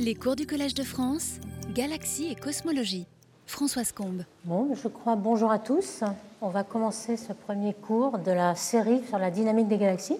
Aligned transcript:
Les 0.00 0.16
cours 0.16 0.34
du 0.34 0.46
Collège 0.46 0.74
de 0.74 0.82
France, 0.82 1.34
Galaxie 1.72 2.26
et 2.30 2.34
Cosmologie. 2.34 3.06
Françoise 3.46 3.92
Combe. 3.92 4.24
Bon, 4.44 4.74
je 4.74 4.88
crois 4.88 5.14
bonjour 5.14 5.52
à 5.52 5.60
tous. 5.60 6.02
On 6.42 6.48
va 6.48 6.64
commencer 6.64 7.16
ce 7.16 7.32
premier 7.32 7.72
cours 7.72 8.18
de 8.18 8.32
la 8.32 8.56
série 8.56 9.00
sur 9.08 9.18
la 9.18 9.30
dynamique 9.30 9.68
des 9.68 9.78
galaxies. 9.78 10.18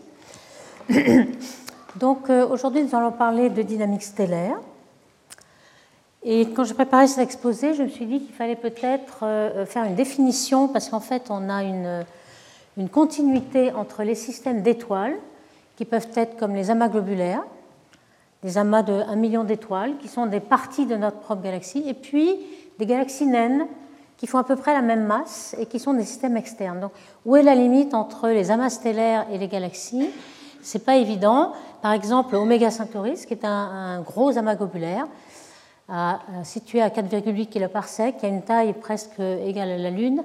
Donc 1.97 2.31
euh, 2.31 2.47
aujourd'hui, 2.47 2.85
nous 2.85 2.95
allons 2.95 3.11
parler 3.11 3.51
de 3.51 3.63
dynamique 3.63 4.05
stellaire. 4.05 4.57
Et 6.23 6.49
quand 6.51 6.65
j'ai 6.65 6.75
préparé 6.75 7.09
cet 7.09 7.19
exposé, 7.19 7.75
je 7.75 7.83
me 7.83 7.89
suis 7.89 8.07
dit 8.07 8.21
qu'il 8.21 8.35
fallait 8.35 8.57
peut-être 8.57 9.25
euh, 9.25 9.67
faire 9.67 9.85
une 9.85 9.97
définition, 9.97 10.69
parce 10.69 10.89
qu'en 10.89 11.01
fait, 11.01 11.25
on 11.31 11.51
a 11.51 11.65
une, 11.65 12.07
une 12.77 12.89
continuité 12.89 13.73
entre 13.73 14.05
les 14.05 14.15
systèmes 14.15 14.63
d'étoiles, 14.63 15.17
qui 15.77 15.85
peuvent 15.85 16.09
être 16.15 16.37
comme 16.37 16.55
les 16.55 16.71
amas 16.71 16.89
globulaires, 16.89 17.43
des 18.45 18.59
amas 18.59 18.83
de 18.83 18.93
1 18.93 19.17
million 19.17 19.43
d'étoiles, 19.43 19.97
qui 19.97 20.07
sont 20.07 20.27
des 20.27 20.39
parties 20.39 20.87
de 20.87 20.95
notre 20.95 21.17
propre 21.19 21.43
galaxie, 21.43 21.83
et 21.89 21.95
puis 21.95 22.37
des 22.79 22.87
galaxies 22.87 23.27
naines, 23.27 23.67
qui 24.17 24.27
font 24.27 24.39
à 24.39 24.45
peu 24.45 24.55
près 24.55 24.75
la 24.75 24.83
même 24.83 25.05
masse 25.05 25.57
et 25.59 25.67
qui 25.67 25.81
sont 25.81 25.95
des 25.95 26.05
systèmes 26.05 26.37
externes. 26.37 26.79
Donc, 26.81 26.93
où 27.25 27.37
est 27.37 27.43
la 27.43 27.55
limite 27.55 27.95
entre 27.95 28.29
les 28.29 28.51
amas 28.51 28.71
stellaires 28.71 29.27
et 29.33 29.39
les 29.39 29.49
galaxies? 29.49 30.09
C'est 30.63 30.85
pas 30.85 30.97
évident. 30.97 31.53
Par 31.83 31.93
exemple, 31.93 32.37
Oméga 32.37 32.71
Centauri, 32.71 33.15
qui 33.15 33.35
est 33.35 33.45
un, 33.45 34.01
gros 34.03 34.39
amas 34.39 34.55
globulaire, 34.55 35.07
situé 36.45 36.81
à 36.81 36.89
4,8 36.89 37.49
kPa, 37.49 38.13
qui 38.13 38.27
a 38.27 38.29
une 38.29 38.43
taille 38.43 38.73
presque 38.75 39.21
égale 39.21 39.71
à 39.71 39.79
la 39.79 39.91
Lune, 39.91 40.23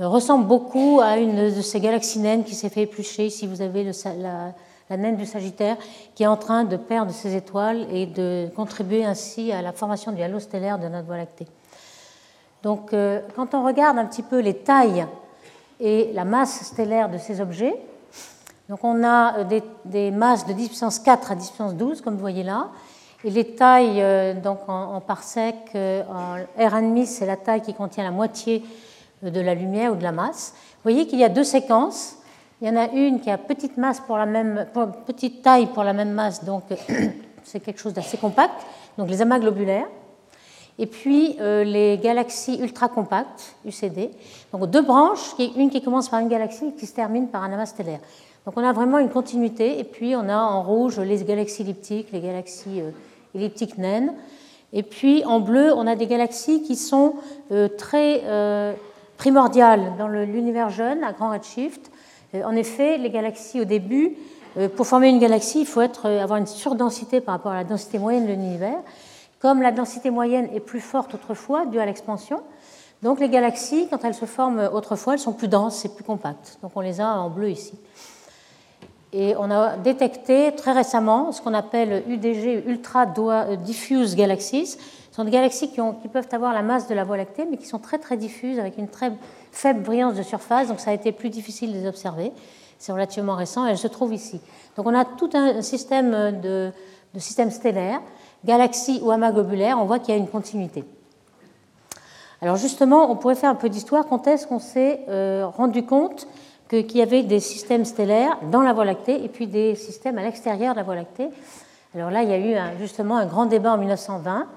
euh, 0.00 0.08
ressemble 0.08 0.46
beaucoup 0.46 1.00
à 1.02 1.18
une 1.18 1.54
de 1.54 1.60
ces 1.60 1.80
galaxies 1.80 2.18
naines 2.18 2.44
qui 2.44 2.54
s'est 2.54 2.70
fait 2.70 2.82
éplucher. 2.82 3.26
Ici, 3.26 3.46
vous 3.46 3.60
avez 3.60 3.84
la, 3.84 4.54
la, 4.92 4.96
naine 4.98 5.16
du 5.16 5.26
Sagittaire 5.26 5.76
qui 6.14 6.22
est 6.22 6.26
en 6.26 6.36
train 6.36 6.64
de 6.64 6.76
perdre 6.76 7.12
ses 7.12 7.34
étoiles 7.34 7.86
et 7.90 8.06
de 8.06 8.48
contribuer 8.54 9.04
ainsi 9.04 9.52
à 9.52 9.62
la 9.62 9.72
formation 9.72 10.12
du 10.12 10.22
halo 10.22 10.38
stellaire 10.38 10.78
de 10.78 10.88
notre 10.88 11.06
Voie 11.06 11.16
lactée. 11.16 11.46
Donc, 12.62 12.92
euh, 12.92 13.20
quand 13.34 13.54
on 13.54 13.64
regarde 13.64 13.98
un 13.98 14.06
petit 14.06 14.22
peu 14.22 14.40
les 14.40 14.54
tailles 14.54 15.06
et 15.80 16.12
la 16.12 16.24
masse 16.24 16.64
stellaire 16.64 17.08
de 17.08 17.18
ces 17.18 17.40
objets, 17.40 17.74
donc 18.68 18.84
on 18.84 19.02
a 19.02 19.38
euh, 19.38 19.60
des, 19.84 20.10
masses 20.10 20.46
de 20.46 20.52
10 20.52 20.68
puissance 20.68 20.98
4 21.00 21.32
à 21.32 21.34
10 21.34 21.48
puissance 21.48 21.74
12, 21.74 22.00
comme 22.02 22.14
vous 22.14 22.20
voyez 22.20 22.44
là, 22.44 22.68
et 23.24 23.30
les 23.30 23.54
tailles 23.54 24.00
euh, 24.00 24.34
donc 24.34 24.60
en, 24.68 25.00
parsec, 25.00 25.56
en 25.74 26.36
R1,5, 26.60 27.06
c'est 27.06 27.26
la 27.26 27.36
taille 27.36 27.62
qui 27.62 27.74
contient 27.74 28.04
la 28.04 28.10
moitié 28.10 28.62
de 29.22 29.40
la 29.40 29.54
lumière 29.54 29.92
ou 29.92 29.96
de 29.96 30.02
la 30.02 30.12
masse. 30.12 30.54
Vous 30.54 30.90
voyez 30.90 31.06
qu'il 31.06 31.18
y 31.18 31.24
a 31.24 31.28
deux 31.28 31.44
séquences. 31.44 32.16
Il 32.62 32.68
y 32.68 32.70
en 32.70 32.76
a 32.76 32.92
une 32.92 33.18
qui 33.18 33.28
a 33.28 33.38
petite, 33.38 33.76
masse 33.76 33.98
pour 33.98 34.16
la 34.16 34.24
même, 34.24 34.66
petite 35.04 35.42
taille 35.42 35.66
pour 35.66 35.82
la 35.82 35.92
même 35.92 36.12
masse, 36.12 36.44
donc 36.44 36.62
c'est 37.42 37.58
quelque 37.58 37.80
chose 37.80 37.92
d'assez 37.92 38.16
compact, 38.16 38.54
donc 38.96 39.10
les 39.10 39.20
amas 39.20 39.40
globulaires. 39.40 39.88
Et 40.78 40.86
puis 40.86 41.36
euh, 41.40 41.64
les 41.64 41.98
galaxies 41.98 42.60
ultra 42.60 42.88
compactes, 42.88 43.56
UCD. 43.64 44.10
Donc 44.52 44.70
deux 44.70 44.80
branches, 44.80 45.34
une 45.56 45.70
qui 45.70 45.82
commence 45.82 46.08
par 46.08 46.20
une 46.20 46.28
galaxie 46.28 46.68
et 46.68 46.72
qui 46.74 46.86
se 46.86 46.94
termine 46.94 47.26
par 47.26 47.42
un 47.42 47.52
amas 47.52 47.66
stellaire. 47.66 47.98
Donc 48.46 48.56
on 48.56 48.62
a 48.62 48.72
vraiment 48.72 48.98
une 48.98 49.10
continuité. 49.10 49.80
Et 49.80 49.84
puis 49.84 50.14
on 50.14 50.28
a 50.28 50.36
en 50.36 50.62
rouge 50.62 51.00
les 51.00 51.24
galaxies 51.24 51.62
elliptiques, 51.62 52.12
les 52.12 52.20
galaxies 52.20 52.80
elliptiques 53.34 53.76
naines. 53.76 54.14
Et 54.72 54.84
puis 54.84 55.24
en 55.24 55.40
bleu, 55.40 55.72
on 55.74 55.88
a 55.88 55.96
des 55.96 56.06
galaxies 56.06 56.62
qui 56.62 56.76
sont 56.76 57.16
euh, 57.50 57.66
très 57.66 58.22
euh, 58.24 58.72
primordiales 59.16 59.94
dans 59.98 60.06
l'univers 60.06 60.70
jeune, 60.70 61.02
à 61.02 61.12
grand 61.12 61.30
redshift. 61.30 61.90
Euh, 62.34 62.42
en 62.44 62.56
effet, 62.56 62.98
les 62.98 63.10
galaxies 63.10 63.60
au 63.60 63.64
début, 63.64 64.16
pour 64.76 64.86
former 64.86 65.08
une 65.08 65.18
galaxie, 65.18 65.60
il 65.60 65.66
faut 65.66 65.80
être, 65.80 66.10
avoir 66.10 66.38
une 66.38 66.46
surdensité 66.46 67.22
par 67.22 67.36
rapport 67.36 67.52
à 67.52 67.56
la 67.56 67.64
densité 67.64 67.98
moyenne 67.98 68.26
de 68.26 68.32
l'univers. 68.32 68.76
Comme 69.40 69.62
la 69.62 69.72
densité 69.72 70.10
moyenne 70.10 70.46
est 70.54 70.60
plus 70.60 70.80
forte 70.80 71.14
autrefois, 71.14 71.64
due 71.64 71.80
à 71.80 71.86
l'expansion, 71.86 72.42
donc 73.02 73.18
les 73.18 73.28
galaxies, 73.28 73.88
quand 73.90 74.04
elles 74.04 74.14
se 74.14 74.26
forment 74.26 74.70
autrefois, 74.72 75.14
elles 75.14 75.18
sont 75.18 75.32
plus 75.32 75.48
denses 75.48 75.84
et 75.84 75.88
plus 75.88 76.04
compactes. 76.04 76.58
Donc 76.62 76.72
on 76.76 76.80
les 76.80 77.00
a 77.00 77.18
en 77.18 77.30
bleu 77.30 77.50
ici. 77.50 77.74
Et 79.12 79.34
on 79.36 79.50
a 79.50 79.76
détecté 79.76 80.54
très 80.56 80.72
récemment 80.72 81.32
ce 81.32 81.42
qu'on 81.42 81.52
appelle 81.52 82.02
UDG, 82.08 82.64
Ultra 82.66 83.06
Diffuse 83.06 84.16
Galaxies. 84.16 84.78
Ce 85.10 85.16
sont 85.16 85.24
des 85.24 85.30
galaxies 85.30 85.70
qui, 85.70 85.80
peuvent 86.08 86.28
avoir 86.32 86.54
la 86.54 86.62
masse 86.62 86.88
de 86.88 86.94
la 86.94 87.04
Voie 87.04 87.18
lactée, 87.18 87.44
mais 87.50 87.58
qui 87.58 87.66
sont 87.66 87.78
très 87.78 87.98
très 87.98 88.16
diffuses, 88.16 88.58
avec 88.58 88.78
une 88.78 88.88
très 88.88 89.12
faible 89.52 89.82
brillance 89.82 90.14
de 90.14 90.22
surface, 90.22 90.68
donc 90.68 90.80
ça 90.80 90.90
a 90.90 90.94
été 90.94 91.12
plus 91.12 91.30
difficile 91.30 91.72
de 91.72 91.78
les 91.78 91.86
observer. 91.86 92.32
C'est 92.78 92.90
relativement 92.90 93.36
récent, 93.36 93.66
et 93.66 93.70
elles 93.70 93.78
se 93.78 93.86
trouvent 93.86 94.14
ici. 94.14 94.40
Donc 94.76 94.86
on 94.86 94.94
a 94.94 95.04
tout 95.04 95.30
un 95.34 95.62
système 95.62 96.40
de, 96.40 96.72
systèmes 97.18 97.50
stellaires, 97.50 98.00
galaxies 98.44 99.00
ou 99.02 99.12
amas 99.12 99.30
globulaires, 99.30 99.78
on 99.78 99.84
voit 99.84 100.00
qu'il 100.00 100.14
y 100.14 100.16
a 100.16 100.20
une 100.20 100.28
continuité. 100.28 100.84
Alors 102.40 102.56
justement, 102.56 103.08
on 103.08 103.14
pourrait 103.14 103.36
faire 103.36 103.50
un 103.50 103.54
peu 103.54 103.68
d'histoire. 103.68 104.04
Quand 104.06 104.26
est-ce 104.26 104.48
qu'on 104.48 104.58
s'est 104.58 105.04
euh, 105.08 105.46
rendu 105.46 105.84
compte 105.84 106.26
qu'il 106.68 106.96
y 106.96 107.02
avait 107.02 107.22
des 107.22 107.38
systèmes 107.38 107.84
stellaires 107.84 108.38
dans 108.50 108.62
la 108.62 108.72
Voie 108.72 108.84
lactée 108.84 109.22
et 109.22 109.28
puis 109.28 109.46
des 109.46 109.76
systèmes 109.76 110.18
à 110.18 110.22
l'extérieur 110.22 110.74
de 110.74 110.78
la 110.78 110.82
Voie 110.82 110.96
lactée? 110.96 111.28
Alors 111.94 112.10
là, 112.10 112.22
il 112.22 112.30
y 112.30 112.32
a 112.32 112.38
eu 112.38 112.78
justement 112.78 113.16
un 113.18 113.26
grand 113.26 113.46
débat 113.46 113.74
en 113.74 113.78
1920, 113.78 114.48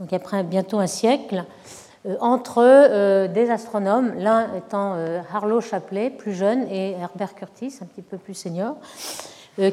donc 0.00 0.12
après 0.12 0.42
bientôt 0.42 0.78
un 0.78 0.86
siècle, 0.86 1.44
entre 2.20 2.58
euh, 2.58 3.28
des 3.28 3.50
astronomes, 3.50 4.12
l'un 4.18 4.54
étant 4.54 4.94
euh, 4.94 5.20
Harlow 5.32 5.60
Shapley, 5.60 6.10
plus 6.10 6.34
jeune, 6.34 6.66
et 6.70 6.92
Herbert 6.92 7.34
Curtis, 7.34 7.78
un 7.82 7.86
petit 7.86 8.02
peu 8.02 8.18
plus 8.18 8.34
senior, 8.34 8.76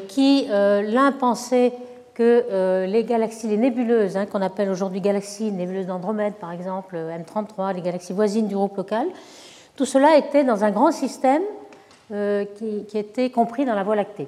qui 0.09 0.45
l'un 0.49 1.13
pensait 1.13 1.71
que 2.13 2.85
les 2.85 3.05
galaxies, 3.05 3.47
les 3.47 3.55
nébuleuses, 3.55 4.17
hein, 4.17 4.25
qu'on 4.25 4.41
appelle 4.41 4.69
aujourd'hui 4.69 4.99
galaxies, 4.99 5.53
nébuleuses 5.53 5.87
d'Andromède 5.87 6.33
par 6.33 6.51
exemple, 6.51 6.97
M33, 6.97 7.75
les 7.75 7.81
galaxies 7.81 8.11
voisines 8.11 8.49
du 8.49 8.55
groupe 8.55 8.75
local, 8.75 9.07
tout 9.77 9.85
cela 9.85 10.17
était 10.17 10.43
dans 10.43 10.65
un 10.65 10.71
grand 10.71 10.91
système 10.91 11.43
euh, 12.11 12.43
qui, 12.57 12.97
était 12.97 13.29
compris 13.29 13.65
dans 13.65 13.75
la 13.75 13.83
Voie 13.83 13.95
lactée. 13.95 14.27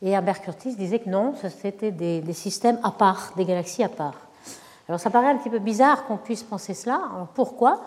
Et 0.00 0.08
Herbert 0.08 0.40
Curtis 0.40 0.74
disait 0.74 1.00
que 1.00 1.10
non, 1.10 1.34
c'était 1.62 1.90
des, 1.90 2.32
systèmes 2.32 2.78
à 2.82 2.92
part, 2.92 3.34
des 3.36 3.44
galaxies 3.44 3.82
à 3.82 3.90
part. 3.90 4.14
Alors 4.92 5.00
ça 5.00 5.08
paraît 5.08 5.28
un 5.28 5.38
petit 5.38 5.48
peu 5.48 5.58
bizarre 5.58 6.04
qu'on 6.04 6.18
puisse 6.18 6.42
penser 6.42 6.74
cela. 6.74 7.00
Alors 7.14 7.28
pourquoi? 7.28 7.80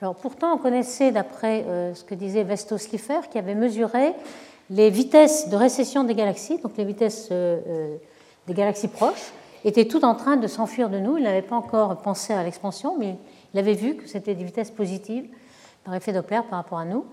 Alors 0.00 0.14
pourtant, 0.14 0.54
on 0.54 0.56
connaissait, 0.56 1.12
d'après 1.12 1.66
euh, 1.68 1.94
ce 1.94 2.02
que 2.02 2.14
disait 2.14 2.44
Vesto 2.44 2.78
Slipher, 2.78 3.28
qui 3.30 3.36
avait 3.36 3.54
mesuré 3.54 4.14
les 4.70 4.88
vitesses 4.88 5.50
de 5.50 5.56
récession 5.56 6.02
des 6.02 6.14
galaxies, 6.14 6.56
donc 6.56 6.72
les 6.78 6.86
vitesses 6.86 7.28
euh, 7.30 7.98
des 8.46 8.54
galaxies 8.54 8.88
proches, 8.88 9.34
étaient 9.66 9.84
toutes 9.84 10.04
en 10.04 10.14
train 10.14 10.38
de 10.38 10.46
s'enfuir 10.46 10.88
de 10.88 10.98
nous. 10.98 11.18
Il 11.18 11.24
n'avait 11.24 11.42
pas 11.42 11.56
encore 11.56 11.94
pensé 11.98 12.32
à 12.32 12.42
l'expansion, 12.42 12.96
mais 12.98 13.18
il 13.52 13.60
avait 13.60 13.74
vu 13.74 13.96
que 13.96 14.08
c'était 14.08 14.34
des 14.34 14.44
vitesses 14.44 14.70
positives 14.70 15.28
par 15.84 15.94
effet 15.94 16.14
Doppler 16.14 16.40
par 16.48 16.60
rapport 16.60 16.78
à 16.78 16.86
nous 16.86 17.04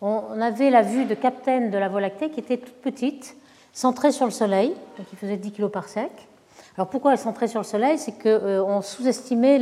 on 0.00 0.40
avait 0.40 0.70
la 0.70 0.82
vue 0.82 1.04
de 1.04 1.14
Captain 1.14 1.68
de 1.68 1.78
la 1.78 1.88
Voie 1.88 2.00
lactée 2.00 2.30
qui 2.30 2.38
était 2.38 2.58
toute 2.58 2.74
petite, 2.74 3.36
centrée 3.72 4.12
sur 4.12 4.26
le 4.26 4.30
Soleil, 4.30 4.74
qui 5.08 5.16
faisait 5.16 5.36
10 5.36 5.52
kg 5.52 5.68
par 5.68 5.88
sec. 5.88 6.12
Alors 6.76 6.88
pourquoi 6.88 7.12
elle 7.12 7.18
centrée 7.18 7.48
sur 7.48 7.60
le 7.60 7.64
Soleil? 7.64 7.98
C'est 7.98 8.12
qu'on 8.12 8.28
euh, 8.28 8.82
sous-estimait 8.82 9.58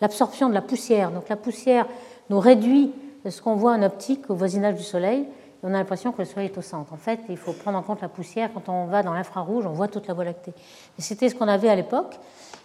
l'absorption 0.00 0.48
de 0.48 0.54
la 0.54 0.62
poussière. 0.62 1.10
Donc 1.10 1.28
la 1.28 1.36
poussière 1.36 1.86
nous 2.30 2.38
réduit 2.38 2.92
ce 3.28 3.42
qu'on 3.42 3.54
voit 3.54 3.72
en 3.72 3.82
optique 3.82 4.30
au 4.30 4.34
voisinage 4.34 4.76
du 4.76 4.82
Soleil. 4.82 5.26
On 5.62 5.68
a 5.68 5.78
l'impression 5.78 6.12
que 6.12 6.18
le 6.18 6.24
Soleil 6.24 6.50
est 6.52 6.58
au 6.58 6.62
centre. 6.62 6.92
En 6.92 6.96
fait, 6.96 7.18
il 7.28 7.36
faut 7.36 7.52
prendre 7.52 7.78
en 7.78 7.82
compte 7.82 8.00
la 8.00 8.08
poussière. 8.08 8.50
Quand 8.54 8.68
on 8.68 8.84
va 8.84 9.02
dans 9.02 9.14
l'infrarouge, 9.14 9.66
on 9.66 9.72
voit 9.72 9.88
toute 9.88 10.06
la 10.06 10.14
Voie 10.14 10.24
lactée. 10.24 10.52
C'était 10.98 11.28
ce 11.28 11.34
qu'on 11.34 11.48
avait 11.48 11.68
à 11.68 11.74
l'époque. 11.74 12.14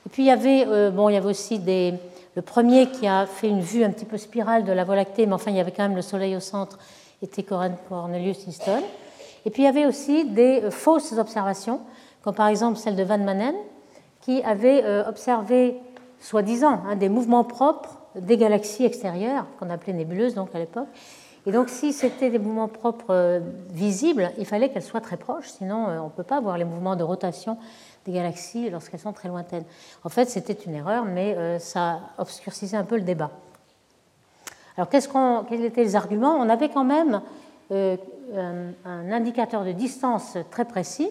Et 0.06 0.10
puis 0.10 0.24
il 0.24 0.28
y 0.28 0.32
avait, 0.32 0.66
euh, 0.68 0.92
bon, 0.92 1.10
il 1.10 1.14
y 1.14 1.18
avait 1.18 1.30
aussi 1.30 1.58
des, 1.58 1.96
le 2.36 2.42
premier 2.42 2.92
qui 2.92 3.08
a 3.08 3.26
fait 3.26 3.48
une 3.48 3.62
vue 3.62 3.84
un 3.84 3.90
petit 3.90 4.06
peu 4.06 4.18
spirale 4.18 4.64
de 4.64 4.72
la 4.72 4.84
Voie 4.84 4.96
lactée, 4.96 5.26
mais 5.26 5.34
enfin 5.34 5.52
il 5.52 5.58
y 5.58 5.60
avait 5.60 5.72
quand 5.72 5.84
même 5.84 5.96
le 5.96 6.02
Soleil 6.02 6.36
au 6.36 6.40
centre 6.40 6.78
était 7.22 7.44
Cornelius 7.44 8.48
Easton. 8.48 8.82
Et 9.46 9.50
puis 9.50 9.64
il 9.64 9.66
y 9.66 9.70
avait 9.70 9.86
aussi 9.86 10.26
des 10.26 10.62
euh, 10.64 10.72
fausses 10.72 11.14
observations, 11.14 11.82
comme 12.24 12.36
par 12.36 12.48
exemple 12.48 12.78
celle 12.78 12.96
de 12.96 13.04
Van 13.04 13.18
Manen, 13.18 13.56
qui 14.22 14.42
avait 14.44 14.84
euh, 14.84 15.08
observé, 15.08 15.78
soi-disant, 16.20 16.82
hein, 16.88 16.96
des 16.96 17.10
mouvements 17.10 17.44
propres 17.44 17.98
des 18.16 18.38
galaxies 18.38 18.86
extérieures, 18.86 19.46
qu'on 19.60 19.70
appelait 19.70 19.94
nébuleuses 19.94 20.36
donc 20.36 20.54
à 20.54 20.60
l'époque. 20.60 20.88
Et 21.48 21.52
donc 21.52 21.70
si 21.70 21.92
c'était 21.94 22.30
des 22.30 22.40
mouvements 22.40 22.68
propres 22.68 23.12
euh, 23.14 23.40
visibles, 23.70 24.32
il 24.38 24.46
fallait 24.46 24.70
qu'elles 24.70 24.84
soient 24.84 25.02
très 25.02 25.18
proches, 25.18 25.48
sinon 25.48 25.88
on 25.88 26.06
ne 26.06 26.10
peut 26.10 26.24
pas 26.24 26.40
voir 26.40 26.58
les 26.58 26.66
mouvements 26.66 26.96
de 26.96 27.04
rotation 27.04 27.58
des 28.06 28.12
galaxies 28.12 28.70
lorsqu'elles 28.70 29.00
sont 29.00 29.14
très 29.14 29.30
lointaines. 29.30 29.66
En 30.04 30.10
fait, 30.10 30.30
c'était 30.30 30.54
une 30.54 30.74
erreur, 30.74 31.06
mais 31.06 31.60
ça 31.60 32.00
obscurcissait 32.18 32.76
un 32.76 32.84
peu 32.84 32.96
le 32.96 33.04
débat. 33.04 33.30
Alors, 34.76 34.90
quels 34.90 35.64
étaient 35.64 35.84
les 35.84 35.96
arguments? 35.96 36.36
On 36.38 36.50
avait 36.50 36.70
quand 36.70 36.84
même 36.84 37.22
euh, 37.72 37.98
un, 38.86 39.12
indicateur 39.12 39.64
de 39.66 39.72
distance 39.72 40.38
très 40.50 40.66
précis 40.66 41.10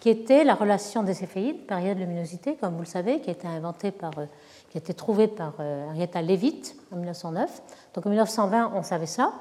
qui 0.00 0.08
était 0.08 0.44
la 0.44 0.54
relation 0.54 1.02
des 1.02 1.12
céphéides, 1.12 1.66
période-luminosité, 1.66 2.56
comme 2.56 2.74
vous 2.74 2.80
le 2.80 2.86
savez, 2.86 3.20
qui 3.20 3.28
a 3.28 3.34
été 3.34 3.46
inventé 3.46 3.90
par, 3.90 4.12
euh, 4.18 4.24
qui 4.70 4.78
a 4.78 4.80
été 4.80 4.94
trouvé 4.94 5.28
par 5.28 5.54
euh, 5.60 5.88
Henrietta 5.88 6.22
Leavitt 6.22 6.74
en 6.90 6.96
1909. 6.96 7.62
Donc 7.94 8.06
en 8.06 8.08
1920, 8.08 8.72
on 8.74 8.82
savait 8.82 9.06
ça. 9.06 9.34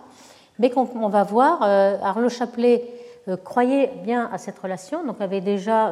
Mais 0.59 0.69
qu'on 0.69 0.89
on 0.95 1.07
va 1.07 1.23
voir, 1.23 1.61
Arlo 1.61 2.27
Chapelet 2.27 2.83
croyait 3.45 3.93
bien 4.03 4.29
à 4.33 4.37
cette 4.37 4.59
relation, 4.59 5.05
donc 5.05 5.21
avait 5.21 5.39
déjà 5.39 5.89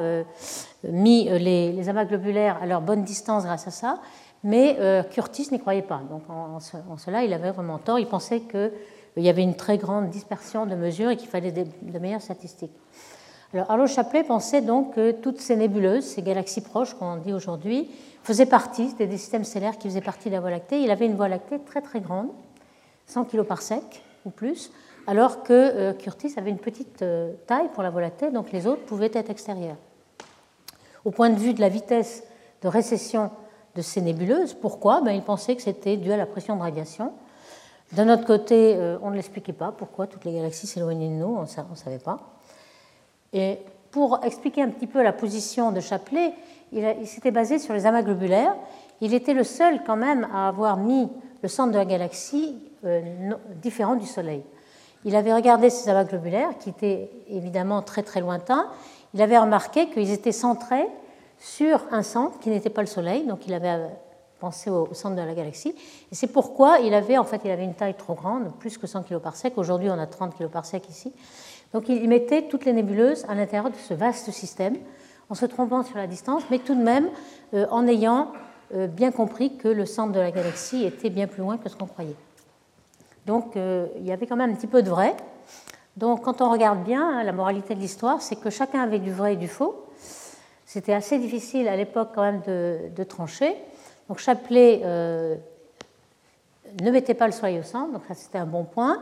mis 0.84 1.30
les, 1.30 1.72
les, 1.72 1.88
amas 1.88 2.04
globulaires 2.04 2.58
à 2.62 2.66
leur 2.66 2.82
bonne 2.82 3.04
distance 3.04 3.46
grâce 3.46 3.66
à 3.66 3.72
ça, 3.72 4.02
mais 4.44 4.78
Curtis 5.12 5.48
n'y 5.54 5.60
croyait 5.62 5.84
pas. 5.84 6.02
Donc 6.10 6.24
en, 6.30 6.60
cela, 6.98 7.24
il 7.24 7.32
avait 7.32 7.52
vraiment 7.52 7.78
tort. 7.78 7.98
Il 7.98 8.08
pensait 8.08 8.42
qu'il 8.42 9.24
y 9.24 9.30
avait 9.30 9.44
une 9.44 9.56
très 9.56 9.78
grande 9.78 10.10
dispersion 10.10 10.66
de 10.66 10.76
mesures 10.76 11.12
et 11.12 11.16
qu'il 11.16 11.30
fallait 11.30 11.54
de 11.54 12.00
meilleures 12.00 12.22
statistiques. 12.22 12.74
Alors 13.54 13.72
Arlo 13.72 13.88
Chaplet 13.88 14.24
pensait 14.24 14.62
donc 14.62 14.96
que 14.96 15.12
toutes 15.12 15.40
ces 15.40 15.56
nébuleuses, 15.56 16.04
ces 16.04 16.22
galaxies 16.22 16.62
proches 16.62 16.94
qu'on 16.94 17.16
dit 17.16 17.32
aujourd'hui, 17.32 17.90
faisaient 18.24 18.46
partie, 18.46 18.94
des 18.94 19.18
systèmes 19.18 19.46
stellaires 19.46 19.78
qui 19.78 19.88
faisaient 19.88 20.02
partie 20.02 20.28
de 20.28 20.34
la 20.34 20.42
Voie 20.42 20.50
lactée. 20.50 20.82
Il 20.82 20.92
avait 20.92 21.06
une 21.06 21.16
Voie 21.16 21.30
lactée 21.30 21.60
très 21.60 21.82
très 21.82 22.02
grande, 22.02 22.28
100 23.06 23.24
kg 23.26 23.44
par 23.44 23.62
sec 23.62 24.04
ou 24.26 24.32
plus, 24.32 24.70
alors 25.08 25.44
que 25.44 25.54
euh, 25.54 25.94
Curtis 25.94 26.34
avait 26.36 26.50
une 26.50 26.58
petite 26.58 27.02
euh, 27.04 27.32
taille 27.48 27.70
pour 27.74 27.84
la 27.84 27.90
Voie 27.90 28.02
lactée, 28.02 28.32
donc 28.32 28.52
les 28.52 28.68
autres 28.68 28.84
pouvaient 28.84 29.12
être 29.14 29.30
extérieurs. 29.30 29.78
Au 31.06 31.12
point 31.12 31.30
de 31.30 31.40
vue 31.40 31.54
de 31.54 31.62
la 31.62 31.70
vitesse 31.70 32.24
de 32.62 32.68
récession 32.68 33.32
de 33.76 33.82
ces 33.82 34.02
nébuleuses, 34.02 34.56
pourquoi? 34.56 35.00
Ben, 35.00 35.12
Il 35.12 35.22
pensait 35.22 35.56
que 35.56 35.62
c'était 35.62 35.96
dû 35.96 36.12
à 36.12 36.18
la 36.18 36.26
pression 36.26 36.58
de 36.58 36.62
radiation. 36.62 37.14
D'un 37.94 38.14
autre 38.14 38.26
côté, 38.26 38.76
euh, 38.76 38.98
on 39.02 39.12
ne 39.12 39.16
l'expliquait 39.16 39.54
pas 39.54 39.72
pourquoi 39.72 40.08
toutes 40.08 40.26
les 40.26 40.34
galaxies 40.34 40.68
s'éloignaient 40.68 41.08
de 41.08 41.14
nous, 41.14 41.38
on 41.38 41.44
ne 41.44 41.76
savait 41.76 42.00
pas. 42.00 42.37
Et 43.34 43.60
pour 43.92 44.20
expliquer 44.24 44.62
un 44.62 44.70
petit 44.70 44.88
peu 44.88 45.02
la 45.02 45.14
position 45.14 45.72
de 45.72 45.80
Chapelet, 45.80 46.34
il, 46.72 47.08
s'était 47.08 47.32
basé 47.32 47.60
sur 47.60 47.74
les 47.74 47.86
amas 47.86 48.02
globulaires. 48.02 48.56
Il 49.02 49.14
était 49.14 49.34
le 49.34 49.44
seul 49.44 49.82
quand 49.86 49.96
même 49.96 50.28
à 50.34 50.48
avoir 50.48 50.78
mis 50.78 51.10
le 51.42 51.50
centre 51.50 51.72
de 51.72 51.78
la 51.78 51.86
galaxie 51.86 52.58
euh, 52.86 53.02
différent 53.62 53.96
du 53.96 54.06
Soleil. 54.06 54.44
Il 55.06 55.16
avait 55.16 55.34
regardé 55.34 55.70
ces 55.70 55.90
amas 55.90 56.04
globulaires 56.04 56.58
qui 56.60 56.70
étaient 56.70 57.10
évidemment 57.30 57.82
très 57.82 58.04
très 58.04 58.20
lointains. 58.20 58.68
Il 59.14 59.22
avait 59.22 59.38
remarqué 59.38 59.90
qu'ils 59.90 60.12
étaient 60.12 60.32
centrés 60.32 60.88
sur 61.40 61.82
un 61.92 62.04
centre 62.04 62.40
qui 62.40 62.50
n'était 62.50 62.70
pas 62.70 62.82
le 62.82 62.88
Soleil, 62.88 63.26
donc 63.26 63.48
il 63.48 63.54
avait 63.54 63.88
pensé 64.40 64.70
au 64.70 64.94
centre 64.94 65.16
de 65.16 65.22
la 65.22 65.34
galaxie. 65.34 65.74
Et 66.12 66.16
c'est 66.16 66.28
pourquoi 66.28 66.80
il 66.80 66.94
avait 66.94 67.18
en 67.18 67.24
fait 67.24 67.42
il 67.46 67.52
avait 67.52 67.64
une 67.64 67.74
taille 67.74 67.96
trop 67.96 68.14
grande, 68.14 68.52
plus 68.60 68.78
que 68.78 68.88
100 68.88 69.04
kg 69.04 69.18
par 69.20 69.36
sec. 69.36 69.54
Aujourd'hui, 69.58 69.90
on 69.90 70.00
a 70.00 70.08
30 70.08 70.38
kg 70.38 70.48
par 70.48 70.66
sec 70.66 70.90
ici. 70.90 71.14
Donc 71.74 71.90
il 71.90 72.08
mettait 72.08 72.44
toutes 72.44 72.66
les 72.66 72.74
nébuleuses 72.74 73.26
à 73.28 73.36
l'intérieur 73.36 73.70
de 73.70 73.76
ce 73.76 73.94
vaste 73.94 74.32
système, 74.32 74.78
en 75.30 75.36
se 75.36 75.46
trompant 75.46 75.84
sur 75.84 75.98
la 75.98 76.08
distance, 76.08 76.44
mais 76.50 76.60
tout 76.60 76.76
de 76.76 76.82
même 76.82 77.10
euh, 77.54 77.66
en 77.72 77.88
ayant 77.88 78.32
euh, 78.74 78.88
bien 78.88 79.12
compris 79.12 79.58
que 79.58 79.68
le 79.68 79.86
centre 79.86 80.14
de 80.14 80.20
la 80.20 80.32
galaxie 80.32 80.86
était 80.86 81.10
bien 81.10 81.28
plus 81.28 81.42
loin 81.42 81.58
que 81.58 81.70
ce 81.70 81.76
qu'on 81.76 81.88
croyait. 81.88 82.16
Donc 83.26 83.56
euh, 83.56 83.88
il 83.98 84.06
y 84.06 84.12
avait 84.12 84.26
quand 84.26 84.38
même 84.38 84.52
un 84.52 84.56
petit 84.56 84.68
peu 84.68 84.82
de 84.82 84.90
vrai. 84.90 85.16
Donc 85.98 86.24
quand 86.24 86.42
on 86.42 86.52
regarde 86.52 86.84
bien, 86.84 87.20
hein, 87.20 87.24
la 87.24 87.34
moralité 87.34 87.76
de 87.76 87.80
l'histoire, 87.80 88.22
c'est 88.22 88.38
que 88.38 88.50
chacun 88.50 88.82
avait 88.82 89.00
du 89.00 89.12
vrai 89.12 89.34
et 89.34 89.38
du 89.38 89.48
faux. 89.48 89.84
C'était 90.66 90.94
assez 90.94 91.18
difficile 91.18 91.68
à 91.68 91.76
l'époque 91.76 92.10
quand 92.14 92.22
même 92.22 92.42
de, 92.46 93.04
trancher. 93.04 93.56
Donc 94.08 94.20
Chapelet 94.20 94.82
ne 94.84 95.38
mettait 96.92 97.14
pas 97.14 97.26
le 97.26 97.32
soleil 97.32 97.60
au 97.60 97.64
centre, 97.64 97.94
donc 97.94 98.04
ça 98.08 98.14
c'était 98.14 98.38
un 98.38 98.46
bon 98.46 98.66
point. 98.66 99.02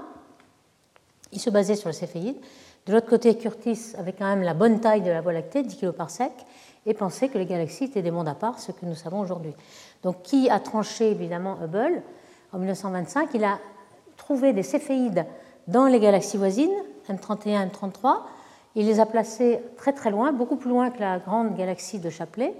Il 1.35 1.39
se 1.39 1.49
basait 1.49 1.75
sur 1.75 1.89
le 1.89 1.93
céphéide. 1.93 2.37
De 2.85 2.93
l'autre 2.93 3.09
côté, 3.09 3.35
Curtis 3.35 3.93
avait 3.97 4.13
quand 4.13 4.25
même 4.25 4.41
la 4.41 4.53
bonne 4.53 4.79
taille 4.79 5.01
de 5.01 5.11
la 5.11 5.19
Voie 5.19 5.33
lactée, 5.33 5.63
10 5.63 5.75
kg 5.75 5.91
par 5.91 6.09
sec, 6.09 6.31
et 6.85 6.93
pensait 6.93 7.27
que 7.27 7.37
les 7.37 7.45
galaxies 7.45 7.85
étaient 7.85 8.01
des 8.01 8.11
mondes 8.11 8.27
à 8.27 8.35
part, 8.35 8.59
ce 8.59 8.71
que 8.71 8.85
nous 8.85 8.95
savons 8.95 9.19
aujourd'hui. 9.19 9.53
Donc, 10.01 10.21
qui 10.23 10.49
a 10.49 10.59
tranché 10.59 11.11
évidemment 11.11 11.57
Hubble 11.61 12.01
en 12.53 12.57
1925 12.57 13.29
Il 13.33 13.43
a 13.43 13.59
trouvé 14.15 14.53
des 14.53 14.63
céphéides 14.63 15.25
dans 15.67 15.87
les 15.87 15.99
galaxies 15.99 16.37
voisines, 16.37 16.75
M31, 17.09 17.69
M33. 17.69 18.21
Il 18.75 18.85
les 18.85 18.99
a 18.99 19.05
placés 19.05 19.59
très 19.77 19.91
très 19.91 20.11
loin, 20.11 20.31
beaucoup 20.31 20.55
plus 20.55 20.69
loin 20.69 20.89
que 20.89 20.99
la 20.99 21.19
grande 21.19 21.55
galaxie 21.55 21.99
de 21.99 22.09
Chapelet. 22.09 22.53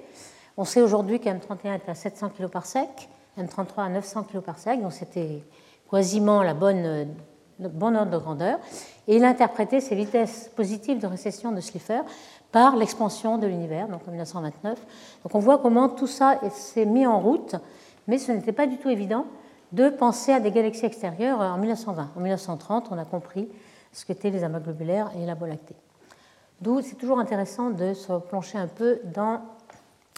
On 0.58 0.66
sait 0.66 0.82
aujourd'hui 0.82 1.20
qu'M31 1.20 1.76
est 1.76 1.90
à 1.90 1.96
700 1.96 2.30
kg 2.38 2.48
par 2.48 2.66
sec, 2.66 3.10
M33 3.38 3.86
à 3.86 3.90
900 3.90 4.24
kg 4.24 4.40
par 4.40 4.58
sec, 4.58 4.82
donc 4.82 4.92
c'était 4.92 5.44
quasiment 5.90 6.42
la 6.42 6.54
bonne 6.54 7.08
bon 7.60 7.96
ordre 7.96 8.12
de 8.12 8.18
grandeur, 8.18 8.60
et 9.08 9.16
il 9.16 9.24
a 9.24 9.30
interprété 9.30 9.82
ces 9.82 9.96
vitesses 9.96 10.50
positives 10.56 11.00
de 11.00 11.08
récession 11.08 11.52
de 11.52 11.62
Slipher 11.62 12.02
par 12.52 12.76
l'expansion 12.76 13.38
de 13.38 13.48
l'univers, 13.48 13.88
donc 13.88 14.02
en 14.08 14.12
1929. 14.12 14.80
Donc 15.24 15.36
on 15.36 15.40
voit 15.40 15.58
comment 15.58 15.90
tout 15.90 16.08
ça 16.08 16.40
s'est 16.52 16.86
mis 16.86 17.06
en 17.06 17.20
route, 17.20 17.56
mais 18.08 18.18
ce 18.18 18.32
n'était 18.32 18.52
pas 18.52 18.68
du 18.68 18.78
tout 18.78 18.90
évident 18.90 19.26
de 19.72 19.90
penser 19.90 20.32
à 20.32 20.40
des 20.40 20.52
galaxies 20.52 20.86
extérieures 20.86 21.40
en 21.40 21.58
1920. 21.58 22.12
En 22.16 22.20
1930, 22.20 22.88
on 22.92 22.98
a 22.98 23.06
compris 23.06 23.50
ce 23.92 24.06
qu'étaient 24.06 24.30
les 24.30 24.44
amas 24.44 24.60
globulaires 24.60 25.12
et 25.20 25.26
la 25.26 25.34
Voie 25.34 25.48
lactée. 25.48 25.76
D'où 26.62 26.82
c'est 26.82 26.96
toujours 26.96 27.20
intéressant 27.20 27.72
de 27.72 27.94
se 27.94 28.14
plonger 28.20 28.58
un 28.58 28.68
peu 28.68 29.00
dans, 29.14 29.42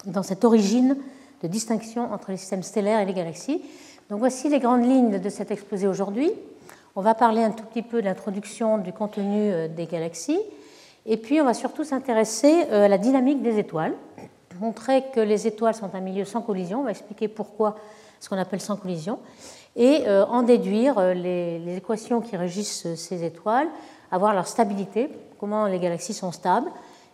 dans 0.05 0.23
cette 0.23 0.45
origine 0.45 0.97
de 1.41 1.47
distinction 1.47 2.11
entre 2.11 2.31
les 2.31 2.37
systèmes 2.37 2.63
stellaires 2.63 2.99
et 2.99 3.05
les 3.05 3.13
galaxies. 3.13 3.61
Donc 4.09 4.19
voici 4.19 4.49
les 4.49 4.59
grandes 4.59 4.85
lignes 4.85 5.19
de 5.19 5.29
cet 5.29 5.51
exposé 5.51 5.87
aujourd'hui. 5.87 6.31
On 6.99 7.01
va 7.01 7.13
parler 7.13 7.43
un 7.43 7.51
tout 7.51 7.63
petit 7.63 7.83
peu 7.83 8.01
de 8.01 8.07
l'introduction 8.07 8.79
du 8.79 8.91
contenu 8.91 9.51
euh, 9.51 9.67
des 9.67 9.85
galaxies. 9.85 10.39
Et 11.05 11.17
puis, 11.17 11.39
on 11.39 11.45
va 11.45 11.53
surtout 11.53 11.83
s'intéresser 11.83 12.65
euh, 12.71 12.85
à 12.85 12.87
la 12.87 12.97
dynamique 12.97 13.43
des 13.43 13.59
étoiles, 13.59 13.93
montrer 14.59 15.03
que 15.13 15.19
les 15.19 15.45
étoiles 15.45 15.75
sont 15.75 15.93
un 15.93 15.99
milieu 15.99 16.25
sans 16.25 16.41
collision. 16.41 16.79
On 16.79 16.85
va 16.85 16.89
expliquer 16.89 17.27
pourquoi 17.27 17.75
ce 18.19 18.27
qu'on 18.27 18.37
appelle 18.39 18.61
sans 18.61 18.77
collision. 18.77 19.19
Et 19.75 20.07
euh, 20.07 20.25
en 20.25 20.41
déduire 20.41 20.99
les, 21.13 21.77
équations 21.77 22.19
qui 22.19 22.35
régissent 22.35 22.91
ces 22.95 23.23
étoiles, 23.23 23.67
avoir 24.09 24.33
leur 24.33 24.47
stabilité, 24.47 25.11
comment 25.39 25.67
les 25.67 25.77
galaxies 25.77 26.15
sont 26.15 26.31
stables 26.31 26.71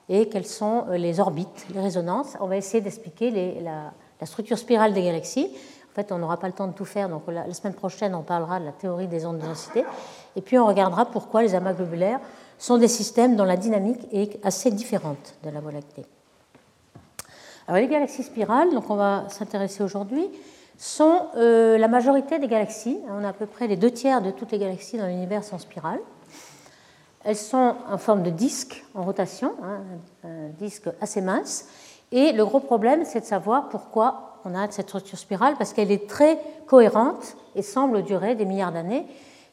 et 0.07 0.29
quelles 0.29 0.47
sont 0.47 0.85
les 0.91 1.19
orbites, 1.19 1.65
les 1.73 1.81
résonances. 1.81 2.37
On 2.39 2.47
va 2.47 2.55
essayer 2.55 2.79
d'expliquer 2.79 3.59
la 3.61 4.25
structure 4.25 4.57
spirale 4.57 4.93
des 4.93 5.03
galaxies 5.03 5.49
en 5.93 5.95
fait, 5.95 6.11
on 6.11 6.17
n'aura 6.17 6.37
pas 6.37 6.47
le 6.47 6.53
temps 6.53 6.65
de 6.65 6.73
tout 6.73 6.85
faire, 6.85 7.07
donc 7.07 7.21
la, 7.27 7.53
semaine 7.53 7.75
prochaine, 7.75 8.15
on 8.15 8.23
parlera 8.23 8.59
de 8.59 8.65
la 8.65 8.71
théorie 8.71 9.07
des 9.07 9.27
ondes 9.27 9.37
de 9.37 9.45
densité. 9.45 9.85
Et 10.35 10.41
puis, 10.41 10.57
on 10.57 10.65
regardera 10.65 11.05
pourquoi 11.05 11.43
les 11.43 11.53
amas 11.53 11.73
globulaires 11.73 12.19
sont 12.57 12.79
des 12.79 12.87
systèmes 12.87 13.35
dont 13.35 13.43
la 13.43 13.57
dynamique 13.57 13.99
est 14.11 14.43
assez 14.43 14.71
différente 14.71 15.35
de 15.43 15.51
la 15.51 15.59
Voie 15.59 15.71
lactée. 15.71 16.07
Alors, 17.67 17.79
les 17.79 17.87
galaxies 17.87 18.23
spirales, 18.23 18.71
donc 18.71 18.89
on 18.89 18.95
va 18.95 19.25
s'intéresser 19.29 19.83
aujourd'hui, 19.83 20.27
sont 20.79 21.27
euh, 21.37 21.77
la 21.77 21.87
majorité 21.87 22.39
des 22.39 22.47
galaxies. 22.47 22.97
On 23.07 23.23
a 23.23 23.29
à 23.29 23.33
peu 23.33 23.45
près 23.45 23.67
les 23.67 23.77
deux 23.77 23.91
tiers 23.91 24.23
de 24.23 24.31
toutes 24.31 24.51
les 24.51 24.57
galaxies 24.57 24.97
dans 24.97 25.05
l'univers 25.05 25.43
sont 25.43 25.59
spirales. 25.59 26.01
Elles 27.23 27.35
sont 27.35 27.75
en 27.87 27.99
forme 27.99 28.23
de 28.23 28.31
disque 28.31 28.83
en 28.95 29.03
rotation, 29.03 29.53
hein, 29.61 29.81
un 30.23 30.49
disque 30.57 30.89
assez 31.01 31.21
mince. 31.21 31.67
Et 32.11 32.31
le 32.31 32.43
gros 32.45 32.59
problème, 32.59 33.05
c'est 33.05 33.19
de 33.19 33.25
savoir 33.25 33.69
pourquoi 33.69 34.32
on 34.45 34.55
a 34.55 34.69
cette 34.71 34.87
structure 34.87 35.17
spirale 35.17 35.55
parce 35.57 35.73
qu'elle 35.73 35.91
est 35.91 36.09
très 36.09 36.39
cohérente 36.67 37.35
et 37.55 37.61
semble 37.61 38.03
durer 38.03 38.35
des 38.35 38.45
milliards 38.45 38.71
d'années. 38.71 39.05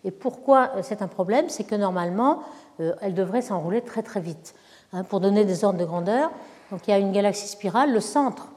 Et 0.05 0.11
pourquoi 0.11 0.71
euh, 0.77 0.81
c'est 0.83 1.03
un 1.03 1.09
problème? 1.09 1.49
C'est 1.49 1.65
que 1.65 1.75
normalement, 1.75 2.41
euh, 2.81 2.95
elle 3.01 3.15
devrait 3.15 3.43
s'enrouler 3.43 3.83
très 3.83 4.03
très 4.03 4.21
vite. 4.21 4.55
Hein, 4.93 5.05
pour 5.05 5.21
donner 5.21 5.45
des 5.45 5.65
ordres 5.65 5.79
de 5.79 5.85
grandeur, 5.85 6.31
donc 6.71 6.87
il 6.87 6.91
y 6.91 6.95
a 6.95 6.99
une 6.99 7.13
galaxie 7.13 7.47
spirale, 7.47 7.93
le 7.93 8.01
centre 8.01 8.49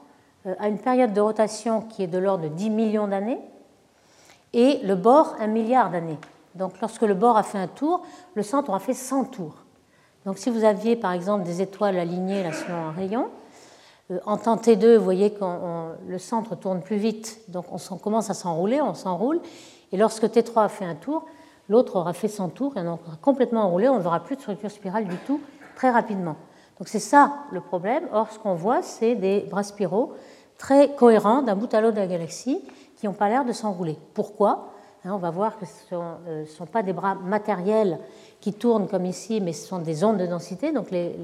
euh, 0.46 0.54
a 0.58 0.68
une 0.68 0.78
période 0.78 1.12
de 1.12 1.20
rotation 1.20 1.82
qui 1.82 2.02
est 2.02 2.08
de 2.08 2.18
l'ordre 2.18 2.44
de 2.44 2.48
10 2.48 2.70
millions 2.70 3.06
d'années 3.06 3.38
et 4.52 4.80
le 4.82 4.96
bord 4.96 5.36
un 5.38 5.46
milliard 5.46 5.90
d'années. 5.90 6.18
Donc 6.54 6.80
lorsque 6.80 7.02
le 7.02 7.14
bord 7.14 7.36
a 7.36 7.42
fait 7.42 7.58
un 7.58 7.68
tour, 7.68 8.02
le 8.34 8.42
centre 8.42 8.70
aura 8.70 8.80
fait 8.80 8.94
100 8.94 9.24
tours. 9.26 9.56
Donc 10.26 10.38
si 10.38 10.50
vous 10.50 10.64
aviez 10.64 10.96
par 10.96 11.12
exemple 11.12 11.44
des 11.44 11.60
étoiles 11.60 11.98
alignées 11.98 12.42
là, 12.42 12.52
selon 12.52 12.76
un 12.76 12.92
rayon, 12.92 13.28
en 14.24 14.36
temps 14.36 14.56
T2, 14.56 14.96
vous 14.96 15.04
voyez 15.04 15.32
que 15.32 15.44
le 16.06 16.18
centre 16.18 16.56
tourne 16.56 16.82
plus 16.82 16.96
vite, 16.96 17.40
donc 17.48 17.66
on 17.70 17.96
commence 17.96 18.30
à 18.30 18.34
s'enrouler, 18.34 18.80
on 18.80 18.94
s'enroule, 18.94 19.40
et 19.92 19.96
lorsque 19.96 20.24
T3 20.24 20.64
a 20.64 20.68
fait 20.68 20.84
un 20.84 20.94
tour, 20.94 21.24
l'autre 21.68 21.96
aura 21.96 22.12
fait 22.12 22.28
100 22.28 22.50
tours, 22.50 22.76
et 22.76 22.80
on 22.80 22.92
aura 22.92 23.16
complètement 23.22 23.62
enroulé, 23.62 23.88
on 23.88 23.96
ne 23.96 24.02
verra 24.02 24.20
plus 24.20 24.36
de 24.36 24.40
structure 24.42 24.70
spirale 24.70 25.06
du 25.06 25.16
tout 25.18 25.40
très 25.76 25.90
rapidement. 25.90 26.36
Donc 26.78 26.88
c'est 26.88 26.98
ça 26.98 27.32
le 27.52 27.60
problème. 27.60 28.08
Or, 28.12 28.30
ce 28.30 28.38
qu'on 28.38 28.54
voit, 28.54 28.82
c'est 28.82 29.14
des 29.14 29.46
bras 29.50 29.62
spiraux 29.62 30.12
très 30.58 30.94
cohérents 30.94 31.42
d'un 31.42 31.56
bout 31.56 31.72
à 31.72 31.80
l'autre 31.80 31.94
de 31.94 32.00
la 32.00 32.06
galaxie 32.06 32.62
qui 32.96 33.06
n'ont 33.06 33.12
pas 33.12 33.28
l'air 33.28 33.44
de 33.44 33.52
s'enrouler. 33.52 33.96
Pourquoi? 34.12 34.70
Hein, 35.04 35.12
On 35.14 35.18
va 35.18 35.30
voir 35.30 35.58
que 35.58 35.66
ce 35.66 35.94
ne 35.94 36.00
euh, 36.28 36.46
sont, 36.46 36.66
pas 36.66 36.82
des 36.82 36.92
bras 36.92 37.14
matériels 37.14 37.98
qui 38.40 38.52
tournent 38.52 38.88
comme 38.88 39.06
ici, 39.06 39.40
mais 39.40 39.52
ce 39.52 39.66
sont 39.66 39.78
des 39.78 40.04
ondes 40.04 40.18
de 40.18 40.26
densité. 40.26 40.72
Donc 40.72 40.90
les 40.90 41.14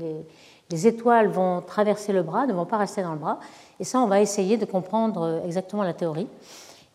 étoiles 0.86 1.28
vont 1.28 1.60
traverser 1.60 2.12
le 2.12 2.22
bras, 2.22 2.46
ne 2.46 2.52
vont 2.52 2.66
pas 2.66 2.78
rester 2.78 3.02
dans 3.02 3.12
le 3.12 3.18
bras. 3.18 3.40
Et 3.78 3.84
ça, 3.84 4.00
on 4.00 4.06
va 4.06 4.20
essayer 4.20 4.56
de 4.56 4.64
comprendre 4.64 5.22
euh, 5.22 5.44
exactement 5.44 5.82
la 5.82 5.94
théorie. 5.94 6.28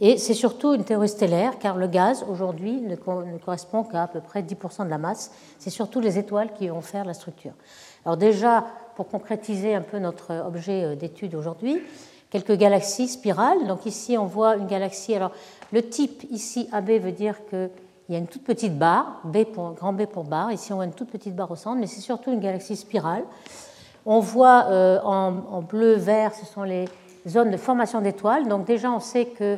Et 0.02 0.18
c'est 0.18 0.34
surtout 0.34 0.74
une 0.74 0.84
théorie 0.84 1.08
stellaire, 1.08 1.58
car 1.58 1.78
le 1.78 1.88
gaz, 1.88 2.26
aujourd'hui, 2.30 2.82
ne, 2.82 2.96
correspond 2.96 3.84
qu'à 3.84 4.04
à 4.04 4.08
peu 4.08 4.20
près 4.20 4.42
10% 4.42 4.86
de 4.86 4.90
la 4.90 4.98
masse. 4.98 5.32
C'est 5.58 5.70
surtout 5.70 6.02
les 6.02 6.20
étoiles 6.20 6.52
qui 6.54 6.68
vont 6.68 6.82
faire 6.82 7.06
la 7.06 7.14
structure. 7.14 7.54
Alors 8.06 8.18
déjà, 8.18 8.66
pour 8.96 9.08
concrétiser 9.08 9.74
un 9.74 9.82
peu 9.82 10.00
notre 10.00 10.34
objet 10.46 10.84
euh, 10.84 10.96
d'étude 10.96 11.34
aujourd'hui, 11.34 11.82
quelques 12.30 12.58
galaxies 12.58 13.08
spirales. 13.08 13.68
Donc 13.68 13.86
ici, 13.86 14.18
on 14.18 14.26
voit 14.26 14.58
une 14.58 14.68
galaxie. 14.68 15.16
Alors 15.16 15.32
le 15.72 15.88
type 15.88 16.26
ici, 16.30 16.68
AB, 16.72 16.92
veut 16.92 17.12
dire 17.14 17.38
qu'il 17.50 17.70
il 18.08 18.14
y 18.14 18.16
a 18.16 18.20
une 18.20 18.28
toute 18.28 18.44
petite 18.44 18.78
barre, 18.78 19.22
B 19.24 19.44
pour, 19.46 19.74
grand 19.74 19.94
B 19.94 20.06
pour 20.06 20.24
barre. 20.24 20.52
Ici, 20.52 20.72
on 20.72 20.76
voit 20.76 20.86
une 20.86 20.94
toute 20.94 21.10
petite 21.10 21.36
barre 21.36 21.50
au 21.50 21.56
centre, 21.56 21.80
mais 21.80 21.88
c'est 21.88 22.02
surtout 22.02 22.32
une 22.32 22.40
galaxie 22.40 22.76
spirale. 22.76 23.24
On 24.06 24.20
voit 24.20 24.66
euh, 24.70 25.00
en, 25.02 25.62
bleu, 25.62 25.94
vert, 25.94 26.36
ce 26.36 26.46
sont 26.46 26.62
les 26.62 26.86
zones 27.28 27.50
de 27.50 27.58
formation 27.58 28.02
d'étoiles. 28.02 28.48
Donc 28.48 28.66
déjà, 28.66 28.92
on 28.92 29.00
sait 29.00 29.26
que 29.26 29.58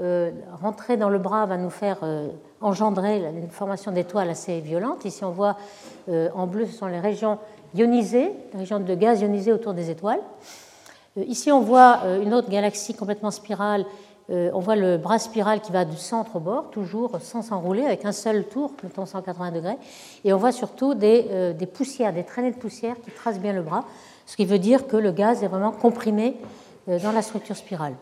euh, 0.00 0.30
rentrer 0.62 0.96
dans 0.96 1.08
le 1.08 1.18
bras 1.18 1.46
va 1.46 1.56
nous 1.56 1.70
faire 1.70 1.98
euh, 2.04 2.28
engendrer 2.60 3.16
une 3.16 3.50
formation 3.50 3.90
d'étoiles 3.90 4.30
assez 4.30 4.60
violente. 4.60 5.04
Ici, 5.04 5.24
on 5.24 5.30
voit 5.30 5.56
en 6.34 6.46
bleu, 6.46 6.66
ce 6.66 6.72
sont 6.72 6.86
les 6.86 7.00
régions 7.00 7.38
ionisées, 7.74 8.30
les 8.52 8.58
régions 8.60 8.80
de 8.80 8.94
gaz 8.94 9.20
ionisés 9.20 9.52
autour 9.52 9.74
des 9.74 9.90
étoiles. 9.90 10.20
ici, 11.16 11.50
on 11.52 11.60
voit 11.60 12.00
une 12.22 12.32
autre 12.32 12.48
galaxie 12.48 12.94
complètement 12.94 13.30
spirale 13.30 13.84
on 14.30 14.60
voit 14.60 14.76
le 14.76 14.98
bras 14.98 15.18
spiral 15.18 15.60
qui 15.60 15.72
va 15.72 15.84
du 15.84 15.96
centre 15.96 16.36
au 16.36 16.40
bord, 16.40 16.70
toujours 16.70 17.18
sans 17.20 17.42
s'enrouler, 17.42 17.84
avec 17.84 18.04
un 18.04 18.12
seul 18.12 18.44
tour, 18.44 18.72
mettons 18.82 19.06
180 19.06 19.52
degrés. 19.52 19.78
Et 20.24 20.32
on 20.32 20.36
voit 20.36 20.52
surtout 20.52 20.94
euh, 21.02 21.52
des, 21.54 21.66
poussières, 21.66 22.12
des 22.12 22.24
traînées 22.24 22.50
de 22.50 22.58
poussière 22.58 22.96
qui 23.00 23.10
tracent 23.10 23.40
bien 23.40 23.54
le 23.54 23.62
bras, 23.62 23.84
ce 24.26 24.36
qui 24.36 24.44
veut 24.44 24.58
dire 24.58 24.86
que 24.86 24.96
le 24.96 25.12
gaz 25.12 25.42
est 25.42 25.48
vraiment 25.48 25.72
comprimé 25.72 26.36
euh, 26.88 26.98
dans 27.00 27.12
la 27.12 27.22
structure 27.22 27.56
spirale. 27.56 27.94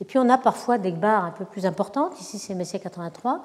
Et 0.00 0.04
puis 0.04 0.18
on 0.18 0.28
a 0.30 0.38
parfois 0.38 0.78
des 0.78 0.92
barres 0.92 1.24
un 1.24 1.30
peu 1.30 1.44
plus 1.44 1.66
importantes. 1.66 2.18
Ici, 2.20 2.38
c'est 2.38 2.54
Messier 2.54 2.78
83. 2.78 3.42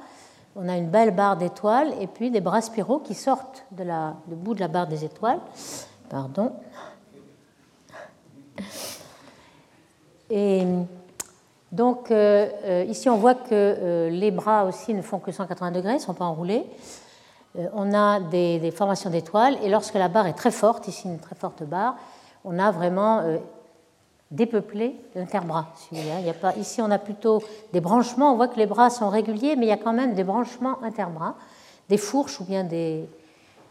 On 0.55 0.69
a 0.69 0.77
une 0.77 0.87
belle 0.87 1.11
barre 1.11 1.35
d'étoiles 1.35 1.93
et 1.99 2.07
puis 2.07 2.29
des 2.29 2.41
bras 2.41 2.61
spiraux 2.61 2.99
qui 2.99 3.15
sortent 3.15 3.65
de 3.71 3.83
du 4.27 4.35
bout 4.35 4.53
de 4.53 4.59
la 4.59 4.67
barre 4.67 4.87
des 4.87 5.03
étoiles. 5.03 5.39
Pardon. 6.09 6.53
Et 10.29 10.63
donc 11.73 12.11
euh, 12.11 12.47
euh, 12.65 12.85
ici, 12.87 13.09
on 13.09 13.17
voit 13.17 13.33
que 13.33 13.49
euh, 13.51 14.09
les 14.11 14.29
bras 14.29 14.65
aussi 14.65 14.93
ne 14.93 15.01
font 15.01 15.17
que 15.17 15.31
180 15.31 15.71
degrés, 15.71 15.95
ne 15.95 15.99
sont 15.99 16.13
pas 16.13 16.25
enroulés. 16.25 16.63
on 17.73 17.91
a 17.95 18.19
des, 18.19 18.71
formations 18.71 19.09
d'étoiles, 19.09 19.57
et 19.63 19.69
lorsque 19.69 19.95
la 19.95 20.07
barre 20.07 20.27
est 20.27 20.33
très 20.33 20.51
forte, 20.51 20.87
ici 20.87 21.07
une 21.07 21.17
très 21.17 21.35
forte 21.35 21.63
barre, 21.63 21.95
on 22.45 22.59
a 22.59 22.69
vraiment 22.69 23.23
dépeuplé 24.29 24.95
l'interbras. 25.15 25.67
Il 25.91 26.29
a 26.29 26.33
pas, 26.33 26.55
ici, 26.57 26.79
on 26.79 26.91
a 26.91 26.99
plutôt 26.99 27.41
des 27.71 27.81
branchements. 27.81 28.33
On 28.33 28.35
voit 28.35 28.49
que 28.49 28.59
les 28.59 28.67
bras 28.67 28.91
sont 28.91 29.09
réguliers, 29.09 29.55
mais 29.55 29.65
il 29.65 29.69
y 29.69 29.73
a 29.73 29.77
quand 29.77 29.93
même 29.93 30.13
des 30.13 30.23
branchements 30.23 30.83
interbras, 30.83 31.35
des 31.89 31.97
fourches 31.97 32.39
ou 32.39 32.43
bien 32.43 32.63
des, 32.65 33.07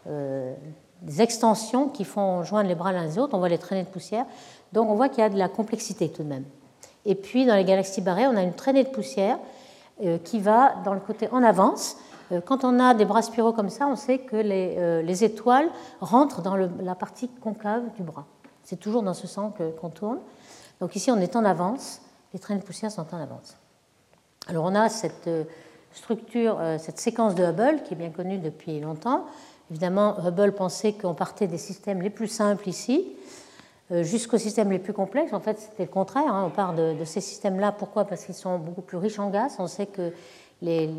des 0.05 1.21
extensions 1.21 1.87
qui 1.87 2.03
font 2.03 2.43
joindre 2.43 2.67
les 2.67 2.75
bras 2.75 2.91
l'un 2.91 3.05
les 3.05 3.19
autres. 3.19 3.33
On 3.33 3.39
voit 3.39 3.49
les 3.49 3.59
traînées 3.59 3.83
de 3.83 3.89
poussière. 3.89 4.25
Donc 4.73 4.89
on 4.89 4.95
voit 4.95 5.07
qu'il 5.07 5.19
y 5.19 5.25
a 5.25 5.29
de 5.29 5.37
la 5.37 5.49
complexité 5.49 6.09
tout 6.09 6.23
de 6.23 6.29
même. 6.29 6.45
Et 7.05 7.15
puis 7.15 7.45
dans 7.45 7.55
les 7.55 7.65
galaxies 7.65 8.01
barrées, 8.01 8.27
on 8.27 8.35
a 8.35 8.41
une 8.41 8.53
traînée 8.53 8.83
de 8.83 8.89
poussière 8.89 9.37
euh, 10.01 10.17
qui 10.17 10.39
va 10.39 10.75
dans 10.85 10.93
le 10.93 10.99
côté 10.99 11.27
en 11.31 11.43
avance. 11.43 11.97
Euh, 12.31 12.41
quand 12.41 12.63
on 12.63 12.79
a 12.79 12.93
des 12.93 13.05
bras 13.05 13.21
spiraux 13.21 13.53
comme 13.53 13.69
ça, 13.69 13.87
on 13.87 13.95
sait 13.95 14.19
que 14.19 14.35
les, 14.35 14.75
euh, 14.77 15.05
étoiles 15.21 15.69
rentrent 16.01 16.41
dans 16.41 16.55
la 16.55 16.95
partie 16.95 17.27
concave 17.27 17.83
du 17.95 18.03
bras. 18.03 18.25
C'est 18.63 18.79
toujours 18.79 19.03
dans 19.03 19.13
ce 19.13 19.27
sens 19.27 19.53
qu'on 19.79 19.89
tourne. 19.89 20.19
Donc 20.79 20.95
ici, 20.95 21.11
on 21.11 21.19
est 21.19 21.35
en 21.35 21.45
avance, 21.45 22.01
les 22.33 22.39
traînées 22.39 22.61
de 22.61 22.65
poussière 22.65 22.91
sont 22.91 23.05
en 23.13 23.17
avance. 23.17 23.55
Alors 24.47 24.65
on 24.65 24.73
a 24.73 24.89
cette 24.89 25.29
structure, 25.91 26.59
cette 26.79 26.97
séquence 26.97 27.35
de 27.35 27.43
Hubble 27.43 27.83
qui 27.83 27.93
est 27.93 27.97
bien 27.97 28.09
connue 28.09 28.37
depuis 28.37 28.79
longtemps. 28.79 29.25
Évidemment, 29.69 30.15
Hubble 30.25 30.53
pensait 30.53 30.93
qu'on 30.93 31.13
partait 31.13 31.47
des 31.47 31.57
systèmes 31.57 32.01
les 32.01 32.09
plus 32.09 32.27
simples 32.27 32.67
ici, 32.67 33.05
jusqu'aux 34.01 34.37
systèmes 34.37 34.71
les 34.71 34.79
plus 34.79 34.93
complexes. 34.93 35.33
En 35.33 35.39
fait, 35.39 35.59
c'était 35.59 35.83
le 35.83 35.89
contraire. 35.89 36.33
Hein. 36.33 36.45
On 36.47 36.49
part 36.49 36.73
de, 36.73 36.95
ces 37.05 37.21
systèmes-là. 37.21 37.71
Pourquoi? 37.71 38.05
Parce 38.05 38.25
qu'ils 38.25 38.35
sont 38.35 38.57
beaucoup 38.57 38.81
plus 38.81 38.97
riches 38.97 39.19
en 39.19 39.29
gaz. 39.29 39.55
On 39.59 39.67
sait 39.67 39.85
que 39.85 40.11
les, 40.61 40.89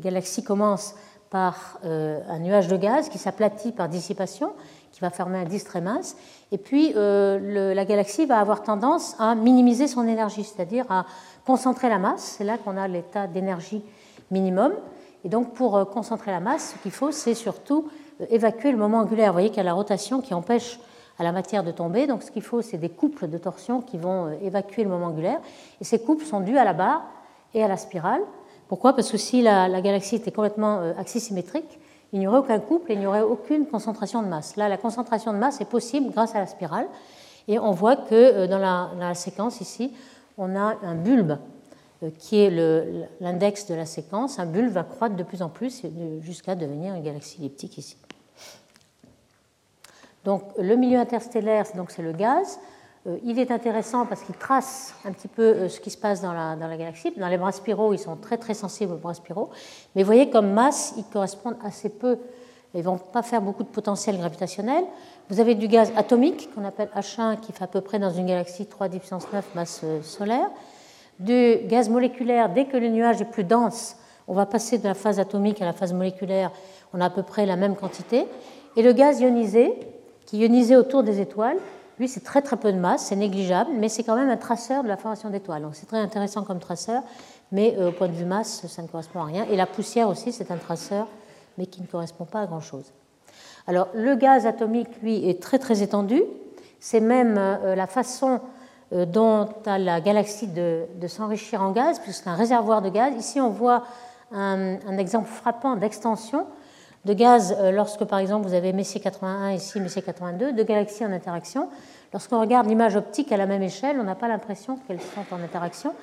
galaxies 0.00 0.42
commencent 0.42 0.94
par 1.30 1.78
euh, 1.84 2.20
un 2.28 2.40
nuage 2.40 2.68
de 2.68 2.76
gaz 2.76 3.08
qui 3.08 3.16
s'aplatit 3.16 3.72
par 3.72 3.88
dissipation, 3.88 4.52
qui 4.90 5.00
va 5.00 5.08
former 5.08 5.38
un 5.38 5.44
disque 5.44 5.68
très 5.68 5.80
mince. 5.80 6.16
Et 6.50 6.58
puis, 6.58 6.92
euh, 6.96 7.72
la 7.72 7.84
galaxie 7.86 8.26
va 8.26 8.38
avoir 8.38 8.62
tendance 8.62 9.16
à 9.18 9.34
minimiser 9.34 9.86
son 9.86 10.06
énergie, 10.06 10.44
c'est-à-dire 10.44 10.84
à 10.90 11.06
concentrer 11.46 11.88
la 11.88 11.98
masse. 11.98 12.34
C'est 12.36 12.44
là 12.44 12.58
qu'on 12.58 12.76
a 12.76 12.86
l'état 12.86 13.26
d'énergie 13.26 13.82
minimum. 14.30 14.72
Et 15.24 15.30
donc, 15.30 15.54
pour 15.54 15.88
concentrer 15.88 16.32
la 16.32 16.40
masse, 16.40 16.74
ce 16.76 16.82
qu'il 16.82 16.90
faut, 16.90 17.12
c'est 17.12 17.34
surtout 17.34 17.88
évacuer 18.28 18.72
le 18.72 18.78
moment 18.78 18.98
angulaire. 18.98 19.28
Vous 19.28 19.34
voyez 19.34 19.48
qu'il 19.48 19.58
y 19.58 19.60
a 19.60 19.64
la 19.64 19.72
rotation 19.72 20.20
qui 20.20 20.34
empêche 20.34 20.78
à 21.18 21.24
la 21.24 21.32
matière 21.32 21.64
de 21.64 21.70
tomber. 21.70 22.06
Donc 22.06 22.22
ce 22.22 22.30
qu'il 22.30 22.42
faut, 22.42 22.62
c'est 22.62 22.78
des 22.78 22.88
couples 22.88 23.28
de 23.28 23.38
torsion 23.38 23.80
qui 23.80 23.98
vont 23.98 24.26
euh, 24.26 24.34
évacuer 24.42 24.84
le 24.84 24.90
moment 24.90 25.06
angulaire. 25.06 25.40
Et 25.80 25.84
ces 25.84 26.00
couples 26.00 26.24
sont 26.24 26.40
dus 26.40 26.56
à 26.56 26.64
la 26.64 26.72
barre 26.72 27.02
et 27.54 27.62
à 27.62 27.68
la 27.68 27.76
spirale. 27.76 28.22
Pourquoi? 28.68 28.94
Parce 28.94 29.10
que 29.10 29.18
si 29.18 29.42
la, 29.42 29.80
galaxie 29.80 30.16
était 30.16 30.32
complètement 30.32 30.78
euh, 30.78 30.92
axisymétrique, 30.98 31.78
il 32.12 32.18
n'y 32.18 32.26
aurait 32.26 32.38
aucun 32.38 32.58
couple 32.58 32.92
et 32.92 32.94
il 32.94 33.00
n'y 33.00 33.06
aurait 33.06 33.22
aucune 33.22 33.66
concentration 33.66 34.22
de 34.22 34.28
masse. 34.28 34.56
Là, 34.56 34.68
la 34.68 34.76
concentration 34.76 35.32
de 35.32 35.38
masse 35.38 35.60
est 35.60 35.68
possible 35.68 36.10
grâce 36.10 36.34
à 36.34 36.40
la 36.40 36.46
spirale. 36.46 36.86
Et 37.48 37.58
on 37.58 37.72
voit 37.72 37.96
que 37.96 38.14
euh, 38.14 38.46
dans 38.46 38.58
la, 38.58 39.14
séquence 39.14 39.60
ici, 39.60 39.92
on 40.38 40.56
a 40.56 40.76
un 40.82 40.94
bulbe 40.94 41.38
qui 42.18 42.40
est 42.40 42.50
l'index 43.20 43.66
de 43.68 43.76
la 43.76 43.86
séquence. 43.86 44.40
Un 44.40 44.46
bulbe 44.46 44.72
va 44.72 44.82
croître 44.82 45.14
de 45.14 45.22
plus 45.22 45.40
en 45.40 45.48
plus 45.48 45.82
jusqu'à 46.20 46.56
devenir 46.56 46.94
une 46.94 47.02
galaxie 47.02 47.38
elliptique 47.38 47.78
ici. 47.78 47.96
Donc 50.24 50.42
le 50.58 50.76
milieu 50.76 50.98
interstellaire, 50.98 51.66
c'est 51.88 52.02
le 52.02 52.12
gaz. 52.12 52.58
Euh, 53.06 53.18
il 53.24 53.38
est 53.38 53.50
intéressant 53.50 54.06
parce 54.06 54.22
qu'il 54.22 54.36
trace 54.36 54.94
un 55.04 55.12
petit 55.12 55.28
peu 55.28 55.42
euh, 55.42 55.68
ce 55.68 55.80
qui 55.80 55.90
se 55.90 55.98
passe 55.98 56.22
dans 56.22 56.32
la, 56.32 56.76
galaxie. 56.76 57.12
Dans 57.16 57.28
les 57.28 57.38
bras 57.38 57.50
spiraux, 57.50 57.92
ils 57.92 57.98
sont 57.98 58.16
très 58.16 58.38
très 58.38 58.54
sensibles 58.54 58.92
aux 58.92 58.98
bras 58.98 59.14
spiraux. 59.14 59.50
Mais 59.94 60.02
vous 60.02 60.06
voyez, 60.06 60.30
comme 60.30 60.52
masse, 60.52 60.94
ils 60.96 61.04
correspondent 61.04 61.56
assez 61.64 61.88
peu. 61.88 62.18
Ils 62.74 62.78
ne 62.78 62.84
vont 62.84 62.98
pas 62.98 63.22
faire 63.22 63.42
beaucoup 63.42 63.64
de 63.64 63.68
potentiel 63.68 64.16
gravitationnel. 64.16 64.84
Vous 65.28 65.40
avez 65.40 65.54
du 65.54 65.68
gaz 65.68 65.92
atomique 65.96 66.48
qu'on 66.54 66.64
appelle 66.64 66.88
H1 66.96 67.40
qui 67.40 67.52
fait 67.52 67.64
à 67.64 67.66
peu 67.66 67.80
près 67.80 67.98
dans 67.98 68.10
une 68.10 68.26
galaxie 68.26 68.66
3 68.66 68.88
10 68.88 68.98
puissance 68.98 69.26
9 69.32 69.54
masse 69.54 69.80
euh, 69.84 70.00
solaire. 70.02 70.48
Du 71.18 71.56
gaz 71.66 71.88
moléculaire, 71.88 72.48
dès 72.48 72.66
que 72.66 72.76
le 72.76 72.88
nuage 72.88 73.20
est 73.20 73.30
plus 73.30 73.44
dense, 73.44 73.96
on 74.28 74.34
va 74.34 74.46
passer 74.46 74.78
de 74.78 74.84
la 74.84 74.94
phase 74.94 75.18
atomique 75.18 75.60
à 75.60 75.64
la 75.64 75.72
phase 75.72 75.92
moléculaire, 75.92 76.50
on 76.94 77.00
a 77.00 77.06
à 77.06 77.10
peu 77.10 77.22
près 77.22 77.44
la 77.46 77.56
même 77.56 77.76
quantité. 77.76 78.26
Et 78.76 78.82
le 78.82 78.92
gaz 78.92 79.20
ionisé, 79.20 79.74
qui 80.32 80.38
ionisait 80.38 80.76
autour 80.76 81.02
des 81.02 81.20
étoiles. 81.20 81.58
Lui, 81.98 82.08
c'est 82.08 82.24
très 82.24 82.40
très 82.40 82.56
peu 82.56 82.72
de 82.72 82.78
masse, 82.78 83.04
c'est 83.04 83.16
négligeable, 83.16 83.70
mais 83.74 83.90
c'est 83.90 84.02
quand 84.02 84.16
même 84.16 84.30
un 84.30 84.38
traceur 84.38 84.82
de 84.82 84.88
la 84.88 84.96
formation 84.96 85.28
d'étoiles. 85.28 85.60
Donc 85.60 85.74
c'est 85.74 85.84
très 85.84 85.98
intéressant 85.98 86.42
comme 86.42 86.58
traceur, 86.58 87.02
mais 87.52 87.76
euh, 87.76 87.90
au 87.90 87.92
point 87.92 88.08
de 88.08 88.14
vue 88.14 88.24
masse, 88.24 88.66
ça 88.66 88.80
ne 88.80 88.86
correspond 88.86 89.20
à 89.20 89.24
rien. 89.26 89.44
Et 89.50 89.56
la 89.56 89.66
poussière 89.66 90.08
aussi, 90.08 90.32
c'est 90.32 90.50
un 90.50 90.56
traceur, 90.56 91.06
mais 91.58 91.66
qui 91.66 91.82
ne 91.82 91.86
correspond 91.86 92.24
pas 92.24 92.40
à 92.40 92.46
grand-chose. 92.46 92.94
Alors 93.66 93.88
le 93.92 94.14
gaz 94.14 94.46
atomique, 94.46 94.88
lui, 95.02 95.28
est 95.28 95.42
très 95.42 95.58
très 95.58 95.82
étendu. 95.82 96.22
C'est 96.80 97.00
même 97.00 97.36
euh, 97.36 97.74
la 97.74 97.86
façon 97.86 98.40
euh, 98.94 99.04
dont 99.04 99.50
la 99.66 100.00
galaxie 100.00 100.46
de, 100.46 100.86
s'enrichir 101.08 101.60
en 101.60 101.72
gaz, 101.72 101.98
puisque 101.98 102.22
c'est 102.24 102.30
un 102.30 102.36
réservoir 102.36 102.80
de 102.80 102.88
gaz. 102.88 103.12
Ici, 103.18 103.38
on 103.38 103.50
voit 103.50 103.84
un 104.34 104.96
exemple 104.96 105.28
frappant 105.28 105.76
d'extension 105.76 106.46
de 107.04 107.12
gaz 107.14 107.56
euh, 107.58 107.70
lorsque, 107.70 108.04
par 108.04 108.18
exemple, 108.18 108.46
vous 108.46 108.54
avez 108.54 108.72
Messier 108.72 109.00
81 109.00 109.52
ici, 109.52 109.80
Messier 109.80 110.02
82, 110.02 110.52
de 110.52 110.62
galaxies 110.62 111.04
en 111.04 111.12
interaction. 111.12 111.68
Lorsqu'on 112.12 112.40
regarde 112.40 112.68
l'image 112.68 112.96
optique 112.96 113.32
à 113.32 113.36
la 113.36 113.46
même 113.46 113.62
échelle, 113.62 113.98
on 114.00 114.04
n'a 114.04 114.14
pas 114.14 114.28
l'impression 114.28 114.76
qu'elles 114.86 115.00
sont 115.00 115.34
en 115.34 115.40
interaction, 115.40 115.94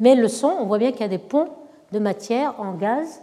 mais 0.00 0.14
le 0.14 0.28
son, 0.28 0.48
on 0.48 0.66
voit 0.66 0.78
bien 0.78 0.90
qu'il 0.92 1.02
y 1.02 1.04
a 1.04 1.08
des 1.08 1.18
ponts 1.18 1.48
de 1.92 1.98
matière 1.98 2.54
en 2.58 2.74
gaz. 2.74 3.20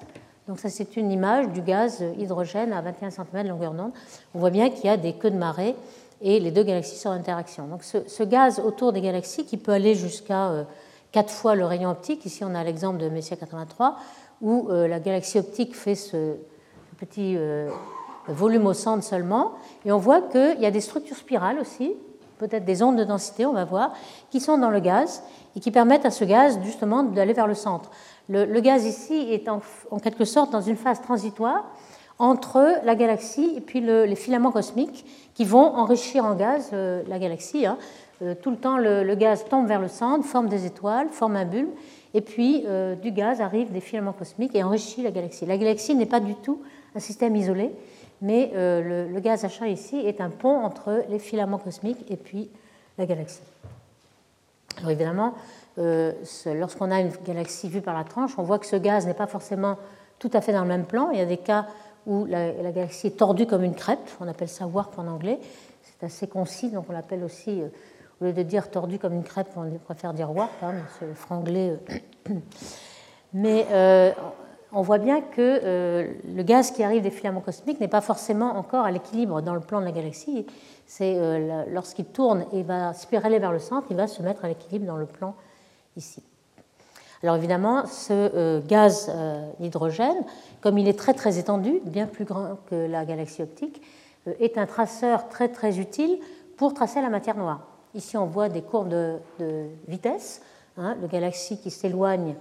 Donc 0.48 0.60
ça, 0.60 0.69
c'est 0.69 0.96
une 0.96 1.12
image 1.12 1.50
du 1.50 1.62
gaz 1.62 2.03
hydrogène 2.17 2.72
à 2.72 2.81
21 2.81 3.10
cm 3.10 3.43
de 3.43 3.50
longueur 3.50 3.74
d'onde. 3.74 3.91
On 4.34 4.39
voit 4.39 4.50
bien 4.50 4.69
qu'il 4.69 4.86
y 4.86 4.89
a 4.89 4.98
des 4.98 5.13
queues 5.13 5.31
de 5.31 5.38
marée 5.38 5.75
et 6.22 6.39
les 6.39 6.51
deux 6.51 6.63
galaxies 6.63 6.98
sont 6.98 7.10
en 7.10 7.13
interaction. 7.13 7.67
Donc 7.67 7.84
ce, 7.84 8.24
gaz 8.24 8.60
autour 8.60 8.93
des 8.93 9.01
galaxies 9.01 9.46
qui 9.46 9.57
peut 9.57 9.72
aller 9.72 9.96
jusqu'à 9.96 10.65
4 11.12 11.25
euh, 11.25 11.34
fois 11.34 11.55
le 11.55 11.65
rayon 11.65 11.91
optique, 11.91 12.25
ici 12.25 12.43
on 12.43 12.55
a 12.55 12.63
l'exemple 12.63 13.00
de 13.00 13.10
Messier 13.10 13.38
83, 13.38 13.98
où 14.41 14.67
euh, 14.69 14.88
la 14.88 15.00
galaxie 15.00 15.39
optique 15.39 15.75
fait 15.75 15.96
ce, 15.96 16.36
petit 16.98 17.36
euh, 17.38 17.70
volume 18.27 18.66
au 18.66 18.74
centre 18.74 19.04
seulement. 19.04 19.54
Et 19.86 19.92
on 19.92 19.98
voit 19.98 20.22
qu'il 20.22 20.60
y 20.60 20.66
a 20.66 20.72
des 20.72 20.82
structures 20.82 21.16
spirales 21.16 21.60
aussi, 21.60 21.94
peut-être 22.39 22.66
des 22.66 22.84
ondes 22.84 22.98
de 22.98 23.04
densité, 23.04 23.46
on 23.46 23.54
va 23.54 23.66
voir, 23.66 23.94
qui 24.30 24.39
sont 24.39 24.58
dans 24.58 24.70
le 24.70 24.80
gaz 24.80 25.24
et 25.56 25.60
qui 25.60 25.72
permettent 25.72 26.06
à 26.06 26.12
ce 26.12 26.25
gaz 26.25 26.60
justement 26.63 27.04
d'aller 27.04 27.34
vers 27.34 27.48
le 27.48 27.54
centre. 27.54 27.89
Le, 28.30 28.60
gaz 28.60 28.86
ici 28.86 29.13
est 29.32 29.48
en, 29.48 29.62
quelque 30.00 30.25
sorte 30.25 30.51
dans 30.51 30.62
une 30.62 30.75
phase 30.75 31.01
transitoire 31.01 31.66
entre 32.20 32.82
la 32.84 32.96
galaxie 32.96 33.54
et 33.56 33.62
puis 33.62 33.80
les 33.80 34.16
filaments 34.16 34.51
cosmiques 34.51 35.06
qui 35.34 35.46
vont 35.46 35.75
enrichir 35.75 36.25
en 36.25 36.36
gaz 36.36 36.72
euh, 36.74 37.04
la 37.08 37.20
galaxie. 37.20 37.66
Hein. 37.66 37.77
Euh, 38.22 38.36
tout 38.36 38.50
le 38.50 38.58
temps, 38.58 38.77
le, 38.77 39.16
gaz 39.16 39.46
tombe 39.46 39.68
vers 39.68 39.80
le 39.80 39.88
centre, 39.88 40.25
forme 40.25 40.50
des 40.50 40.66
étoiles, 40.66 41.08
forme 41.10 41.38
un 41.38 41.46
bulbe, 41.46 41.70
et 42.13 42.22
puis 42.22 42.66
du 43.01 43.12
gaz 43.12 43.42
arrive 43.42 43.72
des 43.72 43.82
filaments 43.82 44.13
cosmiques 44.13 44.56
et 44.56 44.63
enrichit 44.63 45.04
la 45.04 45.12
galaxie. 45.12 45.46
La 45.46 45.58
galaxie 45.58 45.94
n'est 45.94 46.08
pas 46.08 46.20
du 46.20 46.34
tout 46.36 46.60
un 46.98 47.00
système 47.00 47.36
isolé, 47.36 47.72
mais 48.22 48.51
euh, 48.56 49.08
le, 49.08 49.20
gaz 49.20 49.44
H1 49.44 49.70
ici 49.70 49.98
est 49.98 50.20
un 50.20 50.32
pont 50.32 50.63
entre 50.63 51.04
les 51.10 51.20
filaments 51.20 51.60
cosmiques 51.60 52.10
et 52.10 52.18
puis 52.18 52.50
la 52.98 53.06
galaxie. 53.06 53.42
Alors 54.77 54.92
évidemment, 54.92 55.36
euh, 55.77 56.12
lorsqu'on 56.46 56.89
a 56.89 57.00
une 57.00 57.12
galaxie 57.25 57.70
vue 57.70 57.82
par 57.82 57.96
la 57.96 58.04
tranche, 58.04 58.32
on 58.38 58.44
voit 58.44 58.58
que 58.58 58.66
ce 58.66 58.75
gaz 58.75 59.06
n'est 59.06 59.13
pas 59.13 59.27
forcément 59.27 59.77
tout 60.18 60.32
à 60.34 60.42
fait 60.42 60.54
dans 60.54 60.63
le 60.63 60.68
même 60.68 60.86
plan. 60.86 61.12
Il 61.12 61.20
y 61.20 61.22
a 61.22 61.25
des 61.25 61.38
cas 61.38 61.68
où 62.08 62.25
la, 62.25 62.51
galaxie 62.72 63.08
est 63.08 63.18
tordue 63.18 63.46
comme 63.46 63.63
une 63.63 63.75
crêpe, 63.75 64.10
on 64.20 64.27
appelle 64.27 64.50
ça 64.50 64.66
warp 64.66 64.98
en 64.98 65.08
anglais. 65.08 65.39
C'est 65.84 66.06
assez 66.06 66.27
concis, 66.27 66.72
donc 66.72 66.86
on 66.89 66.94
l'appelle 66.94 67.24
aussi, 67.24 67.62
euh, 67.62 67.68
au 68.22 68.25
lieu 68.25 68.34
de 68.34 68.44
dire 68.44 68.72
tordue 68.72 68.98
comme 68.98 69.13
une 69.13 69.24
crêpe, 69.24 69.50
on 69.56 69.70
préfère 69.86 70.13
dire 70.13 70.36
warp, 70.36 70.51
hein, 70.63 70.74
c'est 70.98 71.13
franglais. 71.13 71.77
Mais 73.34 73.68
on 74.74 74.81
voit 74.81 74.97
bien 74.97 75.21
que 75.21 75.62
le 76.25 76.43
gaz 76.43 76.71
qui 76.71 76.83
arrive 76.83 77.01
des 77.01 77.09
filaments 77.09 77.41
cosmiques 77.41 77.79
n'est 77.79 77.88
pas 77.88 78.01
forcément 78.01 78.57
encore 78.57 78.86
à 78.86 78.91
l'équilibre 78.91 79.41
dans 79.41 79.53
le 79.53 79.62
plan 79.62 79.79
de 79.79 79.86
la 79.86 79.91
galaxie. 79.91 80.45
C'est 80.86 81.17
lorsqu'il 81.71 82.05
tourne 82.05 82.45
et 82.51 82.63
va 82.63 82.93
spiraler 82.93 83.39
vers 83.39 83.53
le 83.53 83.59
centre, 83.59 83.88
il 83.89 83.95
va 83.95 84.07
se 84.07 84.21
mettre 84.21 84.43
à 84.43 84.50
l'équilibre 84.50 84.86
dans 84.86 84.97
le 84.97 85.05
plan 85.05 85.36
ici. 85.95 86.21
Alors 87.24 87.36
évidemment, 87.36 87.86
ce 87.88 88.13
euh, 88.13 88.62
gaz 88.65 89.12
euh, 89.13 89.50
hydrogène, 89.59 90.24
comme 90.62 90.77
il 90.77 90.88
est 90.88 90.97
très 90.97 91.13
très 91.13 91.39
étendu, 91.39 91.81
bien 91.83 92.05
plus 92.05 92.25
grand 92.25 92.57
que 92.69 92.75
la 92.75 93.05
galaxie 93.05 93.41
optique, 93.41 93.81
euh, 94.27 94.33
est 94.39 94.57
un 94.57 94.65
traceur 94.65 95.27
très 95.29 95.50
très 95.50 95.79
utile 95.79 96.19
pour 96.57 96.74
tracer 96.74 97.01
la 97.01 97.09
matière 97.09 97.36
noire. 97.36 97.62
Ici, 97.95 98.17
on 98.17 98.25
voit 98.25 98.50
des 98.50 98.62
courbes 98.62 98.89
de, 98.89 99.17
vitesse, 99.88 100.41
hein, 100.77 100.95
le 101.01 101.07
galaxie 101.07 101.57
qui 101.57 101.71
s'éloigne, 101.71 102.36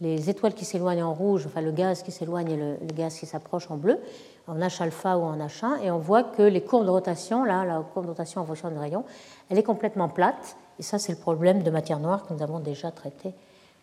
les 0.00 0.30
étoiles 0.30 0.54
qui 0.54 0.64
s'éloignent 0.64 1.02
en 1.02 1.12
rouge, 1.12 1.44
enfin 1.46 1.60
le 1.60 1.72
gaz 1.72 2.02
qui 2.02 2.12
s'éloigne 2.12 2.50
et 2.50 2.56
le, 2.56 2.76
gaz 2.94 3.18
qui 3.18 3.26
s'approche 3.26 3.70
en 3.70 3.76
bleu, 3.76 3.98
en 4.46 4.56
H 4.58 4.82
alpha 4.82 5.18
ou 5.18 5.22
en 5.22 5.36
H1, 5.36 5.82
et 5.82 5.90
on 5.90 5.98
voit 5.98 6.22
que 6.22 6.42
les 6.42 6.60
courbes 6.60 6.86
de 6.86 6.90
rotation, 6.90 7.44
là, 7.44 7.64
la 7.64 7.80
courbe 7.80 8.06
de 8.06 8.10
rotation 8.10 8.40
en 8.40 8.44
fonction 8.44 8.70
du 8.70 8.78
rayon, 8.78 9.04
elle 9.50 9.58
est 9.58 9.64
complètement 9.64 10.08
plate, 10.08 10.56
et 10.78 10.82
ça 10.82 10.98
c'est 10.98 11.12
le 11.12 11.18
problème 11.18 11.62
de 11.62 11.70
matière 11.70 11.98
noire 11.98 12.26
que 12.26 12.32
nous 12.32 12.42
avons 12.42 12.60
déjà 12.60 12.90
traité 12.90 13.34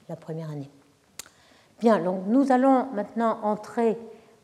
la 0.07 0.15
première 0.15 0.50
année. 0.50 0.69
Bien, 1.81 2.00
donc 2.00 2.22
nous 2.27 2.51
allons 2.51 2.88
maintenant 2.93 3.39
entrer 3.43 3.98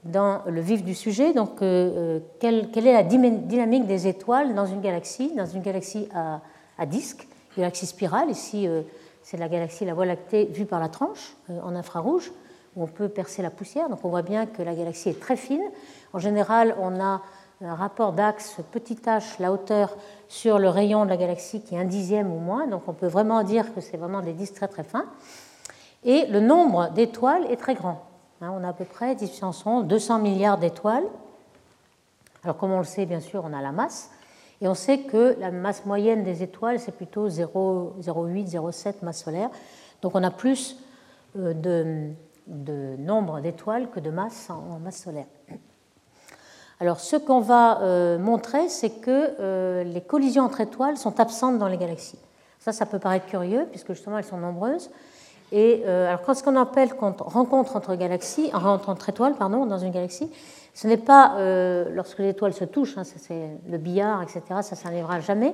dans 0.03 0.41
le 0.47 0.61
vif 0.61 0.83
du 0.83 0.95
sujet. 0.95 1.33
Donc, 1.33 1.61
euh, 1.61 2.17
euh, 2.17 2.19
quelle, 2.39 2.69
est 2.75 2.93
la 2.93 3.03
dynamique 3.03 3.85
des 3.85 4.07
étoiles 4.07 4.55
dans 4.55 4.65
une 4.65 4.81
galaxie 4.81 5.33
Dans 5.35 5.45
une 5.45 5.61
galaxie 5.61 6.07
à, 6.13 6.41
à 6.77 6.85
disque, 6.85 7.27
galaxie 7.55 7.85
spirale. 7.85 8.29
Ici, 8.29 8.67
euh, 8.67 8.81
c'est 9.23 9.37
la 9.37 9.47
galaxie, 9.47 9.85
la 9.85 9.93
Voie 9.93 10.05
lactée 10.05 10.45
vue 10.45 10.65
par 10.65 10.79
la 10.79 10.89
tranche 10.89 11.35
en 11.63 11.75
infrarouge, 11.75 12.31
où 12.75 12.83
on 12.83 12.87
peut 12.87 13.09
percer 13.09 13.41
la 13.41 13.49
poussière. 13.49 13.89
Donc, 13.89 13.99
on 14.03 14.09
voit 14.09 14.21
bien 14.21 14.45
que 14.45 14.61
la 14.61 14.73
galaxie 14.73 15.09
est 15.09 15.19
très 15.19 15.35
fine. 15.35 15.63
En 16.13 16.19
général, 16.19 16.75
on 16.79 16.99
a 16.99 17.21
un 17.63 17.75
rapport 17.75 18.13
d'axe 18.13 18.57
petit 18.71 18.95
h, 18.95 19.35
la 19.39 19.51
hauteur, 19.51 19.95
sur 20.27 20.57
le 20.57 20.69
rayon 20.69 21.05
de 21.05 21.09
la 21.09 21.17
galaxie 21.17 21.61
qui 21.61 21.75
est 21.75 21.79
un 21.79 21.85
dixième 21.85 22.31
ou 22.31 22.39
moins. 22.39 22.67
Donc, 22.67 22.83
on 22.87 22.93
peut 22.93 23.07
vraiment 23.07 23.43
dire 23.43 23.73
que 23.73 23.81
c'est 23.81 23.97
vraiment 23.97 24.21
des 24.21 24.33
disques 24.33 24.55
très 24.55 24.67
très 24.67 24.83
fins. 24.83 25.05
Et 26.03 26.25
le 26.27 26.39
nombre 26.39 26.89
d'étoiles 26.91 27.45
est 27.51 27.57
très 27.57 27.75
grand. 27.75 28.03
Hein, 28.41 28.51
on 28.57 28.63
a 28.63 28.69
à 28.69 28.73
peu 28.73 28.85
près 28.85 29.13
10 29.13 29.27
puissance 29.27 29.65
200 29.65 30.19
milliards 30.19 30.57
d'étoiles. 30.57 31.03
Alors, 32.43 32.57
comme 32.57 32.71
on 32.71 32.79
le 32.79 32.85
sait, 32.85 33.05
bien 33.05 33.19
sûr, 33.19 33.43
on 33.45 33.53
a 33.53 33.61
la 33.61 33.71
masse. 33.71 34.09
Et 34.61 34.67
on 34.67 34.75
sait 34.75 34.99
que 34.99 35.35
la 35.39 35.49
masse 35.49 35.85
moyenne 35.85 36.23
des 36.23 36.43
étoiles, 36.43 36.79
c'est 36.79 36.91
plutôt 36.91 37.27
0,8, 37.27 38.51
0,7 38.51 38.95
masse 39.01 39.23
solaire. 39.23 39.49
Donc, 40.03 40.15
on 40.15 40.23
a 40.23 40.29
plus 40.29 40.77
euh, 41.37 41.53
de, 41.53 42.95
nombre 42.97 43.41
d'étoiles 43.41 43.89
que 43.89 43.99
de 43.99 44.11
masse 44.11 44.49
en, 44.51 44.79
masse 44.79 45.01
solaire. 45.01 45.25
Alors, 46.79 46.99
ce 46.99 47.15
qu'on 47.15 47.39
va 47.39 47.81
euh, 47.81 48.19
montrer, 48.19 48.69
c'est 48.69 49.01
que 49.01 49.35
euh, 49.39 49.83
les 49.83 50.01
collisions 50.01 50.43
entre 50.43 50.61
étoiles 50.61 50.97
sont 50.97 51.19
absentes 51.19 51.57
dans 51.57 51.67
les 51.67 51.77
galaxies. 51.77 52.19
Ça, 52.59 52.71
ça 52.71 52.85
peut 52.85 52.99
paraître 52.99 53.25
curieux, 53.25 53.67
puisque 53.71 53.93
justement, 53.93 54.19
elles 54.19 54.23
sont 54.23 54.37
nombreuses. 54.37 54.91
Et 55.51 55.83
euh, 55.85 56.07
alors, 56.07 56.21
quand 56.21 56.33
ce 56.33 56.43
qu'on 56.43 56.55
appelle 56.55 56.89
rencontre 56.99 57.75
entre 57.75 57.95
galaxies, 57.95 58.51
entre 58.53 59.09
étoiles, 59.09 59.35
pardon, 59.35 59.65
dans 59.65 59.79
une 59.79 59.91
galaxie, 59.91 60.31
ce 60.73 60.87
n'est 60.87 60.97
pas 60.97 61.35
euh, 61.35 61.89
lorsque 61.93 62.19
les 62.19 62.29
étoiles 62.29 62.53
se 62.53 62.63
touchent, 62.63 62.97
hein, 62.97 63.03
c'est 63.03 63.49
le 63.69 63.77
billard, 63.77 64.23
etc. 64.23 64.41
Ça, 64.61 64.75
ça 64.75 64.89
n'arrivera 64.89 65.19
jamais. 65.19 65.53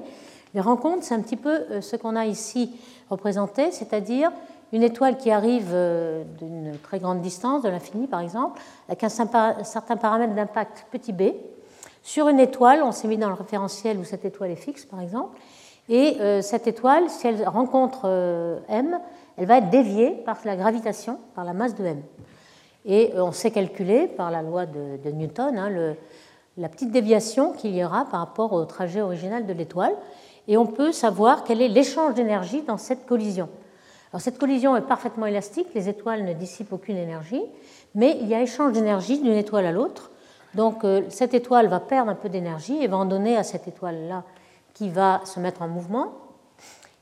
Les 0.53 0.61
rencontres, 0.61 1.03
c'est 1.03 1.15
un 1.15 1.21
petit 1.21 1.35
peu 1.35 1.49
euh, 1.71 1.81
ce 1.81 1.95
qu'on 1.95 2.15
a 2.15 2.25
ici 2.25 2.75
représenté, 3.09 3.71
c'est-à-dire 3.71 4.31
une 4.71 4.83
étoile 4.83 5.17
qui 5.17 5.31
arrive 5.31 5.73
d'une 6.39 6.77
très 6.83 6.99
grande 6.99 7.21
distance, 7.21 7.61
de 7.61 7.69
l'infini 7.69 8.05
par 8.05 8.19
exemple, 8.19 8.59
avec 8.89 9.01
un 9.01 9.07
certain 9.07 9.95
paramètre 9.95 10.35
d'impact 10.35 10.87
petit 10.91 11.13
b. 11.13 11.31
Sur 12.03 12.27
une 12.27 12.41
étoile, 12.41 12.83
on 12.83 12.91
s'est 12.91 13.07
mis 13.07 13.17
dans 13.17 13.29
le 13.29 13.33
référentiel 13.33 13.97
où 13.97 14.03
cette 14.03 14.25
étoile 14.25 14.51
est 14.51 14.57
fixe 14.57 14.83
par 14.83 14.99
exemple, 14.99 15.39
et 15.87 16.17
cette 16.41 16.67
étoile, 16.67 17.09
si 17.09 17.27
elle 17.27 17.47
rencontre 17.47 18.09
m, 18.67 18.99
elle 19.37 19.45
va 19.45 19.59
être 19.59 19.69
déviée 19.69 20.11
par 20.25 20.37
la 20.45 20.55
gravitation, 20.55 21.19
par 21.35 21.45
la 21.45 21.53
masse 21.53 21.75
de 21.75 21.85
m. 21.85 22.01
Et 22.85 23.13
euh, 23.15 23.23
on 23.23 23.31
sait 23.31 23.51
calculer 23.51 24.07
par 24.07 24.31
la 24.31 24.41
loi 24.41 24.65
de, 24.65 25.11
Newton 25.11 25.57
hein, 25.57 25.95
la 26.57 26.69
petite 26.69 26.91
déviation 26.91 27.53
qu'il 27.53 27.75
y 27.75 27.83
aura 27.83 28.05
par 28.05 28.19
rapport 28.19 28.53
au 28.53 28.65
trajet 28.65 29.01
original 29.01 29.45
de 29.45 29.53
l'étoile. 29.53 29.93
Et 30.47 30.57
on 30.57 30.65
peut 30.65 30.91
savoir 30.91 31.43
quel 31.43 31.61
est 31.61 31.67
l'échange 31.67 32.13
d'énergie 32.15 32.61
dans 32.61 32.77
cette 32.77 33.05
collision. 33.05 33.49
Alors 34.11 34.21
cette 34.21 34.39
collision 34.39 34.75
est 34.77 34.81
parfaitement 34.81 35.25
élastique, 35.25 35.67
les 35.75 35.89
étoiles 35.89 36.23
ne 36.23 36.33
dissipent 36.33 36.71
aucune 36.71 36.97
énergie, 36.97 37.43
mais 37.93 38.17
il 38.21 38.27
y 38.27 38.33
a 38.33 38.41
échange 38.41 38.71
d'énergie 38.71 39.19
d'une 39.19 39.33
étoile 39.33 39.65
à 39.65 39.71
l'autre. 39.71 40.11
Donc 40.55 40.85
euh, 40.85 41.03
cette 41.09 41.33
étoile 41.33 41.67
va 41.67 41.81
perdre 41.81 42.09
un 42.09 42.15
peu 42.15 42.29
d'énergie 42.29 42.81
et 42.81 42.87
va 42.87 42.97
en 42.97 43.05
donner 43.05 43.35
à 43.35 43.43
cette 43.43 43.67
étoile-là 43.67 44.23
qui 44.73 44.89
va 44.89 45.21
se 45.25 45.39
mettre 45.41 45.61
en 45.61 45.67
mouvement 45.67 46.13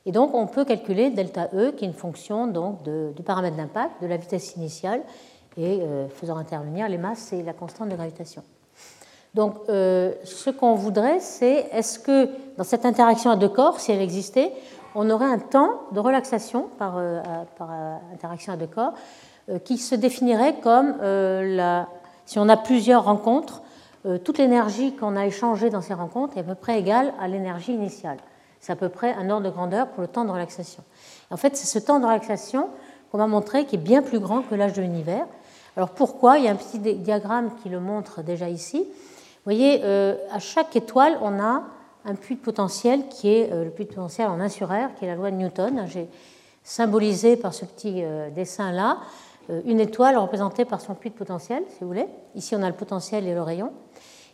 et 0.05 0.11
donc, 0.11 0.35
on 0.35 0.45
peut 0.45 0.65
calculer 0.65 1.09
delta 1.09 1.49
E, 1.53 1.71
qui 1.71 1.83
est 1.83 1.87
une 1.87 1.93
fonction 1.93 2.45
donc, 2.47 2.83
du 2.83 3.23
paramètre 3.23 3.57
d'impact, 3.57 4.01
de 4.01 4.07
la 4.07 4.17
vitesse 4.17 4.55
initiale, 4.55 5.01
et 5.57 5.81
euh, 5.81 6.07
faisant 6.09 6.37
intervenir 6.37 6.87
les 6.89 6.97
masses 6.97 7.33
et 7.33 7.41
la 7.41 7.53
constante 7.53 7.89
de 7.89 7.95
gravitation. 7.95 8.43
Donc, 9.33 9.55
euh, 9.69 10.13
ce 10.23 10.49
qu'on 10.49 10.75
voudrait, 10.75 11.19
c'est 11.19 11.67
est-ce 11.71 11.99
que 11.99 12.29
dans 12.57 12.63
cette 12.63 12.85
interaction 12.85 13.31
à 13.31 13.35
deux 13.35 13.49
corps, 13.49 13.79
si 13.79 13.91
elle 13.91 14.01
existait, 14.01 14.53
on 14.93 15.09
aurait 15.09 15.25
un 15.25 15.39
temps 15.39 15.81
de 15.91 15.99
relaxation 15.99 16.69
par, 16.77 16.95
euh, 16.97 17.21
par 17.57 17.69
interaction 18.13 18.53
à 18.53 18.57
deux 18.57 18.67
corps 18.67 18.93
qui 19.63 19.77
se 19.77 19.93
définirait 19.93 20.55
comme 20.55 20.95
si 22.25 22.39
on 22.39 22.49
a 22.49 22.57
plusieurs 22.57 23.03
rencontres, 23.03 23.61
toute 24.23 24.39
l'énergie 24.39 24.95
qu'on 24.95 25.15
a 25.15 25.27
échangée 25.27 25.69
dans 25.69 25.81
ces 25.81 25.93
rencontres 25.93 26.37
est 26.37 26.39
à 26.39 26.43
peu 26.43 26.55
près 26.55 26.79
égale 26.79 27.13
à 27.19 27.27
l'énergie 27.27 27.73
initiale. 27.73 28.17
C'est 28.65 28.71
à 28.71 28.75
peu 28.75 28.89
près 28.89 29.13
un 29.13 29.29
ordre 29.29 29.45
de 29.45 29.51
grandeur 29.51 29.89
pour 29.89 30.01
le 30.01 30.07
temps 30.07 30.25
de 30.25 30.31
relaxation. 30.31 30.83
En 31.29 31.37
fait, 31.37 31.55
c'est 31.55 31.67
ce 31.67 31.77
temps 31.77 31.99
de 31.99 32.05
relaxation 32.07 32.69
qu'on 33.11 33.19
va 33.19 33.27
montrer 33.27 33.65
qui 33.65 33.75
est 33.75 33.77
bien 33.77 34.01
plus 34.01 34.17
grand 34.17 34.41
que 34.41 34.55
l'âge 34.55 34.73
de 34.73 34.81
l'univers. 34.81 35.27
Alors 35.77 35.91
pourquoi? 35.91 36.39
Il 36.39 36.45
y 36.45 36.47
a 36.47 36.51
un 36.51 36.55
petit 36.55 36.79
diagramme 36.79 37.51
qui 37.61 37.69
le 37.69 37.79
montre 37.79 38.23
déjà 38.23 38.49
ici. 38.49 38.79
Vous 38.79 39.43
voyez, 39.43 39.81
euh, 39.83 40.15
à 40.31 40.39
chaque 40.39 40.75
étoile, 40.75 41.15
on 41.21 41.39
a 41.39 41.61
un 42.05 42.15
puits 42.15 42.37
de 42.37 42.41
potentiel 42.41 43.07
qui 43.07 43.29
est 43.29 43.53
euh, 43.53 43.65
le 43.65 43.69
puits 43.69 43.85
de 43.85 43.89
potentiel 43.89 44.29
en 44.29 44.39
1 44.39 44.49
sur 44.49 44.69
R, 44.69 44.95
qui 44.97 45.05
est 45.05 45.09
la 45.09 45.15
loi 45.15 45.29
de 45.29 45.35
Newton. 45.35 45.85
J'ai 45.85 46.09
symbolisé 46.63 47.37
par 47.37 47.53
ce 47.53 47.65
petit 47.65 48.03
euh, 48.03 48.31
dessin-là 48.31 48.97
une 49.65 49.79
étoile 49.79 50.17
représentée 50.17 50.65
par 50.65 50.81
son 50.81 50.95
puits 50.95 51.11
de 51.11 51.15
potentiel, 51.15 51.63
si 51.69 51.81
vous 51.81 51.87
voulez. 51.87 52.07
Ici, 52.33 52.55
on 52.55 52.63
a 52.63 52.67
le 52.67 52.75
potentiel 52.75 53.27
et 53.27 53.35
le 53.35 53.43
rayon. 53.43 53.73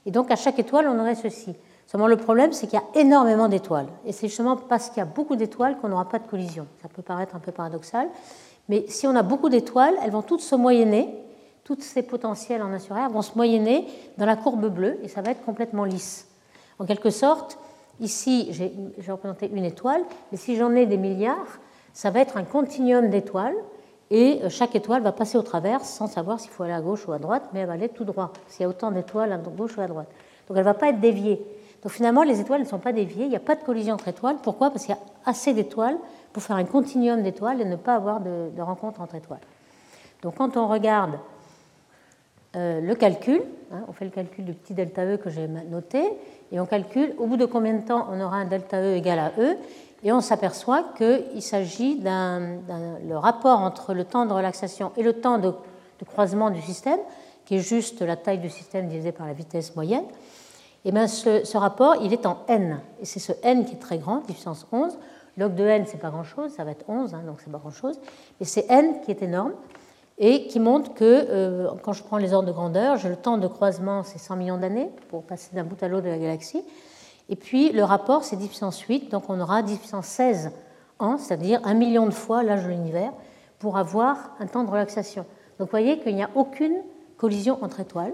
Et 0.06 0.12
donc, 0.12 0.32
à 0.32 0.38
chaque 0.38 0.58
étoile, 0.58 0.88
on 0.88 0.98
aurait 0.98 1.16
ceci. 1.16 1.54
Seulement 1.92 2.08
le 2.08 2.16
problème, 2.16 2.54
c'est 2.54 2.68
qu'il 2.68 2.80
y 2.80 2.82
a 2.82 3.02
énormément 3.02 3.50
d'étoiles. 3.50 3.88
Et 4.06 4.14
c'est 4.14 4.30
justement 4.30 4.56
parce 4.56 4.88
qu'il 4.88 5.00
y 5.00 5.02
a 5.02 5.06
beaucoup 5.06 5.36
d'étoiles 5.36 5.76
qu'on 5.76 5.90
n'aura 5.90 6.08
pas 6.08 6.20
de 6.20 6.26
collision. 6.26 6.66
Ça 6.82 6.88
peut 6.88 7.02
paraître 7.02 7.36
un 7.36 7.40
peu 7.40 7.52
paradoxal, 7.52 8.08
mais 8.70 8.86
si 8.88 9.08
on 9.08 9.16
a 9.18 9.24
beaucoup 9.24 9.50
d'étoiles, 9.50 9.96
elles 10.02 10.12
vont 10.12 10.22
toutes 10.22 10.40
se 10.40 10.56
moyenner, 10.56 11.14
toutes 11.66 11.84
ces 11.84 12.02
potentiels 12.02 12.64
en 12.64 12.72
assuraire 12.72 13.10
vont 13.10 13.22
se 13.22 13.36
moyenner 13.36 13.88
dans 14.18 14.26
la 14.26 14.38
courbe 14.38 14.70
bleue 14.70 15.00
et 15.04 15.10
ça 15.10 15.22
va 15.22 15.32
être 15.32 15.44
complètement 15.44 15.84
lisse. 15.84 16.30
En 16.80 16.86
quelque 16.86 17.10
sorte, 17.10 17.60
ici, 18.00 18.54
j'ai 18.54 19.12
représenté 19.12 19.52
une 19.54 19.66
étoile, 19.66 20.04
mais 20.32 20.38
si 20.38 20.56
j'en 20.56 20.74
ai 20.74 20.86
des 20.86 20.96
milliards, 20.96 21.60
ça 21.92 22.10
va 22.10 22.22
être 22.22 22.38
un 22.38 22.46
continuum 22.46 23.10
d'étoiles 23.10 23.58
et 24.12 24.40
euh, 24.44 24.50
chaque 24.50 24.78
étoile 24.78 25.02
va 25.02 25.12
passer 25.12 25.38
au 25.38 25.44
travers 25.44 25.82
sans 25.82 26.08
savoir 26.08 26.40
s'il 26.40 26.52
faut 26.52 26.64
aller 26.64 26.72
à 26.72 26.80
gauche 26.80 27.06
ou 27.06 27.12
à 27.12 27.20
droite, 27.20 27.50
mais 27.52 27.60
elle 27.60 27.68
va 27.68 27.74
aller 27.74 27.90
tout 27.90 28.06
droit, 28.06 28.32
s'il 28.48 28.62
y 28.62 28.66
a 28.66 28.70
autant 28.70 28.92
d'étoiles 28.92 29.34
à 29.34 29.38
gauche 29.38 29.76
ou 29.78 29.82
à 29.82 29.88
droite. 29.88 30.08
Donc 30.48 30.56
elle 30.56 30.64
ne 30.64 30.70
va 30.70 30.74
pas 30.74 30.88
être 30.88 31.02
déviée. 31.02 31.46
Donc 31.84 31.92
finalement, 31.92 32.24
les 32.24 32.40
étoiles 32.40 32.62
ne 32.62 32.66
sont 32.66 32.80
pas 32.80 32.94
déviées, 32.94 33.26
il 33.26 33.30
n'y 33.30 33.36
a 33.36 33.40
pas 33.40 33.56
de 33.56 33.64
collision 33.64 33.96
entre 33.96 34.08
étoiles. 34.08 34.38
Pourquoi? 34.44 34.70
Parce 34.70 34.86
qu'il 34.86 34.94
y 34.94 34.98
a 34.98 35.02
assez 35.26 35.54
d'étoiles 35.54 35.98
pour 36.32 36.44
faire 36.44 36.56
un 36.56 36.64
continuum 36.64 37.24
d'étoiles 37.24 37.62
et 37.62 37.66
ne 37.66 37.76
pas 37.76 37.96
avoir 37.96 38.22
de, 38.22 38.62
rencontre 38.62 39.02
entre 39.02 39.16
étoiles. 39.16 39.42
Donc 40.22 40.36
quand 40.36 40.58
on 40.58 40.68
regarde 40.68 41.14
euh, 42.56 42.82
le 42.82 42.96
calcul, 42.96 43.42
hein, 43.72 43.82
on 43.88 43.94
fait 43.94 44.06
le 44.06 44.12
calcul 44.12 44.46
du 44.46 44.54
petit 44.54 44.74
delta 44.74 45.06
E 45.06 45.18
que 45.18 45.30
j'ai 45.30 45.48
noté, 45.48 46.04
et 46.52 46.60
on 46.60 46.66
calcule 46.66 47.16
au 47.18 47.26
bout 47.26 47.38
de 47.38 47.46
combien 47.46 47.74
de 47.74 47.82
temps 47.86 48.08
on 48.12 48.22
aura 48.22 48.38
un 48.38 48.46
delta 48.46 48.82
E 48.82 48.96
égal 48.96 49.18
à 49.18 49.32
E, 49.40 49.56
et 50.04 50.12
on 50.12 50.22
s'aperçoit 50.22 50.86
qu'il 50.98 51.42
s'agit 51.42 51.96
d'un 52.00 52.60
rapport 53.12 53.60
entre 53.60 53.94
le 53.94 54.04
temps 54.04 54.26
de 54.26 54.34
relaxation 54.34 54.92
et 54.98 55.04
le 55.04 55.14
temps 55.14 55.38
de, 55.38 55.50
de 55.50 56.06
croisement 56.06 56.50
du 56.50 56.62
système, 56.62 57.00
qui 57.46 57.56
est 57.56 57.60
juste 57.60 58.02
la 58.02 58.16
taille 58.16 58.40
du 58.40 58.50
système 58.50 58.88
divisée 58.88 59.12
par 59.12 59.28
la 59.28 59.34
vitesse 59.34 59.76
moyenne. 59.76 60.06
Et 60.84 60.90
eh 60.90 60.92
bien 60.92 61.08
ce, 61.08 61.58
rapport, 61.58 61.96
il 62.02 62.12
est 62.12 62.26
en 62.26 62.40
n. 62.48 62.80
Et 63.00 63.06
c'est 63.06 63.20
ce 63.20 63.34
n 63.44 63.66
qui 63.66 63.74
est 63.74 63.80
très 63.80 64.00
grand, 64.00 64.22
10 64.22 64.34
puissance 64.34 64.68
11. 64.72 64.98
Log 65.38 65.54
de 65.54 65.64
n, 65.64 65.86
c'est 65.86 66.00
pas 66.00 66.10
grand-chose, 66.10 66.52
ça 66.52 66.64
va 66.64 66.72
être 66.72 66.86
11, 66.90 67.14
hein, 67.14 67.22
donc 67.26 67.38
c'est 67.44 67.52
pas 67.52 67.60
grand-chose. 67.60 68.00
Mais 68.40 68.46
c'est 68.48 68.66
n 68.70 69.02
qui 69.02 69.12
est 69.12 69.22
énorme. 69.22 69.54
et 70.18 70.48
qui 70.48 70.60
montre 70.60 70.94
que 70.94 71.68
quand 71.84 71.94
je 71.94 72.04
prends 72.04 72.18
les 72.18 72.34
ordres 72.34 72.48
de 72.48 72.54
grandeur, 72.54 72.98
j'ai 72.98 73.10
le 73.10 73.16
temps 73.16 73.38
de 73.38 73.48
croisement, 73.48 74.04
c'est 74.04 74.18
100 74.18 74.36
millions 74.36 74.58
d'années 74.58 74.90
pour 75.10 75.24
passer 75.24 75.56
d'un 75.56 75.64
bout 75.64 75.82
à 75.84 75.88
l'autre 75.88 76.06
de 76.06 76.10
la 76.10 76.18
galaxie. 76.18 76.64
Et 77.30 77.36
puis 77.36 77.72
le 77.72 77.84
rapport, 77.84 78.24
c'est 78.24 78.36
10 78.36 78.48
puissance 78.48 78.80
8, 78.82 79.12
donc 79.12 79.30
on 79.30 79.40
aura 79.40 79.62
10 79.62 79.78
puissance 79.78 80.06
16 80.08 80.52
ans, 81.00 81.18
c'est-à-dire 81.18 81.62
un 81.64 81.74
million 81.74 82.06
de 82.06 82.12
fois 82.12 82.44
l'âge 82.44 82.64
de 82.64 82.70
l'univers, 82.70 83.14
pour 83.60 83.78
avoir 83.78 84.36
un 84.40 84.48
temps 84.48 84.64
de 84.64 84.70
relaxation. 84.70 85.26
Donc 85.58 85.68
vous 85.68 85.72
voyez 85.72 86.00
qu'il 86.00 86.16
n'y 86.16 86.24
a 86.24 86.30
aucune 86.36 86.78
collision 87.18 87.60
entre 87.62 87.80
étoiles. 87.80 88.14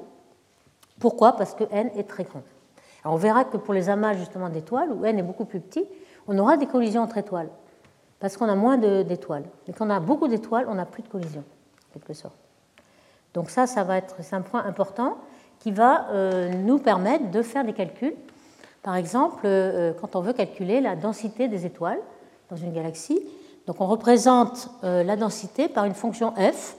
Pourquoi? 0.99 1.33
Parce 1.33 1.53
que 1.53 1.63
n 1.71 1.89
est 1.95 2.07
très 2.07 2.25
grand. 2.25 2.43
On 3.09 3.15
verra 3.15 3.45
que 3.45 3.57
pour 3.57 3.73
les 3.73 3.89
amas 3.89 4.13
justement 4.13 4.49
d'étoiles, 4.49 4.91
où 4.91 5.05
n 5.05 5.17
est 5.17 5.23
beaucoup 5.23 5.45
plus 5.45 5.59
petit, 5.59 5.85
on 6.27 6.37
aura 6.37 6.57
des 6.57 6.65
collisions 6.65 7.01
entre 7.01 7.17
étoiles, 7.17 7.49
parce 8.19 8.37
qu'on 8.37 8.49
a 8.49 8.55
moins 8.55 8.77
d'étoiles. 8.77 9.45
Mais 9.67 9.73
quand 9.73 9.85
on 9.85 9.89
a 9.89 9.99
beaucoup 9.99 10.27
d'étoiles, 10.27 10.65
on 10.69 10.75
n'a 10.75 10.85
plus 10.85 11.03
de 11.03 11.07
collisions, 11.07 11.43
en 11.89 11.93
quelque 11.93 12.13
sorte. 12.13 12.37
Donc 13.33 13.49
ça, 13.49 13.67
ça 13.67 13.83
va 13.83 13.97
être, 13.97 14.15
c'est 14.21 14.35
un 14.35 14.41
point 14.41 14.65
important 14.65 15.17
qui 15.59 15.71
va 15.71 16.09
euh, 16.11 16.51
nous 16.53 16.79
permettre 16.79 17.31
de 17.31 17.41
faire 17.41 17.63
des 17.63 17.73
calculs 17.73 18.13
par 18.87 18.95
exemple, 18.95 19.41
euh, 19.43 19.91
quand 19.99 20.15
on 20.15 20.21
veut 20.21 20.31
calculer 20.31 20.79
la 20.79 20.95
densité 20.95 21.49
des 21.49 21.65
étoiles 21.65 21.99
dans 22.49 22.55
une 22.55 22.71
galaxie, 22.71 23.19
donc 23.65 23.81
on 23.81 23.85
représente 23.85 24.69
euh, 24.85 25.03
la 25.03 25.17
densité 25.17 25.67
par 25.67 25.83
une 25.83 25.93
fonction 25.93 26.31
f, 26.37 26.77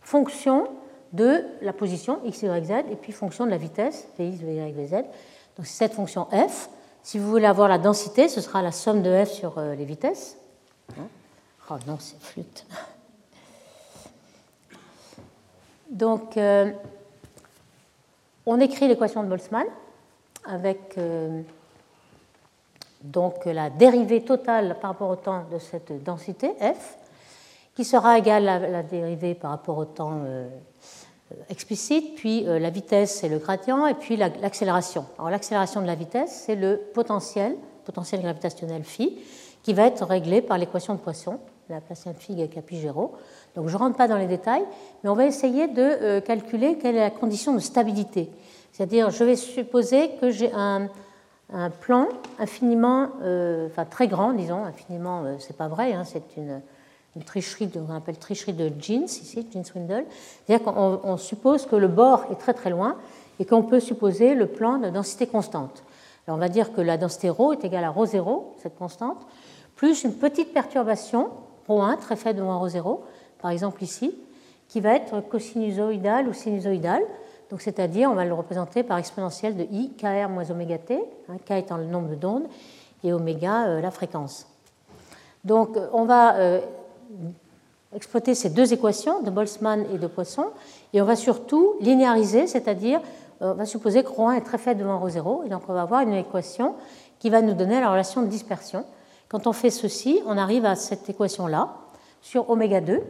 fonction 0.00 0.66
de 1.12 1.44
la 1.62 1.72
position 1.72 2.18
x, 2.24 2.42
y, 2.42 2.64
z, 2.64 2.72
et 2.90 2.96
puis 2.96 3.12
fonction 3.12 3.46
de 3.46 3.50
la 3.50 3.56
vitesse 3.56 4.08
v, 4.18 4.30
v, 4.30 4.56
y, 4.56 4.72
v, 4.72 4.86
z. 4.88 5.04
Donc 5.56 5.66
c'est 5.66 5.84
cette 5.84 5.94
fonction 5.94 6.26
f. 6.26 6.68
Si 7.02 7.18
vous 7.18 7.28
voulez 7.28 7.46
avoir 7.46 7.68
la 7.68 7.78
densité, 7.78 8.28
ce 8.28 8.40
sera 8.40 8.62
la 8.62 8.72
somme 8.72 9.02
de 9.02 9.24
f 9.24 9.30
sur 9.30 9.58
euh, 9.58 9.74
les 9.74 9.84
vitesses. 9.84 10.36
Hein 10.98 11.06
oh 11.70 11.74
non, 11.86 11.98
c'est 12.00 12.20
flûte. 12.20 12.66
Donc, 15.90 16.36
on 18.46 18.60
écrit 18.60 18.88
l'équation 18.88 19.22
de 19.22 19.28
Boltzmann 19.28 19.66
avec 20.44 20.98
euh, 20.98 21.40
donc 23.02 23.44
la 23.46 23.70
dérivée 23.70 24.22
totale 24.22 24.76
par 24.80 24.90
rapport 24.90 25.10
au 25.10 25.16
temps 25.16 25.44
de 25.50 25.58
cette 25.58 26.02
densité 26.02 26.52
f, 26.60 26.96
qui 27.74 27.84
sera 27.84 28.18
égale 28.18 28.48
à 28.48 28.58
la 28.58 28.82
dérivée 28.82 29.34
par 29.34 29.50
rapport 29.50 29.78
au 29.78 29.84
temps 29.84 30.20
euh, 30.24 30.48
explicite, 31.48 32.14
puis 32.16 32.46
euh, 32.46 32.58
la 32.58 32.70
vitesse 32.70 33.18
c'est 33.20 33.28
le 33.28 33.38
gradient, 33.38 33.86
et 33.86 33.94
puis 33.94 34.16
l'accélération. 34.16 35.06
Alors 35.18 35.30
l'accélération 35.30 35.80
de 35.80 35.86
la 35.86 35.94
vitesse 35.94 36.44
c'est 36.46 36.56
le 36.56 36.80
potentiel, 36.92 37.56
potentiel 37.84 38.22
gravitationnel 38.22 38.84
phi, 38.84 39.18
qui 39.62 39.72
va 39.72 39.86
être 39.86 40.04
réglé 40.04 40.42
par 40.42 40.58
l'équation 40.58 40.94
de 40.94 41.00
Poisson, 41.00 41.38
la 41.68 41.76
Laplacienne 41.76 42.14
phi 42.14 42.48
capi 42.48 42.78
0. 42.78 43.14
Donc 43.56 43.68
je 43.68 43.74
ne 43.74 43.78
rentre 43.78 43.96
pas 43.96 44.08
dans 44.08 44.18
les 44.18 44.26
détails, 44.26 44.64
mais 45.02 45.10
on 45.10 45.14
va 45.14 45.24
essayer 45.24 45.68
de 45.68 46.20
calculer 46.20 46.76
quelle 46.76 46.96
est 46.96 47.00
la 47.00 47.10
condition 47.10 47.54
de 47.54 47.58
stabilité. 47.60 48.30
C'est-à-dire, 48.74 49.10
je 49.10 49.22
vais 49.22 49.36
supposer 49.36 50.10
que 50.20 50.30
j'ai 50.30 50.52
un, 50.52 50.88
plan 51.80 52.08
infiniment, 52.40 53.10
euh, 53.22 53.68
enfin 53.68 53.84
très 53.84 54.08
grand, 54.08 54.32
disons, 54.32 54.64
infiniment, 54.64 55.22
euh, 55.22 55.36
c'est 55.38 55.56
pas 55.56 55.68
vrai, 55.68 55.92
hein, 55.92 56.02
c'est 56.04 56.36
une, 56.36 56.60
tricherie, 57.25 57.67
de, 57.67 57.79
on 57.79 57.95
appelle 57.95 58.17
tricherie 58.17 58.53
de 58.53 58.71
Jeans, 58.79 59.05
ici, 59.05 59.47
Jeans 59.51 59.65
Swindle. 59.65 60.05
C'est-à-dire 60.45 60.65
qu'on 60.65 61.17
suppose 61.17 61.65
que 61.65 61.75
le 61.75 61.87
bord 61.87 62.25
est 62.31 62.35
très 62.35 62.53
très 62.53 62.69
loin 62.69 62.95
et 63.39 63.45
qu'on 63.45 63.63
peut 63.63 63.79
supposer 63.79 64.35
le 64.35 64.47
plan 64.47 64.77
de 64.77 64.89
densité 64.89 65.27
constante. 65.27 65.83
Alors 66.27 66.37
on 66.37 66.39
va 66.39 66.49
dire 66.49 66.73
que 66.73 66.81
la 66.81 66.97
densité 66.97 67.29
ρ 67.29 67.53
est 67.53 67.65
égale 67.65 67.83
à 67.83 67.91
ρ0, 67.91 68.55
cette 68.61 68.77
constante, 68.77 69.25
plus 69.75 70.03
une 70.03 70.13
petite 70.13 70.53
perturbation, 70.53 71.29
ρ1, 71.67 71.97
très 71.97 72.15
faible 72.15 72.39
devant 72.39 72.59
ρ0, 72.59 73.03
par 73.41 73.51
exemple 73.51 73.83
ici, 73.83 74.15
qui 74.67 74.81
va 74.81 74.93
être 74.95 75.21
cosinusoïdale 75.21 76.27
ou 76.27 76.33
sinusoïdale 76.33 77.03
c'est-à-dire, 77.57 78.11
on 78.11 78.13
va 78.13 78.25
le 78.25 78.33
représenter 78.33 78.83
par 78.83 78.99
exponentielle 78.99 79.55
de 79.57 79.63
i, 79.71 79.91
kr 79.97 80.29
moins 80.29 80.49
oméga 80.51 80.77
t, 80.77 80.99
hein, 81.29 81.37
k 81.43 81.51
étant 81.51 81.77
le 81.77 81.85
nombre 81.85 82.15
d'ondes 82.15 82.47
et 83.03 83.11
oméga 83.11 83.65
euh, 83.65 83.81
la 83.81 83.89
fréquence. 83.89 84.45
Donc, 85.43 85.75
euh, 85.75 85.87
on 85.93 86.05
va 86.05 86.35
euh, 86.35 86.59
exploiter 87.94 88.34
ces 88.34 88.50
deux 88.50 88.72
équations 88.72 89.22
de 89.22 89.30
Boltzmann 89.30 89.86
et 89.94 89.98
de 89.98 90.06
Poisson, 90.06 90.46
et 90.92 91.00
on 91.00 91.04
va 91.04 91.16
surtout 91.16 91.74
linéariser, 91.80 92.46
c'est-à-dire, 92.46 93.00
on 93.40 93.54
va 93.54 93.66
supposer 93.66 94.02
que 94.02 94.08
ρ1 94.08 94.36
est 94.36 94.40
très 94.40 94.58
faible 94.58 94.80
devant 94.80 94.98
ρ0, 94.98 95.44
et 95.44 95.48
donc 95.48 95.62
on 95.68 95.72
va 95.72 95.82
avoir 95.82 96.00
une 96.00 96.14
équation 96.14 96.74
qui 97.18 97.30
va 97.30 97.40
nous 97.40 97.54
donner 97.54 97.80
la 97.80 97.90
relation 97.90 98.22
de 98.22 98.26
dispersion. 98.26 98.84
Quand 99.28 99.46
on 99.46 99.52
fait 99.52 99.70
ceci, 99.70 100.20
on 100.26 100.36
arrive 100.36 100.64
à 100.64 100.76
cette 100.76 101.08
équation-là 101.08 101.74
sur 102.20 102.50
oméga 102.50 102.80
2. 102.80 103.00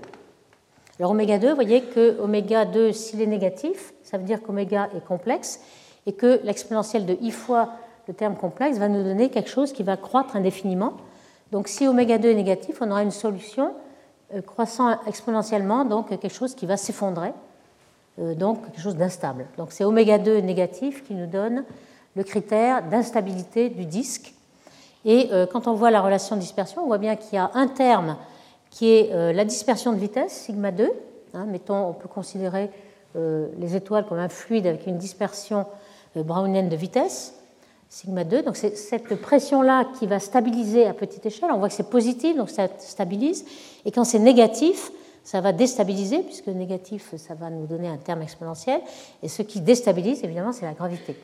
Alors 0.99 1.11
oméga 1.11 1.39
2, 1.39 1.49
vous 1.49 1.55
voyez 1.55 1.83
que 1.83 2.21
oméga 2.21 2.65
2, 2.65 2.93
s'il 2.93 3.21
est 3.21 3.27
négatif, 3.27 3.93
ça 4.03 4.19
veut 4.19 4.25
dire 4.25 4.43
qu'oméga 4.43 4.89
est 4.97 5.05
complexe 5.05 5.61
et 6.07 6.13
que 6.13 6.41
l'exponentielle 6.45 7.07
de 7.07 7.17
i 7.21 7.31
fois 7.31 7.71
le 8.07 8.15
terme 8.15 8.37
complexe 8.37 8.79
va 8.79 8.89
nous 8.89 9.03
donner 9.03 9.31
quelque 9.31 9.51
chose 9.51 9.73
qui 9.73 9.83
va 9.83 9.97
croître 9.97 10.37
indéfiniment. 10.37 10.95
Donc 11.53 11.69
si 11.69 11.89
oméga 11.89 12.19
2 12.19 12.29
est 12.29 12.35
négatif, 12.35 12.79
on 12.81 12.91
aura 12.91 13.03
une 13.03 13.11
solution 13.11 13.67
euh, 13.67 13.84
croissant 14.43 14.99
exponentiellement, 15.07 15.85
donc 15.85 16.09
quelque 16.09 16.29
chose 16.29 16.55
qui 16.55 16.67
va 16.67 16.77
s'effondrer, 16.77 17.33
euh, 18.19 18.35
donc 18.35 18.65
quelque 18.65 18.81
chose 18.81 18.97
d'instable. 18.97 19.47
Donc 19.59 19.69
c'est 19.71 19.85
oméga 19.85 20.19
2 20.19 20.39
négatif 20.39 21.05
qui 21.05 21.15
nous 21.15 21.27
donne 21.27 21.65
le 22.17 22.25
critère 22.25 22.83
d'instabilité 22.83 23.69
du 23.69 23.85
disque. 23.85 24.35
Et 25.05 25.29
euh, 25.33 25.47
quand 25.47 25.67
on 25.67 25.75
voit 25.75 25.91
la 25.91 26.01
relation 26.01 26.37
de 26.37 26.41
dispersion, 26.41 26.83
on 26.83 26.87
voit 26.87 26.99
bien 26.99 27.17
qu'il 27.17 27.35
y 27.35 27.39
a 27.39 27.51
un 27.55 27.69
terme 27.69 28.17
qui 28.71 28.91
est 28.91 29.33
la 29.33 29.45
dispersion 29.45 29.93
de 29.93 29.99
vitesse, 29.99 30.33
sigma 30.33 30.73
2. 30.73 30.91
Hein, 31.35 31.47
mettons, 31.47 31.91
on 31.91 31.93
peut 31.93 32.09
considérer 32.09 32.71
euh, 33.17 33.47
les 33.59 33.77
étoiles 33.77 34.07
comme 34.07 34.19
un 34.19 34.29
fluide 34.29 34.67
avec 34.67 34.89
une 34.89 34.99
dispersion 34.99 35.67
euh, 36.17 36.25
brownienne 36.25 36.69
de 36.69 36.75
vitesse, 36.75 37.35
sigma 37.95 38.25
2. 38.25 38.43
Donc 38.43 38.57
c'est 38.57 38.77
cette 38.77 39.15
pression-là 39.15 39.87
qui 39.99 40.07
va 40.07 40.19
stabiliser 40.19 40.87
à 40.87 40.95
petite 40.95 41.25
échelle. 41.25 41.51
On 41.53 41.59
voit 41.59 41.69
que 41.69 41.75
c'est 41.75 41.89
positif, 41.89 42.37
donc 42.37 42.51
ça 42.51 42.67
stabilise. 42.79 43.45
Et 43.85 43.93
quand 43.93 44.05
c'est 44.05 44.19
négatif, 44.19 44.91
ça 45.23 45.41
va 45.41 45.53
déstabiliser, 45.53 46.19
puisque 46.19 46.49
négatif, 46.49 47.15
ça 47.17 47.35
va 47.35 47.51
nous 47.51 47.67
donner 47.67 47.89
un 47.89 47.97
terme 47.97 48.23
exponentiel. 48.23 48.81
Et 49.23 49.29
ce 49.29 49.43
qui 49.43 49.61
déstabilise, 49.61 50.23
évidemment, 50.25 50.53
c'est 50.53 50.67
la 50.67 50.73
gravité. 50.73 51.17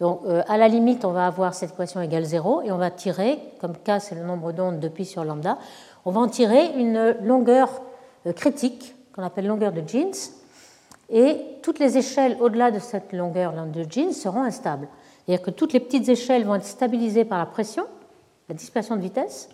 Donc, 0.00 0.20
euh, 0.26 0.42
à 0.48 0.58
la 0.58 0.68
limite, 0.68 1.04
on 1.04 1.12
va 1.12 1.26
avoir 1.26 1.54
cette 1.54 1.72
équation 1.72 2.00
égale 2.00 2.24
0 2.24 2.62
et 2.62 2.72
on 2.72 2.76
va 2.76 2.90
tirer, 2.90 3.38
comme 3.60 3.74
k 3.74 4.00
c'est 4.00 4.14
le 4.14 4.24
nombre 4.24 4.52
d'ondes 4.52 4.80
de 4.80 4.88
pi 4.88 5.04
sur 5.04 5.24
lambda, 5.24 5.58
on 6.04 6.10
va 6.10 6.20
en 6.20 6.28
tirer 6.28 6.72
une 6.76 7.16
longueur 7.22 7.68
critique 8.36 8.94
qu'on 9.14 9.22
appelle 9.22 9.46
longueur 9.46 9.72
de 9.72 9.82
Jeans, 9.86 10.12
et 11.10 11.36
toutes 11.62 11.78
les 11.78 11.96
échelles 11.96 12.36
au-delà 12.40 12.70
de 12.70 12.78
cette 12.78 13.12
longueur 13.12 13.52
de 13.52 13.86
Jeans 13.88 14.12
seront 14.12 14.42
instables. 14.42 14.88
C'est-à-dire 15.28 15.44
que 15.44 15.50
toutes 15.50 15.74
les 15.74 15.80
petites 15.80 16.08
échelles 16.08 16.46
vont 16.46 16.54
être 16.54 16.64
stabilisées 16.64 17.26
par 17.26 17.36
la 17.36 17.44
pression, 17.44 17.84
la 18.48 18.54
dispersion 18.54 18.96
de 18.96 19.02
vitesse, 19.02 19.50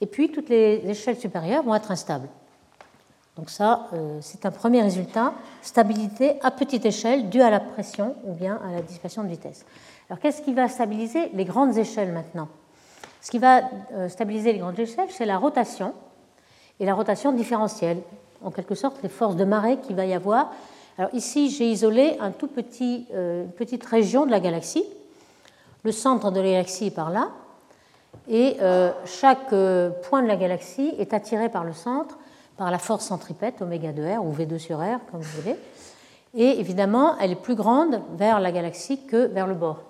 et 0.00 0.06
puis 0.06 0.32
toutes 0.32 0.48
les 0.48 0.82
échelles 0.90 1.16
supérieures 1.16 1.62
vont 1.62 1.76
être 1.76 1.92
instables. 1.92 2.28
Donc 3.36 3.48
ça, 3.48 3.86
euh, 3.92 4.18
c'est 4.20 4.44
un 4.44 4.50
premier 4.50 4.82
résultat, 4.82 5.34
stabilité 5.62 6.40
à 6.42 6.50
petite 6.50 6.84
échelle 6.84 7.28
due 7.28 7.42
à 7.42 7.48
la 7.48 7.60
pression 7.60 8.16
ou 8.24 8.32
bien 8.32 8.60
à 8.68 8.72
la 8.72 8.82
dispersion 8.82 9.22
de 9.22 9.28
vitesse. 9.28 9.64
Alors 10.10 10.18
qu'est-ce 10.18 10.42
qui 10.42 10.52
va 10.52 10.68
stabiliser 10.68 11.28
les 11.28 11.44
grandes 11.44 11.78
échelles 11.78 12.10
maintenant? 12.10 12.48
Ce 13.20 13.30
qui 13.30 13.38
va 13.38 13.60
euh, 13.92 14.08
stabiliser 14.08 14.52
les 14.52 14.58
grandes 14.58 14.80
échelles, 14.80 15.10
c'est 15.10 15.26
la 15.26 15.38
rotation 15.38 15.94
et 16.80 16.84
la 16.84 16.94
rotation 16.94 17.30
différentielle 17.30 17.98
en 18.42 18.50
quelque 18.50 18.74
sorte 18.74 19.00
les 19.04 19.08
forces 19.08 19.36
de 19.36 19.44
marée 19.44 19.78
qu'il 19.78 19.94
va 19.94 20.06
y 20.06 20.14
avoir. 20.14 20.50
Alors 20.98 21.14
ici, 21.14 21.48
j'ai 21.48 21.70
isolé 21.70 22.16
un 22.18 22.32
tout 22.32 22.50
euh, 23.12 23.44
petite 23.56 23.86
région 23.86 24.26
de 24.26 24.32
la 24.32 24.40
galaxie. 24.40 24.84
Le 25.84 25.92
centre 25.92 26.32
de 26.32 26.40
la 26.40 26.50
galaxie 26.50 26.86
est 26.86 26.90
par 26.90 27.10
là. 27.10 27.28
Et 28.28 28.56
euh, 28.60 28.90
chaque 29.04 29.52
euh, 29.52 29.90
point 29.90 30.22
de 30.22 30.26
la 30.26 30.34
galaxie 30.34 30.92
est 30.98 31.14
attiré 31.14 31.48
par 31.48 31.62
le 31.62 31.72
centre 31.72 32.18
par 32.56 32.72
la 32.72 32.78
force 32.80 33.04
centripète, 33.04 33.62
oméga 33.62 33.92
2R 33.92 34.18
ou 34.18 34.34
V2 34.34 34.58
sur 34.58 34.78
R, 34.78 34.98
comme 35.12 35.20
vous 35.20 35.40
voulez. 35.40 35.54
Et 36.34 36.58
évidemment, 36.58 37.16
elle 37.20 37.30
est 37.30 37.40
plus 37.40 37.54
grande 37.54 38.02
vers 38.16 38.40
la 38.40 38.50
galaxie 38.50 39.06
que 39.06 39.26
vers 39.26 39.46
le 39.46 39.54
bord. 39.54 39.84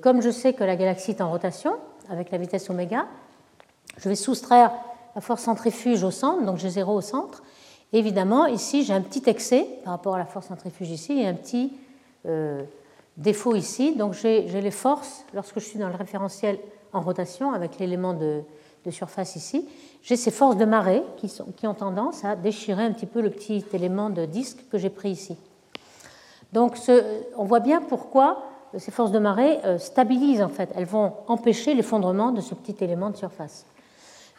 Comme 0.00 0.22
je 0.22 0.30
sais 0.30 0.52
que 0.52 0.62
la 0.62 0.76
galaxie 0.76 1.10
est 1.10 1.20
en 1.20 1.28
rotation 1.28 1.74
avec 2.08 2.30
la 2.30 2.38
vitesse 2.38 2.70
oméga, 2.70 3.06
je 3.98 4.08
vais 4.08 4.14
soustraire 4.14 4.70
la 5.16 5.20
force 5.20 5.42
centrifuge 5.42 6.04
au 6.04 6.12
centre, 6.12 6.44
donc 6.44 6.58
j'ai 6.58 6.70
0 6.70 6.94
au 6.94 7.00
centre, 7.00 7.42
Évidemment, 7.92 8.46
ici, 8.46 8.84
j'ai 8.84 8.94
un 8.94 9.02
petit 9.02 9.22
excès 9.28 9.66
par 9.84 9.92
rapport 9.92 10.14
à 10.14 10.18
la 10.18 10.24
force 10.24 10.46
centrifuge 10.46 10.90
ici 10.90 11.12
et 11.20 11.26
un 11.26 11.34
petit 11.34 11.72
euh, 12.26 12.62
défaut 13.18 13.54
ici. 13.54 13.94
Donc, 13.94 14.14
j'ai 14.14 14.46
les 14.46 14.70
forces, 14.70 15.24
lorsque 15.34 15.58
je 15.60 15.64
suis 15.64 15.78
dans 15.78 15.88
le 15.88 15.96
référentiel 15.96 16.58
en 16.94 17.02
rotation 17.02 17.52
avec 17.52 17.78
l'élément 17.78 18.14
de, 18.14 18.42
surface 18.90 19.36
ici, 19.36 19.68
j'ai 20.02 20.16
ces 20.16 20.30
forces 20.30 20.56
de 20.56 20.64
marée 20.64 21.02
qui, 21.18 21.30
ont 21.66 21.74
tendance 21.74 22.24
à 22.24 22.34
déchirer 22.34 22.82
un 22.82 22.92
petit 22.92 23.06
peu 23.06 23.20
le 23.20 23.30
petit 23.30 23.64
élément 23.72 24.10
de 24.10 24.24
disque 24.24 24.64
que 24.70 24.78
j'ai 24.78 24.90
pris 24.90 25.10
ici. 25.10 25.36
Donc, 26.52 26.76
on 27.36 27.44
voit 27.44 27.60
bien 27.60 27.80
pourquoi 27.80 28.42
ces 28.78 28.90
forces 28.90 29.12
de 29.12 29.18
marée 29.18 29.60
euh, 29.64 29.78
stabilisent 29.78 30.42
en 30.42 30.48
fait. 30.48 30.70
Elles 30.74 30.86
vont 30.86 31.12
empêcher 31.28 31.74
l'effondrement 31.74 32.32
de 32.32 32.40
ce 32.40 32.54
petit 32.54 32.82
élément 32.82 33.10
de 33.10 33.16
surface. 33.16 33.66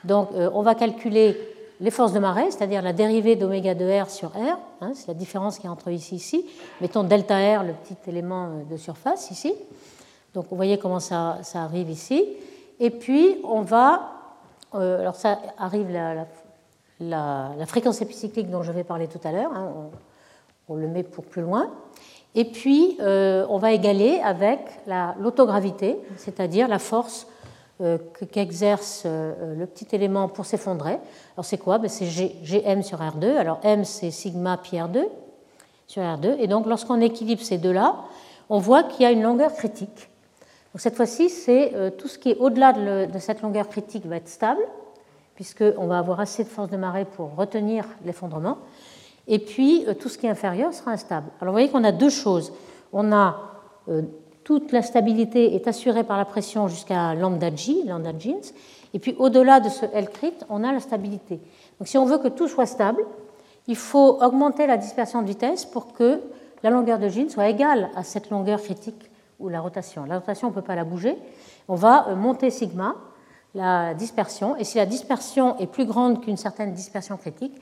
Donc, 0.03 0.29
euh, 0.33 0.49
on 0.53 0.63
va 0.63 0.75
calculer 0.75 1.37
les 1.83 1.91
forces 1.91 2.13
de 2.13 2.19
marée, 2.19 2.49
c'est-à-dire 2.49 2.81
la 2.81 2.93
dérivée 2.93 3.35
d'oméga 3.35 3.75
de 3.75 4.01
R 4.01 4.09
sur 4.09 4.29
R, 4.29 4.57
hein, 4.79 4.93
c'est 4.95 5.09
la 5.09 5.13
différence 5.13 5.59
qui 5.59 5.67
est 5.67 5.69
entre 5.69 5.89
ici 5.89 6.15
et 6.15 6.17
ici. 6.17 6.45
Mettons 6.79 7.03
delta 7.03 7.35
R, 7.35 7.63
le 7.63 7.73
petit 7.73 7.97
élément 8.09 8.45
euh, 8.45 8.63
de 8.71 8.77
surface 8.77 9.29
ici. 9.31 9.53
Donc 10.33 10.45
vous 10.49 10.55
voyez 10.55 10.77
comment 10.77 11.01
ça, 11.01 11.39
arrive 11.53 11.89
ici. 11.89 12.25
Et 12.79 12.89
puis 12.89 13.35
on 13.43 13.61
va, 13.63 14.11
euh, 14.75 15.01
alors 15.01 15.17
ça 15.17 15.39
arrive 15.57 15.91
la, 15.91 16.25
la, 17.01 17.65
fréquence 17.65 18.01
épicyclique 18.01 18.49
dont 18.49 18.63
je 18.63 18.71
vais 18.71 18.85
parler 18.85 19.07
tout 19.07 19.19
à 19.21 19.33
l'heure, 19.33 19.51
hein, 19.53 19.89
on, 20.69 20.75
le 20.75 20.87
met 20.87 21.03
pour 21.03 21.25
plus 21.25 21.41
loin. 21.41 21.69
Et 22.33 22.45
puis 22.45 22.95
euh, 23.01 23.45
on 23.49 23.57
va 23.57 23.73
égaler 23.73 24.21
avec 24.23 24.61
l'autogravité, 25.19 25.97
c'est-à-dire 26.15 26.69
la 26.69 26.79
force 26.79 27.27
qu'exerce 28.31 29.03
euh, 29.05 29.55
le 29.55 29.65
petit 29.65 29.87
élément 29.95 30.27
pour 30.27 30.45
s'effondrer. 30.45 30.99
Alors 31.35 31.45
c'est 31.45 31.57
quoi? 31.57 31.79
Ben, 31.79 31.89
C'est 31.89 32.05
Gm 32.05 32.83
sur 32.83 32.99
R2. 32.99 33.35
Alors 33.35 33.59
M 33.63 33.83
c'est 33.83 34.11
sigma 34.11 34.57
pi 34.57 34.77
R2 34.77 35.05
sur 35.87 36.01
R2. 36.01 36.37
Et 36.39 36.47
donc 36.47 36.65
lorsqu'on 36.67 37.01
équilibre 37.01 37.41
ces 37.41 37.57
deux-là, 37.57 37.95
on 38.49 38.59
voit 38.59 38.83
qu'il 38.83 39.01
y 39.01 39.05
a 39.05 39.11
une 39.11 39.23
longueur 39.23 39.53
critique. 39.53 40.09
Donc 40.73 40.81
cette 40.81 40.95
fois-ci, 40.95 41.29
c'est 41.29 41.73
euh, 41.75 41.89
tout 41.89 42.07
ce 42.07 42.17
qui 42.17 42.31
est 42.31 42.37
au-delà 42.37 42.73
de, 42.73 43.19
cette 43.19 43.41
longueur 43.41 43.67
critique 43.67 44.05
va 44.05 44.17
être 44.17 44.29
stable, 44.29 44.61
puisqu'on 45.35 45.87
va 45.87 45.97
avoir 45.97 46.19
assez 46.19 46.43
de 46.43 46.49
force 46.49 46.69
de 46.69 46.77
marée 46.77 47.05
pour 47.05 47.35
retenir 47.35 47.85
l'effondrement. 48.05 48.59
Et 49.27 49.39
puis 49.39 49.85
tout 49.99 50.09
ce 50.09 50.17
qui 50.17 50.25
est 50.25 50.29
inférieur 50.29 50.73
sera 50.73 50.91
instable. 50.91 51.27
Alors 51.39 51.53
vous 51.53 51.55
voyez 51.55 51.69
qu'on 51.69 51.85
a 51.85 51.93
deux 51.93 52.09
choses. 52.09 52.51
On 52.91 53.13
a 53.13 53.37
toute 54.43 54.71
la 54.71 54.81
stabilité 54.81 55.55
est 55.55 55.67
assurée 55.67 56.03
par 56.03 56.17
la 56.17 56.25
pression 56.25 56.67
jusqu'à 56.67 57.15
lambda 57.15 57.53
G, 57.55 57.83
lambda 57.85 58.11
jeans, 58.17 58.53
et 58.93 58.99
puis 58.99 59.15
au-delà 59.17 59.59
de 59.59 59.69
ce 59.69 59.85
L 59.93 60.09
crit, 60.09 60.33
on 60.49 60.63
a 60.63 60.71
la 60.71 60.79
stabilité. 60.79 61.39
Donc 61.79 61.87
si 61.87 61.97
on 61.97 62.05
veut 62.05 62.17
que 62.17 62.27
tout 62.27 62.47
soit 62.47 62.65
stable, 62.65 63.03
il 63.67 63.75
faut 63.75 64.21
augmenter 64.21 64.67
la 64.67 64.77
dispersion 64.77 65.21
de 65.21 65.27
vitesse 65.27 65.65
pour 65.65 65.93
que 65.93 66.21
la 66.61 66.69
longueur 66.69 66.99
de 66.99 67.09
jeans 67.09 67.29
soit 67.29 67.47
égale 67.49 67.89
à 67.95 68.03
cette 68.03 68.29
longueur 68.29 68.61
critique 68.61 69.09
ou 69.39 69.49
la 69.49 69.61
rotation. 69.61 70.05
La 70.05 70.19
rotation, 70.19 70.47
on 70.47 70.51
ne 70.51 70.55
peut 70.55 70.61
pas 70.61 70.75
la 70.75 70.83
bouger. 70.83 71.17
On 71.67 71.75
va 71.75 72.07
euh, 72.09 72.15
monter 72.15 72.49
sigma, 72.49 72.95
la 73.55 73.93
dispersion, 73.93 74.55
et 74.57 74.63
si 74.63 74.77
la 74.77 74.85
dispersion 74.85 75.57
est 75.59 75.67
plus 75.67 75.85
grande 75.85 76.21
qu'une 76.21 76.37
certaine 76.37 76.73
dispersion 76.73 77.17
critique, 77.17 77.53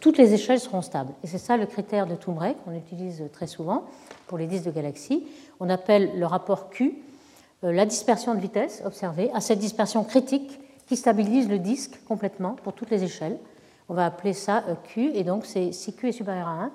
toutes 0.00 0.18
les 0.18 0.34
échelles 0.34 0.60
seront 0.60 0.82
stables. 0.82 1.12
Et 1.22 1.26
c'est 1.26 1.38
ça 1.38 1.56
le 1.56 1.66
critère 1.66 2.06
de 2.06 2.14
Toombre 2.14 2.54
qu'on 2.64 2.72
utilise 2.72 3.24
très 3.32 3.46
souvent 3.46 3.84
pour 4.26 4.38
les 4.38 4.46
disques 4.46 4.64
de 4.64 4.70
galaxies. 4.70 5.26
On 5.60 5.70
appelle 5.70 6.18
le 6.18 6.26
rapport 6.26 6.70
Q 6.70 7.02
euh, 7.64 7.72
la 7.72 7.86
dispersion 7.86 8.34
de 8.34 8.40
vitesse 8.40 8.82
observée 8.84 9.30
à 9.32 9.40
cette 9.40 9.58
dispersion 9.58 10.04
critique 10.04 10.60
qui 10.86 10.96
stabilise 10.96 11.48
le 11.48 11.58
disque 11.58 11.98
complètement 12.06 12.56
pour 12.62 12.74
toutes 12.74 12.90
les 12.90 13.02
échelles. 13.02 13.38
On 13.88 13.94
va 13.94 14.06
appeler 14.06 14.32
ça 14.32 14.62
euh, 14.68 14.74
Q, 14.84 15.10
et 15.14 15.24
donc 15.24 15.46
si 15.46 15.94
Q 15.94 16.08
est 16.08 16.12
supérieur 16.12 16.48
à 16.48 16.64
1, 16.64 16.70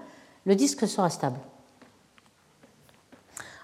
le 0.46 0.56
disque 0.56 0.88
sera 0.88 1.10
stable. 1.10 1.38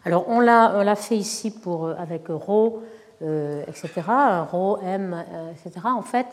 Alors 0.06 0.30
on 0.30 0.40
l'a 0.40 0.96
fait 0.96 1.18
ici 1.18 1.54
euh, 1.66 1.96
avec 1.98 2.28
ρ, 2.30 2.80
etc., 3.20 3.90
ρ, 4.08 4.80
m, 4.84 5.26
etc. 5.52 5.88
En 5.88 6.04
fait, 6.04 6.28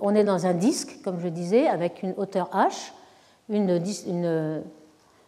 on 0.00 0.14
est 0.14 0.24
dans 0.24 0.46
un 0.46 0.54
disque, 0.54 0.98
comme 1.04 1.20
je 1.20 1.28
disais, 1.28 1.68
avec 1.68 2.02
une 2.02 2.14
hauteur 2.16 2.50
h, 2.52 2.92
une, 3.48 4.62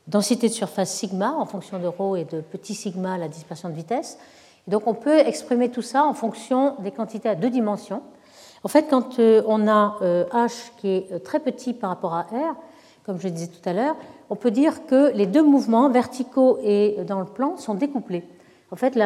densité 0.07 0.49
de 0.49 0.53
surface 0.53 0.91
sigma 0.91 1.33
en 1.33 1.47
fonction 1.47 1.79
de 1.79 1.87
ρ 1.87 2.17
et 2.19 2.25
de 2.25 2.41
petit 2.41 2.75
sigma 2.75 3.17
la 3.17 3.29
dispersion 3.29 3.71
de 3.71 3.75
vitesse. 3.75 4.19
donc 4.69 4.87
on 4.87 4.93
peut 4.93 5.19
exprimer 5.19 5.71
tout 5.71 5.81
ça 5.81 6.05
en 6.05 6.13
fonction 6.13 6.75
des 6.81 6.91
quantités 6.91 7.29
à 7.29 7.35
deux 7.35 7.49
dimensions. 7.49 8.03
En 8.65 8.69
fait, 8.69 8.87
quand 8.89 9.19
euh, 9.19 9.43
on 9.47 9.67
a 9.67 9.97
euh, 10.03 10.27
h 10.27 10.73
qui 10.77 10.89
est 10.89 11.25
très 11.25 11.41
petit 11.41 11.73
par 11.73 11.91
rapport 11.91 12.15
à 12.15 12.23
r, 12.23 12.55
comme 13.07 13.19
je 13.19 13.29
disais 13.29 13.49
tout 13.49 13.67
à 13.69 13.73
l'heure, 13.73 13.97
on 14.31 14.37
peut 14.37 14.51
dire 14.51 14.87
que 14.87 15.11
les 15.13 15.27
deux 15.27 15.43
mouvements 15.43 15.89
verticaux 15.91 16.59
et 16.63 16.99
dans 17.07 17.21
le 17.21 17.27
plan 17.27 17.57
sont 17.57 17.75
découplés. 17.75 18.25
En 18.71 18.77
fait, 18.77 18.99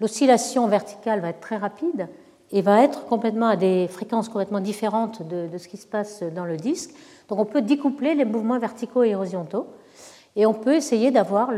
l'oscillation 0.00 0.66
verticale 0.68 1.20
va 1.20 1.30
être 1.30 1.40
très 1.40 1.56
rapide 1.56 2.08
et 2.52 2.62
va 2.62 2.82
être 2.82 3.06
complètement 3.06 3.48
à 3.48 3.56
des 3.56 3.88
fréquences 3.88 4.28
complètement 4.28 4.60
différentes 4.60 5.26
de, 5.26 5.58
ce 5.58 5.68
qui 5.68 5.76
se 5.76 5.86
passe 5.86 6.22
dans 6.22 6.44
le 6.44 6.56
disque. 6.56 6.90
Donc 7.28 7.38
on 7.38 7.44
peut 7.44 7.62
découpler 7.62 8.14
les 8.14 8.24
mouvements 8.24 8.58
verticaux 8.58 9.02
et 9.02 9.14
horizontaux 9.14 9.66
et 10.36 10.46
on 10.46 10.54
peut 10.54 10.74
essayer 10.74 11.10
d'avoir 11.10 11.50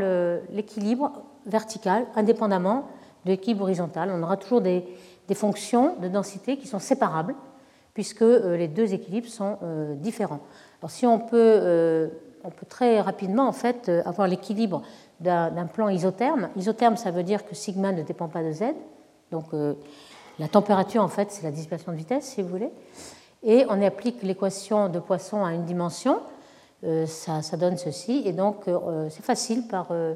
l'équilibre 0.51 1.23
vertical 1.45 2.05
indépendamment 2.15 2.87
de 3.25 3.31
l'équilibre 3.31 3.63
horizontal. 3.63 4.11
On 4.13 4.23
aura 4.23 4.37
toujours 4.37 4.61
des, 4.61 4.83
fonctions 5.33 5.95
de 6.01 6.07
densité 6.07 6.57
qui 6.57 6.67
sont 6.67 6.79
séparables 6.79 7.35
puisque 7.93 8.23
euh, 8.23 8.57
les 8.57 8.67
deux 8.67 8.95
équilibres 8.95 9.27
sont 9.27 9.57
euh, 9.61 9.93
différents. 9.93 10.39
Alors 10.81 10.89
si 10.89 11.05
on 11.05 11.19
peut, 11.19 11.37
euh, 11.37 12.07
on 12.43 12.49
peut 12.49 12.65
très 12.67 12.99
rapidement 12.99 13.47
en 13.47 13.51
fait 13.51 13.91
avoir 14.05 14.27
l'équilibre 14.27 14.81
d'un 15.19 15.67
plan 15.71 15.89
isotherme. 15.89 16.49
Isotherme, 16.55 16.95
ça 16.95 17.11
veut 17.11 17.23
dire 17.23 17.45
que 17.45 17.53
sigma 17.53 17.91
ne 17.91 18.01
dépend 18.01 18.29
pas 18.29 18.41
de 18.41 18.53
z. 18.53 18.63
Donc 19.31 19.53
la 20.39 20.47
température, 20.47 21.03
en 21.03 21.09
fait, 21.09 21.31
c'est 21.31 21.43
la 21.43 21.51
dispersion 21.51 21.91
de 21.91 21.97
vitesse, 21.97 22.25
si 22.25 22.41
vous 22.41 22.47
voulez. 22.47 22.71
Et 23.43 23.65
on 23.69 23.81
applique 23.81 24.23
l'équation 24.23 24.87
de 24.87 24.99
Poisson 24.99 25.43
à 25.43 25.53
une 25.53 25.65
dimension. 25.65 26.19
Euh, 26.85 27.05
ça, 27.05 27.41
donne 27.57 27.77
ceci. 27.77 28.23
Et 28.25 28.31
donc, 28.31 28.67
euh, 28.67 29.09
c'est 29.09 29.23
facile 29.23 29.67
par 29.67 29.87
euh, 29.91 30.13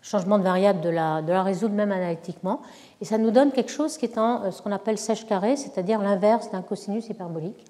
changement 0.00 0.38
de 0.38 0.42
variable 0.42 0.80
de 0.80 0.88
la, 0.88 1.42
résoudre 1.42 1.74
même 1.74 1.92
analytiquement. 1.92 2.62
Et 3.02 3.04
ça 3.04 3.18
nous 3.18 3.30
donne 3.30 3.52
quelque 3.52 3.70
chose 3.70 3.98
qui 3.98 4.06
est 4.06 4.16
en 4.16 4.50
ce 4.50 4.62
qu'on 4.62 4.72
appelle 4.72 4.96
sèche 4.96 5.26
carré, 5.26 5.56
c'est-à-dire 5.56 6.00
l'inverse 6.00 6.50
d'un 6.50 6.62
cosinus 6.62 7.08
hyperbolique. 7.08 7.64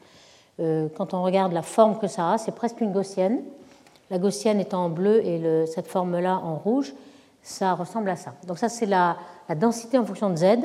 quand 0.59 1.15
on 1.15 1.23
regarde 1.23 1.53
la 1.53 1.63
forme 1.63 1.99
que 1.99 2.07
ça 2.07 2.33
a, 2.33 2.39
c'est 2.39 2.53
presque 2.53 2.81
une 2.81 2.93
gaussienne. 2.93 3.43
La 4.11 4.19
gaussienne 4.19 4.61
étant 4.61 4.85
en 4.85 4.89
bleu 4.89 5.25
et 5.25 5.67
cette 5.67 5.87
forme-là 5.87 6.37
en 6.37 6.57
rouge, 6.57 6.95
ça 7.43 7.75
ressemble 7.75 8.09
à 8.09 8.17
ça. 8.17 8.35
Donc 8.47 8.59
ça, 8.59 8.69
c'est 8.69 8.87
la 8.87 9.17
densité 9.57 9.99
en 9.99 10.05
fonction 10.05 10.31
de 10.31 10.37
z 10.37 10.59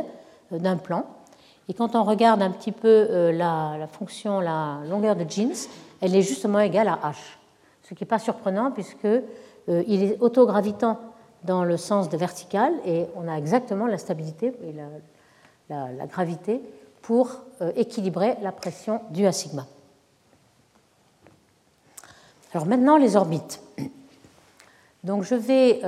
d'un 0.51 0.77
plan. 0.77 1.05
Et 1.69 1.73
quand 1.73 1.95
on 1.95 2.03
regarde 2.03 2.41
un 2.41 2.51
petit 2.51 2.71
peu 2.71 3.07
euh, 3.09 3.31
la, 3.31 3.87
fonction, 3.87 4.39
la 4.41 4.79
longueur 4.89 5.15
de 5.15 5.29
Jeans, 5.29 5.69
elle 6.01 6.15
est 6.15 6.21
justement 6.21 6.59
égale 6.59 6.89
à 6.89 6.99
h. 7.03 7.15
Ce 7.83 7.93
qui 7.93 8.03
n'est 8.03 8.07
pas 8.07 8.19
surprenant 8.19 8.71
puisque 8.71 9.05
euh, 9.05 9.21
il 9.67 10.03
est 10.03 10.17
autogravitant 10.19 10.99
dans 11.43 11.63
le 11.63 11.77
sens 11.77 12.09
de 12.09 12.17
vertical 12.17 12.73
et 12.85 13.05
on 13.15 13.27
a 13.27 13.37
exactement 13.37 13.87
la 13.87 13.97
stabilité 13.97 14.53
et 14.63 14.73
la, 15.69 16.05
gravité 16.07 16.61
pour 17.01 17.37
euh, 17.61 17.71
équilibrer 17.75 18.35
la 18.41 18.51
pression 18.51 19.01
due 19.11 19.25
à 19.25 19.31
sigma. 19.31 19.65
Alors 22.53 22.67
maintenant 22.67 22.97
les 22.97 23.15
orbites. 23.15 23.61
Donc 25.03 25.23
je 25.23 25.35
vais 25.35 25.81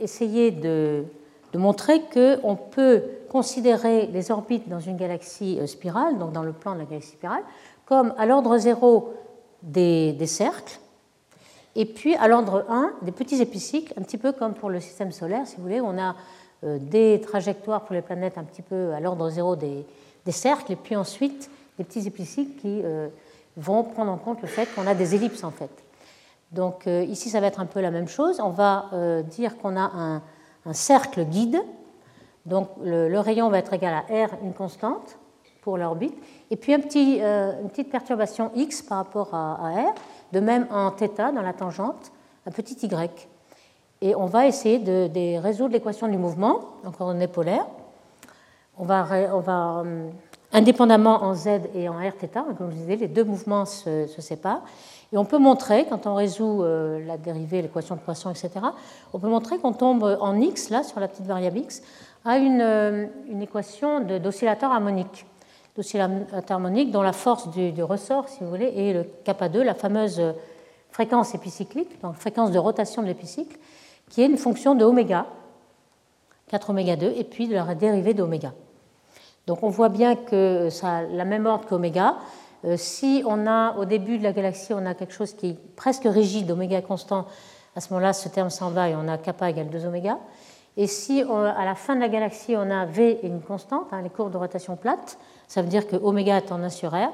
essayer 0.00 0.50
de, 0.50 1.04
de 1.52 1.58
montrer 1.58 2.02
qu'on 2.12 2.56
peut 2.56 3.04
considérer 3.30 4.06
les 4.06 4.32
orbites 4.32 4.68
dans 4.68 4.80
une 4.80 4.96
galaxie 4.96 5.58
euh, 5.60 5.66
spirale, 5.66 6.18
donc 6.18 6.32
dans 6.32 6.42
le 6.42 6.52
plan 6.52 6.74
de 6.74 6.80
la 6.80 6.84
galaxie 6.84 7.12
spirale, 7.12 7.44
comme 7.86 8.12
à 8.18 8.26
l'ordre 8.26 8.58
0 8.58 9.14
des, 9.62 10.26
cercles, 10.26 10.80
et 11.76 11.84
puis 11.84 12.16
à 12.16 12.26
l'ordre 12.26 12.66
1 12.68 12.92
des 13.02 13.12
petits 13.12 13.40
épicycles, 13.40 13.94
un 13.96 14.02
petit 14.02 14.18
peu 14.18 14.32
comme 14.32 14.54
pour 14.54 14.68
le 14.68 14.80
système 14.80 15.12
solaire, 15.12 15.46
si 15.46 15.56
vous 15.56 15.62
voulez, 15.62 15.80
on 15.80 15.96
a 15.96 16.16
euh, 16.64 16.78
des 16.80 17.20
trajectoires 17.20 17.84
pour 17.84 17.94
les 17.94 18.02
planètes 18.02 18.36
un 18.36 18.42
petit 18.42 18.62
peu 18.62 18.92
à 18.92 19.00
l'ordre 19.00 19.30
0 19.30 19.54
des, 19.56 19.86
cercles, 20.32 20.72
et 20.72 20.76
puis 20.76 20.96
ensuite 20.96 21.50
des 21.78 21.84
petits 21.84 22.06
épicycles 22.06 22.60
qui 22.60 22.82
euh, 22.84 23.08
vont 23.56 23.84
prendre 23.84 24.10
en 24.10 24.16
compte 24.16 24.42
le 24.42 24.48
fait 24.48 24.66
qu'on 24.74 24.86
a 24.88 24.94
des 24.94 25.14
ellipses 25.14 25.44
en 25.44 25.50
fait. 25.50 25.70
Donc 26.50 26.86
ici, 26.86 27.30
ça 27.30 27.38
va 27.40 27.46
être 27.46 27.60
un 27.60 27.66
peu 27.66 27.80
la 27.80 27.92
même 27.92 28.08
chose. 28.08 28.40
On 28.40 28.50
va 28.50 28.90
dire 29.22 29.56
qu'on 29.56 29.76
a 29.76 29.88
un, 29.94 30.22
un 30.66 30.72
cercle 30.72 31.24
guide 31.24 31.60
donc 32.46 32.68
le, 32.82 33.18
rayon 33.18 33.48
va 33.48 33.58
être 33.58 33.72
égal 33.72 33.94
à 33.94 34.00
R, 34.00 34.30
une 34.42 34.54
constante 34.54 35.18
pour 35.62 35.76
l'orbite, 35.76 36.16
et 36.50 36.56
puis 36.56 36.72
un 36.72 36.80
petit, 36.80 37.18
euh, 37.20 37.60
une 37.62 37.68
petite 37.68 37.90
perturbation 37.90 38.50
x 38.54 38.82
par 38.82 38.98
rapport 38.98 39.34
à, 39.34 39.70
R, 39.70 39.94
de 40.32 40.40
même 40.40 40.66
en 40.70 40.90
θ 40.90 41.32
dans 41.32 41.42
la 41.42 41.52
tangente, 41.52 42.12
un 42.46 42.50
petit 42.50 42.86
y. 42.86 43.10
Et 44.02 44.14
on 44.14 44.24
va 44.24 44.46
essayer 44.46 44.78
de, 44.78 45.38
résoudre 45.38 45.74
l'équation 45.74 46.08
du 46.08 46.16
mouvement 46.16 46.60
en 46.86 46.90
coordonnées 46.90 47.28
polaires. 47.28 47.66
On 48.78 48.84
va, 48.84 49.06
on 49.34 49.40
va 49.40 49.82
euh, 49.84 50.08
indépendamment 50.52 51.22
en 51.22 51.34
z 51.34 51.48
et 51.74 51.88
en 51.88 51.98
r 51.98 52.12
θ, 52.18 52.28
comme 52.56 52.70
je 52.70 52.76
disais, 52.76 52.96
les 52.96 53.08
deux 53.08 53.24
mouvements 53.24 53.66
se, 53.66 54.06
séparent. 54.18 54.62
Et 55.12 55.18
on 55.18 55.24
peut 55.24 55.38
montrer, 55.38 55.86
quand 55.86 56.06
on 56.06 56.14
résout 56.14 56.62
euh, 56.62 57.04
la 57.04 57.18
dérivée, 57.18 57.60
l'équation 57.62 57.96
de 57.96 58.00
Poisson, 58.00 58.30
etc., 58.30 58.50
on 59.12 59.18
peut 59.18 59.28
montrer 59.28 59.58
qu'on 59.58 59.72
tombe 59.72 60.18
en 60.20 60.36
x, 60.36 60.70
là, 60.70 60.82
sur 60.82 61.00
la 61.00 61.08
petite 61.08 61.26
variable 61.26 61.58
x, 61.58 61.82
à 62.24 62.38
une, 62.38 62.60
euh, 62.60 63.06
équation 63.40 64.00
d'oscillateur 64.00 64.72
harmonique. 64.72 65.26
Harmonique 66.48 66.90
dont 66.90 67.00
la 67.00 67.12
force 67.12 67.48
du, 67.48 67.82
ressort, 67.82 68.28
si 68.28 68.40
vous 68.40 68.50
voulez, 68.50 68.72
est 68.76 68.92
le 68.92 69.04
kappa 69.24 69.48
2, 69.48 69.62
la 69.62 69.74
fameuse 69.74 70.20
fréquence 70.90 71.34
épicyclique, 71.34 72.00
donc 72.02 72.16
fréquence 72.16 72.50
de 72.50 72.58
rotation 72.58 73.00
de 73.00 73.06
l'épicycle, 73.06 73.56
qui 74.10 74.20
est 74.20 74.26
une 74.26 74.36
fonction 74.36 74.74
de 74.74 74.84
oméga, 74.84 75.26
4 76.48 76.70
oméga 76.70 76.96
2, 76.96 77.14
et 77.16 77.24
puis 77.24 77.48
de 77.48 77.54
la 77.54 77.74
dérivée 77.74 78.12
d'oméga. 78.12 78.52
Donc 79.46 79.62
on 79.62 79.70
voit 79.70 79.88
bien 79.88 80.16
que 80.16 80.68
ça 80.70 80.98
a 80.98 81.02
la 81.02 81.24
même 81.24 81.46
ordre 81.46 81.66
qu'oméga. 81.66 82.16
si 82.76 83.22
on 83.26 83.46
a 83.46 83.74
au 83.78 83.86
début 83.86 84.18
de 84.18 84.24
la 84.24 84.32
galaxie, 84.32 84.74
on 84.74 84.84
a 84.84 84.94
quelque 84.94 85.14
chose 85.14 85.32
qui 85.32 85.50
est 85.50 85.76
presque 85.76 86.04
rigide, 86.04 86.50
oméga 86.50 86.82
constant, 86.82 87.26
à 87.74 87.80
ce 87.80 87.90
moment-là, 87.94 88.12
ce 88.12 88.28
terme 88.28 88.50
s'en 88.50 88.70
va 88.70 88.90
et 88.90 88.96
on 88.96 89.08
a 89.08 89.16
kappa 89.16 89.48
égale 89.48 89.70
2 89.70 89.86
oméga. 89.86 90.18
Et 90.76 90.86
si 90.86 91.22
à 91.22 91.64
la 91.64 91.74
fin 91.74 91.96
de 91.96 92.00
la 92.00 92.08
galaxie, 92.08 92.54
on 92.56 92.70
a 92.70 92.86
V 92.86 93.18
et 93.22 93.26
une 93.26 93.40
constante, 93.40 93.88
hein, 93.92 94.02
les 94.02 94.10
courbes 94.10 94.32
de 94.32 94.36
rotation 94.36 94.76
plates, 94.76 95.18
ça 95.48 95.62
veut 95.62 95.68
dire 95.68 95.86
que 95.86 95.96
oméga 95.96 96.36
est 96.36 96.52
en 96.52 96.62
1 96.62 96.68
sur 96.70 96.92
R, 96.92 97.12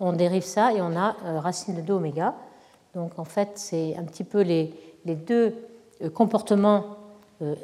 on 0.00 0.12
dérive 0.12 0.42
ça 0.42 0.72
et 0.72 0.80
on 0.80 0.96
a 0.96 1.14
racine 1.40 1.76
de 1.76 1.80
2 1.80 1.92
oméga. 1.92 2.34
Donc 2.94 3.18
en 3.18 3.24
fait, 3.24 3.50
c'est 3.54 3.96
un 3.96 4.04
petit 4.04 4.24
peu 4.24 4.40
les, 4.42 4.72
deux 5.04 5.54
euh, 6.02 6.10
comportements 6.10 6.96
euh, 7.42 7.54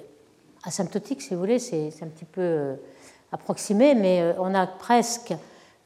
asymptotiques, 0.65 1.23
si 1.23 1.35
vous 1.35 1.41
voulez, 1.41 1.59
c'est 1.59 1.93
un 2.03 2.09
petit 2.09 2.25
peu 2.25 2.41
euh, 2.41 2.75
approximé, 3.33 3.95
mais 3.95 4.35
on 4.39 4.55
a 4.55 4.67
presque 4.67 5.35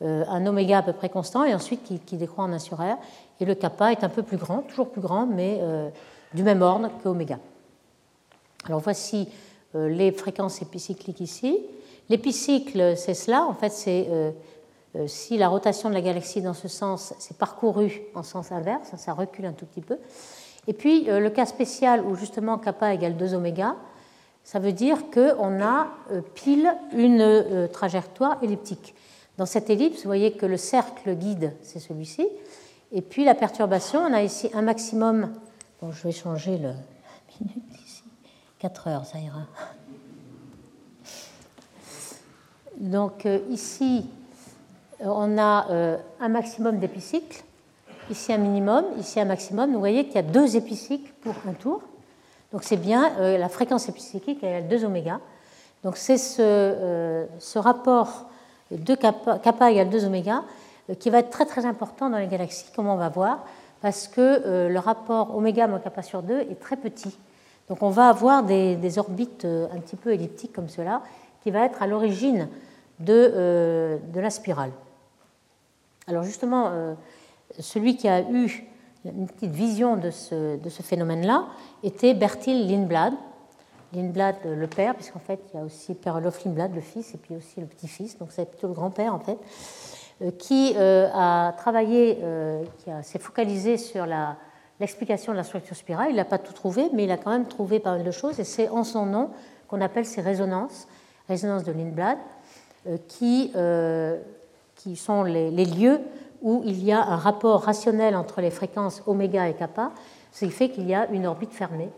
un 0.01 0.47
oméga 0.47 0.79
à 0.79 0.83
peu 0.83 0.93
près 0.93 1.09
constant 1.09 1.45
et 1.45 1.55
ensuite 1.55 1.85
qui, 1.85 2.17
décroît 2.17 2.45
en 2.45 2.53
1 2.53 2.59
sur 2.59 2.79
R. 2.79 2.97
Et 3.41 3.45
le 3.45 3.55
kappa 3.55 3.93
est 3.93 4.03
un 4.03 4.09
peu 4.09 4.23
plus 4.23 4.37
grand, 4.37 4.59
toujours 4.63 4.91
plus 4.91 5.01
grand, 5.01 5.27
mais 5.27 5.61
du 6.33 6.43
même 6.43 6.63
ordre 6.63 6.91
que 7.03 7.09
oméga. 7.09 7.39
Alors 8.67 8.81
voici 8.81 9.29
les 9.75 10.13
fréquences 10.13 10.63
épicycliques 10.63 11.21
ici. 11.21 11.59
L'épicycle, 12.09 12.97
c'est 12.97 13.15
cela, 13.15 13.45
en 13.45 13.55
fait, 13.55 13.71
c'est 13.71 14.09
euh, 14.97 15.07
si 15.09 15.37
la 15.37 15.49
rotation 15.49 15.89
de 15.89 15.95
la 15.95 16.01
galaxie 16.01 16.41
dans 16.41 16.55
ce 16.55 16.69
sens 16.69 17.15
s'est 17.19 17.35
parcourue 17.35 18.03
en 18.15 18.23
sens 18.23 18.53
inverse, 18.53 18.95
ça 18.97 19.13
recule 19.13 19.47
un 19.47 19.53
tout 19.53 19.67
petit 19.67 19.81
peu. 19.81 19.99
Et 20.69 20.73
puis 20.73 21.11
euh, 21.11 21.19
le 21.19 21.31
cas 21.31 21.47
spécial 21.47 22.05
où 22.05 22.15
justement 22.15 22.59
kappa 22.59 22.95
égale 22.95 23.17
2 23.17 23.35
oméga, 23.35 23.75
ça 24.45 24.59
veut 24.59 24.73
dire 24.73 25.11
qu'on 25.11 25.61
a 25.63 25.89
euh, 26.13 26.21
pile 26.35 26.73
une 26.93 27.69
trajectoire 27.73 28.39
elliptique. 28.43 28.95
Dans 29.37 29.47
cette 29.47 29.69
ellipse, 29.69 30.03
vous 30.03 30.09
voyez 30.09 30.33
que 30.33 30.47
le 30.47 30.57
cercle 30.57 31.17
guide, 31.17 31.55
c'est 31.63 31.81
celui-ci. 31.81 32.29
Et 32.93 33.03
puis 33.03 33.25
la 33.25 33.35
perturbation, 33.35 34.01
on 34.01 34.13
a 34.13 34.23
ici 34.23 34.49
un 34.55 34.63
maximum. 34.63 35.33
Bon, 35.83 35.91
je 35.91 36.05
vais 36.05 36.13
changer 36.13 36.57
le 36.57 36.71
minute. 37.41 37.74
4 38.65 38.89
heures, 38.89 39.05
ça 39.05 39.19
ira. 39.19 39.41
Donc 42.79 43.29
ici, 43.51 44.09
euh, 45.03 45.05
on 45.07 45.37
a 45.37 45.67
euh, 45.69 45.99
un 46.19 46.29
maximum 46.31 46.79
d'épicycles, 46.79 47.45
ici 48.09 48.33
un 48.33 48.39
minimum, 48.39 48.87
ici 48.99 49.21
un 49.21 49.27
maximum. 49.27 49.75
Vous 49.75 49.79
voyez 49.79 50.07
qu'il 50.07 50.15
y 50.15 50.19
a 50.19 50.23
deux 50.23 50.57
épicycles 50.57 51.13
pour 51.21 51.35
un 51.47 51.53
tour. 51.53 51.83
Donc 52.53 52.63
c'est 52.65 52.79
bien 52.79 53.13
euh, 53.19 53.37
la 53.37 53.51
fréquence 53.51 53.87
épicyclique 53.91 54.43
égale 54.43 54.67
2 54.67 54.85
oméga. 54.87 55.21
Donc 55.83 55.99
c'est 55.99 56.17
ce, 56.17 57.59
rapport 57.59 58.31
de 58.71 58.95
kappa, 58.95 59.41
kappa 59.41 59.73
égale 59.73 59.91
2 59.91 60.07
oméga 60.07 60.43
qui 61.01 61.11
va 61.11 61.19
être 61.19 61.29
très 61.29 61.45
très 61.45 61.67
important 61.67 62.09
dans 62.09 62.17
les 62.19 62.29
galaxies, 62.29 62.73
comme 62.75 62.87
on 62.87 62.97
va 62.97 63.11
voir, 63.11 63.45
parce 63.83 64.09
que 64.09 64.69
le 64.69 64.79
rapport 64.79 65.37
oméga 65.37 65.67
moins 65.67 65.81
kappa 65.81 66.01
sur 66.01 66.23
2 66.23 66.41
est 66.41 66.59
très 66.59 66.77
petit. 66.77 67.15
Donc 67.69 67.83
on 67.83 67.91
va 67.91 68.09
avoir 68.09 68.43
des, 68.43 68.99
orbites 68.99 69.45
un 69.45 69.79
petit 69.81 69.97
peu 69.97 70.13
elliptiques 70.13 70.53
comme 70.53 70.69
cela, 70.69 71.03
qui 71.43 71.51
va 71.51 71.65
être 71.65 71.83
à 71.83 71.87
l'origine 71.87 72.49
de, 73.01 73.99
de 74.13 74.21
la 74.21 74.31
spirale. 74.31 74.71
Alors 76.07 76.23
justement, 76.23 76.69
euh, 76.69 76.95
celui 77.59 77.97
qui 77.97 78.09
a 78.09 78.21
eu 78.21 78.69
une 79.05 79.27
petite 79.27 79.53
vision 79.53 79.97
de 79.97 80.11
ce, 80.11 80.59
phénomène-là 80.83 81.47
était 81.83 82.15
Bertil 82.15 82.69
Lindblad. 82.69 83.15
Lindblad, 83.95 84.37
euh, 84.45 84.57
le 84.57 84.67
père, 84.67 84.95
puisqu'en 84.95 85.19
fait, 85.19 85.41
il 85.53 85.57
y 85.57 85.61
a 85.61 85.65
aussi 85.65 85.95
Perlof 85.95 86.45
Lindblad, 86.45 86.75
le 86.75 86.81
fils, 86.81 87.15
et 87.15 87.19
puis 87.19 87.37
aussi 87.37 87.61
le 87.61 87.67
petit-fils, 87.67 88.19
donc 88.19 88.29
c'est 88.33 88.45
plutôt 88.49 88.69
le 88.69 88.75
grand-père 88.75 89.15
en 89.15 89.19
fait, 89.19 89.39
euh, 90.21 90.31
qui 90.33 90.75
a 90.77 91.53
travaillé, 91.57 92.19
qui 92.79 92.91
s'est 93.03 93.19
focalisé 93.19 93.79
sur 93.79 94.07
l'explication 94.81 95.33
de 95.33 95.37
la 95.37 95.45
structure 95.45 95.77
spirale. 95.77 96.09
Il 96.11 96.17
n'a 96.17 96.25
pas 96.25 96.39
tout 96.39 96.53
trouvé, 96.53 96.89
mais 96.93 97.05
il 97.05 97.11
a 97.11 97.17
quand 97.17 97.31
même 97.31 97.47
trouvé 97.47 97.81
pas 97.81 97.93
mal 97.93 98.05
de 98.05 98.11
choses, 98.11 98.41
et 98.41 98.45
c'est 98.45 98.69
en 98.69 98.85
son 98.85 99.07
nom 99.07 99.31
qu'on 99.69 99.81
appelle 99.81 100.05
ces 100.05 100.21
résonances, 100.21 100.89
résonances 101.29 101.65
de 101.65 101.73
Lindblad, 101.73 102.19
qui 103.09 103.53
qui 104.85 104.97
sont 104.97 105.23
les, 105.23 105.51
lieux 105.51 106.01
où 106.43 106.63
il 106.65 106.85
y 106.85 106.93
a 106.93 107.03
un 107.03 107.17
rapport 107.17 107.63
rationnel 107.63 108.15
entre 108.17 108.41
les 108.41 108.51
fréquences 108.51 109.03
oméga 109.07 109.49
et 109.49 109.55
kappa, 109.55 109.93
ce 110.33 110.45
qui 110.45 110.51
fait 110.51 110.69
qu'il 110.69 110.87
y 110.87 110.95
a 110.95 111.09
une 111.11 111.27
orbite 111.27 111.53
fermée, 111.53 111.91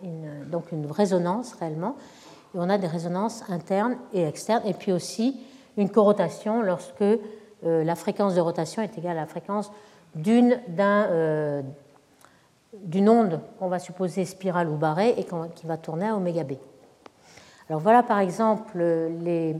donc 0.51 0.71
une 0.73 0.91
résonance 0.91 1.55
réellement. 1.55 1.97
Et 2.55 2.59
on 2.59 2.69
a 2.69 2.79
des 2.79 2.87
résonances 2.87 3.43
internes 3.49 3.97
et 4.12 4.25
externes, 4.25 4.62
et 4.65 4.75
puis 4.75 4.93
aussi 4.93 5.41
une 5.77 5.91
corotation 5.91 6.62
lorsque 6.62 7.03
euh, 7.03 7.19
la 7.62 7.97
fréquence 7.97 8.35
de 8.35 8.41
rotation 8.41 8.83
est 8.83 8.97
égale 8.97 9.19
à 9.19 9.23
la 9.23 9.27
fréquence 9.27 9.73
d'une 10.15 10.61
euh, 10.79 11.62
d'une 12.85 13.09
onde 13.09 13.41
qu'on 13.59 13.69
va 13.69 13.79
supposer 13.79 14.25
spirale 14.25 14.69
ou 14.69 14.77
barrée 14.77 15.15
et 15.19 15.27
qui 15.55 15.67
va 15.67 15.77
tourner 15.77 16.07
à 16.07 16.17
oméga 16.17 16.45
b. 16.45 16.53
Alors 17.69 17.81
voilà 17.81 18.03
par 18.03 18.21
exemple 18.21 18.79
les, 18.79 19.57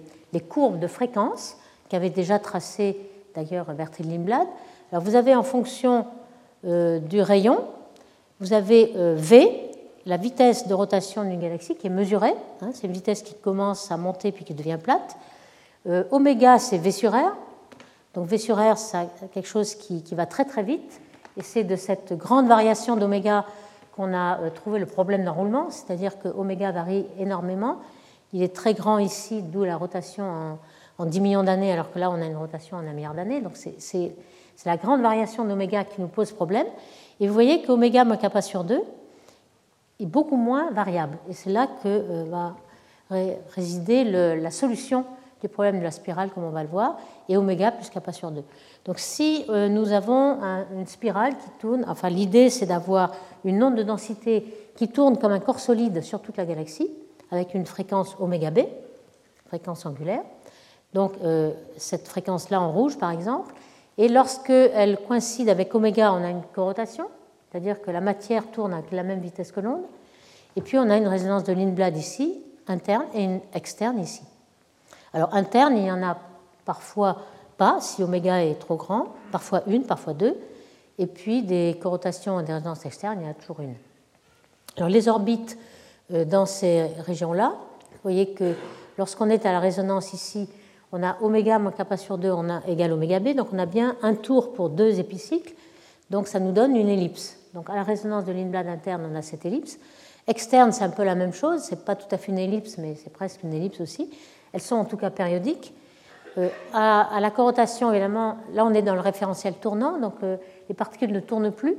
courbes 0.49 0.79
de 0.79 0.87
fréquence 0.87 1.57
qu'avait 1.89 2.11
déjà 2.11 2.39
tracées 2.39 2.99
d'ailleurs 3.35 3.67
Bertil 3.75 4.09
Lindblad. 4.09 4.47
Alors 4.93 5.03
vous 5.03 5.17
avez 5.17 5.35
en 5.35 5.43
fonction 5.43 6.07
euh, 6.65 6.99
du 6.99 7.21
rayon, 7.21 7.65
vous 8.41 8.53
avez 8.53 8.93
euh, 8.97 9.15
V, 9.17 9.71
la 10.05 10.17
vitesse 10.17 10.69
de 10.69 10.75
rotation 10.75 11.25
d'une 11.25 11.41
galaxie 11.41 11.75
qui 11.75 11.89
est 11.89 11.91
mesurée, 11.91 12.35
hein, 12.61 12.71
c'est 12.73 12.87
une 12.87 12.93
vitesse 12.93 13.23
qui 13.23 13.35
commence 13.35 13.91
à 13.91 13.97
monter 13.97 14.31
puis 14.31 14.45
qui 14.45 14.55
devient 14.55 14.79
plate. 14.81 15.17
Euh, 15.89 16.05
oméga, 16.11 16.59
c'est 16.59 16.79
V 16.79 16.93
sur 16.93 17.13
R. 17.13 17.35
Donc 18.15 18.27
V 18.27 18.39
sur 18.39 18.57
R, 18.57 18.79
c'est 18.79 19.09
quelque 19.33 19.49
chose 19.49 19.75
qui, 19.75 20.03
va 20.13 20.27
très 20.27 20.45
très 20.45 20.63
vite. 20.63 21.01
Et 21.37 21.43
c'est 21.43 21.65
de 21.65 21.77
cette 21.77 22.13
grande 22.15 22.49
variation 22.49 22.97
d'oméga 22.97 23.45
qu'on 23.95 24.15
a 24.15 24.39
trouvé 24.51 24.79
le 24.79 24.87
problème 24.87 25.25
d'enroulement, 25.25 25.71
c'est-à-dire 25.71 26.19
que 26.19 26.29
oméga 26.29 26.73
varie 26.73 27.07
énormément. 27.19 27.79
Il 28.33 28.43
est 28.43 28.55
très 28.55 28.75
grand 28.75 28.99
ici, 28.99 29.43
d'où 29.43 29.65
la 29.65 29.77
rotation 29.77 30.25
en, 30.25 30.59
en 30.99 31.07
10 31.07 31.21
millions 31.21 31.43
d'années, 31.43 31.73
alors 31.73 31.93
que 31.93 31.99
là, 31.99 32.11
on 32.11 32.21
a 32.21 32.27
une 32.27 32.37
rotation 32.37 32.77
en 32.77 32.81
un 32.81 32.93
milliard 32.93 33.15
d'années. 33.15 33.41
Donc, 33.41 33.57
c'est 33.57 34.15
la 34.65 34.77
grande 34.77 35.03
variation 35.03 35.45
d'oméga 35.45 35.85
qui 35.85 36.01
nous 36.01 36.09
pose 36.09 36.33
problème. 36.33 36.67
Et 37.21 37.29
vous 37.29 37.35
voyez 37.35 37.63
qu'oméga 37.63 38.05
moins 38.05 38.17
kappa 38.17 38.43
sur 38.43 38.65
2 38.65 38.81
est 40.01 40.07
beaucoup 40.07 40.37
moins 40.37 40.71
variable. 40.71 41.19
Et 41.29 41.33
c'est 41.33 41.51
là 41.51 41.67
que 41.67 41.89
euh, 41.89 42.25
va 42.29 42.57
résider 43.55 44.03
la 44.03 44.51
solution 44.51 45.05
du 45.41 45.49
problème 45.49 45.79
de 45.79 45.85
la 45.85 45.91
spirale, 45.91 46.31
comme 46.31 46.45
on 46.45 46.51
va 46.51 46.63
le 46.63 46.69
voir, 46.69 46.97
et 47.29 47.37
oméga 47.37 47.71
plus 47.71 47.91
kappa 47.91 48.13
sur 48.13 48.31
2. 48.31 48.43
Donc, 48.85 48.99
si 48.99 49.45
euh, 49.49 49.69
nous 49.69 49.93
avons 49.93 50.39
une 50.75 50.87
spirale 50.87 51.35
qui 51.35 51.51
tourne, 51.61 51.85
enfin, 51.89 52.09
l'idée, 52.09 52.51
c'est 52.51 52.67
d'avoir 52.67 53.13
une 53.45 53.63
onde 53.63 53.77
de 53.77 53.83
densité 53.83 54.45
qui 54.77 54.89
tourne 54.89 55.19
comme 55.19 55.33
un 55.33 55.41
corps 55.41 55.61
solide 55.61 56.03
sur 56.03 56.21
toute 56.21 56.37
la 56.37 56.47
galaxie, 56.47 56.91
avec 57.31 57.55
une 57.55 57.67
fréquence 57.67 58.17
oméga 58.21 58.51
b, 58.51 58.61
fréquence 59.47 59.87
angulaire. 59.87 60.23
Donc 60.93 61.13
euh, 61.23 61.53
cette 61.77 62.07
fréquence-là 62.09 62.61
en 62.61 62.73
rouge, 62.73 62.99
par 62.99 63.11
exemple. 63.11 63.55
Et 63.99 64.09
lorsqu'elle 64.09 64.99
coïncide 65.07 65.49
avec 65.49 65.75
oméga, 65.75 66.13
on 66.13 66.23
a 66.23 66.31
une 66.31 66.43
corotation, 66.55 67.07
c'est-à-dire 67.51 67.81
que 67.81 67.91
la 67.91 68.01
matière 68.01 68.51
tourne 68.51 68.75
avec 68.75 68.93
la 68.93 69.03
même 69.03 69.21
vitesse 69.21 69.53
que 69.53 69.61
l'onde. 69.61 69.83
Et 70.57 70.61
puis 70.61 70.79
on 70.79 70.89
a 70.91 70.97
une 70.97 71.09
résonance 71.09 71.45
de 71.45 71.53
Lindblad 71.53 71.97
ici, 71.97 72.43
interne, 72.67 73.05
et 73.15 73.25
une 73.25 73.41
externe 73.55 73.99
ici. 73.99 74.23
Alors 75.17 75.35
interne, 75.35 75.79
il 75.79 75.87
y 75.87 75.91
en 75.91 76.03
a 76.03 76.19
parfois 76.67 77.23
pas, 77.57 77.79
si 77.81 78.03
oméga 78.03 78.45
est 78.45 78.57
trop 78.57 78.77
grand, 78.77 79.15
parfois 79.33 79.63
une, 79.67 79.85
parfois 79.85 80.13
deux. 80.13 80.37
Et 80.99 81.07
puis 81.07 81.43
des 81.43 81.79
corotations 81.81 82.39
et 82.39 82.43
des 82.43 82.53
résonances 82.53 82.85
externes, 82.85 83.21
il 83.23 83.25
y 83.25 83.27
en 83.27 83.31
a 83.31 83.35
toujours 83.35 83.61
une. 83.61 83.77
Alors 84.77 84.91
les 84.91 85.09
orbites 85.09 85.57
euh, 86.13 86.27
dans 86.27 86.45
ces 86.45 86.89
régions-là, 87.07 87.55
vous 87.55 87.99
voyez 88.03 88.35
que 88.35 88.53
lorsqu'on 88.99 89.31
est 89.31 89.47
à 89.47 89.53
la 89.53 89.61
résonance 89.61 90.13
ici, 90.13 90.51
on 90.93 91.03
a 91.03 91.17
oméga 91.23 91.59
moins 91.59 91.73
kappa 91.73 91.97
sur 91.97 92.19
2 92.19 92.31
on 92.31 92.51
a 92.51 92.61
égal 92.69 92.93
oméga 92.93 93.19
b, 93.19 93.35
donc 93.35 93.49
on 93.55 93.59
a 93.59 93.65
bien 93.65 93.97
un 94.03 94.17
tour 94.17 94.53
pour 94.53 94.69
deux 94.69 95.01
épicycles, 95.01 95.55
donc 96.11 96.29
ça 96.29 96.41
nous 96.41 96.53
donne 96.53 96.77
une 96.77 96.91
ellipse. 96.91 97.39
Donc 97.55 97.71
à 97.71 97.75
la 97.75 97.85
résonance 97.85 98.27
de 98.27 98.33
Lindblad 98.33 98.67
interne, 98.67 99.09
on 99.11 99.17
a 99.17 99.23
cette 99.23 99.47
ellipse. 99.47 99.79
Externe, 100.27 100.73
c'est 100.73 100.85
un 100.85 100.91
peu 100.91 101.05
la 101.05 101.15
même 101.15 101.33
chose, 101.33 101.63
c'est 101.63 101.87
pas 101.87 101.97
tout 101.97 102.15
à 102.15 102.19
fait 102.19 102.33
une 102.33 102.39
ellipse, 102.39 102.77
mais 102.77 102.97
c'est 102.97 103.13
presque 103.13 103.43
une 103.45 103.55
ellipse 103.55 103.81
aussi. 103.81 104.11
Elles 104.53 104.61
sont 104.61 104.77
en 104.77 104.85
tout 104.85 104.97
cas 104.97 105.11
périodiques. 105.11 105.75
Euh, 106.39 106.49
à, 106.75 107.19
la 107.21 107.31
corotation, 107.31 107.91
évidemment, 107.91 108.37
là 108.53 108.65
on 108.65 108.75
est 108.75 108.83
dans 108.83 108.95
le 108.95 109.01
référentiel 109.01 109.55
tournant, 109.55 109.99
donc 109.99 110.15
euh, 110.23 110.37
les 110.69 110.75
particules 110.75 111.13
ne 111.13 111.21
tournent 111.21 111.51
plus, 111.51 111.77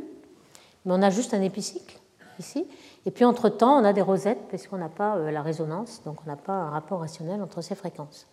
mais 0.86 0.94
on 0.94 1.02
a 1.02 1.10
juste 1.10 1.34
un 1.34 1.42
épicycle 1.42 2.00
ici. 2.40 2.66
Et 3.06 3.12
puis 3.12 3.24
entre-temps, 3.24 3.80
on 3.80 3.84
a 3.84 3.94
des 3.94 4.02
rosettes, 4.02 4.48
puisqu'on 4.50 4.78
n'a 4.78 4.90
pas 4.90 5.16
euh, 5.16 5.32
la 5.32 5.42
résonance, 5.42 6.02
donc 6.06 6.18
on 6.26 6.30
n'a 6.30 6.36
pas 6.36 6.54
un 6.54 6.70
rapport 6.72 7.00
rationnel 7.00 7.42
entre 7.42 7.62
ces 7.62 7.76
fréquences. 7.76 8.28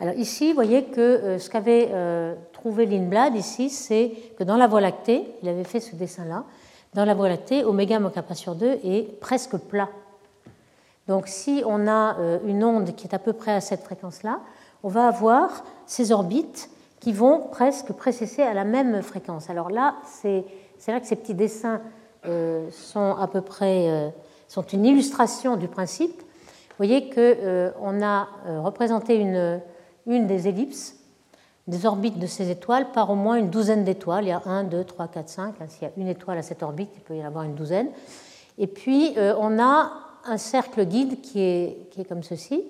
Alors 0.00 0.14
ici, 0.14 0.48
vous 0.48 0.54
voyez 0.54 0.84
que 0.84 1.00
euh, 1.00 1.38
ce 1.38 1.50
qu'avait 1.50 1.90
trouvé 2.52 2.86
Lindblad 2.86 3.34
ici, 3.34 3.70
c'est 3.70 4.12
que 4.38 4.44
dans 4.44 4.56
la 4.56 4.68
Voie 4.68 4.80
lactée, 4.80 5.26
il 5.42 5.48
avait 5.48 5.64
fait 5.64 5.80
ce 5.80 5.96
dessin-là, 5.96 6.44
dans 6.94 7.04
la 7.04 7.14
Voie 7.14 7.28
lactée, 7.28 7.64
oméga 7.64 7.98
moins 7.98 8.10
kappa 8.10 8.36
sur 8.36 8.54
2 8.54 8.78
est 8.84 9.18
presque 9.20 9.56
plat. 9.56 9.88
Donc 11.08 11.28
si 11.28 11.62
on 11.66 11.86
a 11.86 12.18
euh, 12.18 12.38
une 12.46 12.64
onde 12.64 12.94
qui 12.94 13.06
est 13.06 13.14
à 13.14 13.18
peu 13.18 13.32
près 13.32 13.52
à 13.52 13.60
cette 13.60 13.82
fréquence-là, 13.82 14.40
on 14.82 14.88
va 14.88 15.08
avoir 15.08 15.64
ces 15.86 16.12
orbites 16.12 16.70
qui 17.00 17.12
vont 17.12 17.48
presque 17.50 17.92
précesser 17.92 18.42
à 18.42 18.54
la 18.54 18.64
même 18.64 19.02
fréquence. 19.02 19.50
Alors 19.50 19.70
là, 19.70 19.96
c'est 20.04 20.44
là 20.86 21.00
que 21.00 21.06
ces 21.06 21.16
petits 21.16 21.34
dessins 21.34 21.80
euh, 22.26 22.70
sont 22.70 23.14
à 23.18 23.28
peu 23.28 23.42
près 23.42 23.90
euh, 23.90 24.08
sont 24.48 24.62
une 24.62 24.86
illustration 24.86 25.56
du 25.56 25.68
principe. 25.68 26.18
Vous 26.20 26.76
voyez 26.78 27.10
qu'on 27.10 27.20
euh, 27.20 27.70
a 28.02 28.28
représenté 28.62 29.16
une, 29.16 29.60
une 30.06 30.26
des 30.26 30.48
ellipses 30.48 30.98
des 31.66 31.86
orbites 31.86 32.18
de 32.18 32.26
ces 32.26 32.50
étoiles 32.50 32.90
par 32.92 33.10
au 33.10 33.14
moins 33.14 33.36
une 33.36 33.48
douzaine 33.48 33.84
d'étoiles. 33.84 34.24
Il 34.24 34.28
y 34.28 34.32
a 34.32 34.42
1, 34.44 34.64
2, 34.64 34.84
3, 34.84 35.08
4, 35.08 35.28
5. 35.28 35.54
S'il 35.68 35.82
y 35.82 35.86
a 35.86 35.90
une 35.96 36.08
étoile 36.08 36.36
à 36.36 36.42
cette 36.42 36.62
orbite, 36.62 36.90
il 36.94 37.00
peut 37.00 37.16
y 37.16 37.22
en 37.22 37.26
avoir 37.26 37.44
une 37.44 37.54
douzaine. 37.54 37.88
Et 38.58 38.66
puis, 38.66 39.16
on 39.16 39.58
a 39.58 39.90
un 40.26 40.36
cercle 40.38 40.84
guide 40.84 41.20
qui 41.20 41.40
est, 41.40 41.90
qui 41.90 42.00
est 42.00 42.04
comme 42.04 42.22
ceci. 42.22 42.64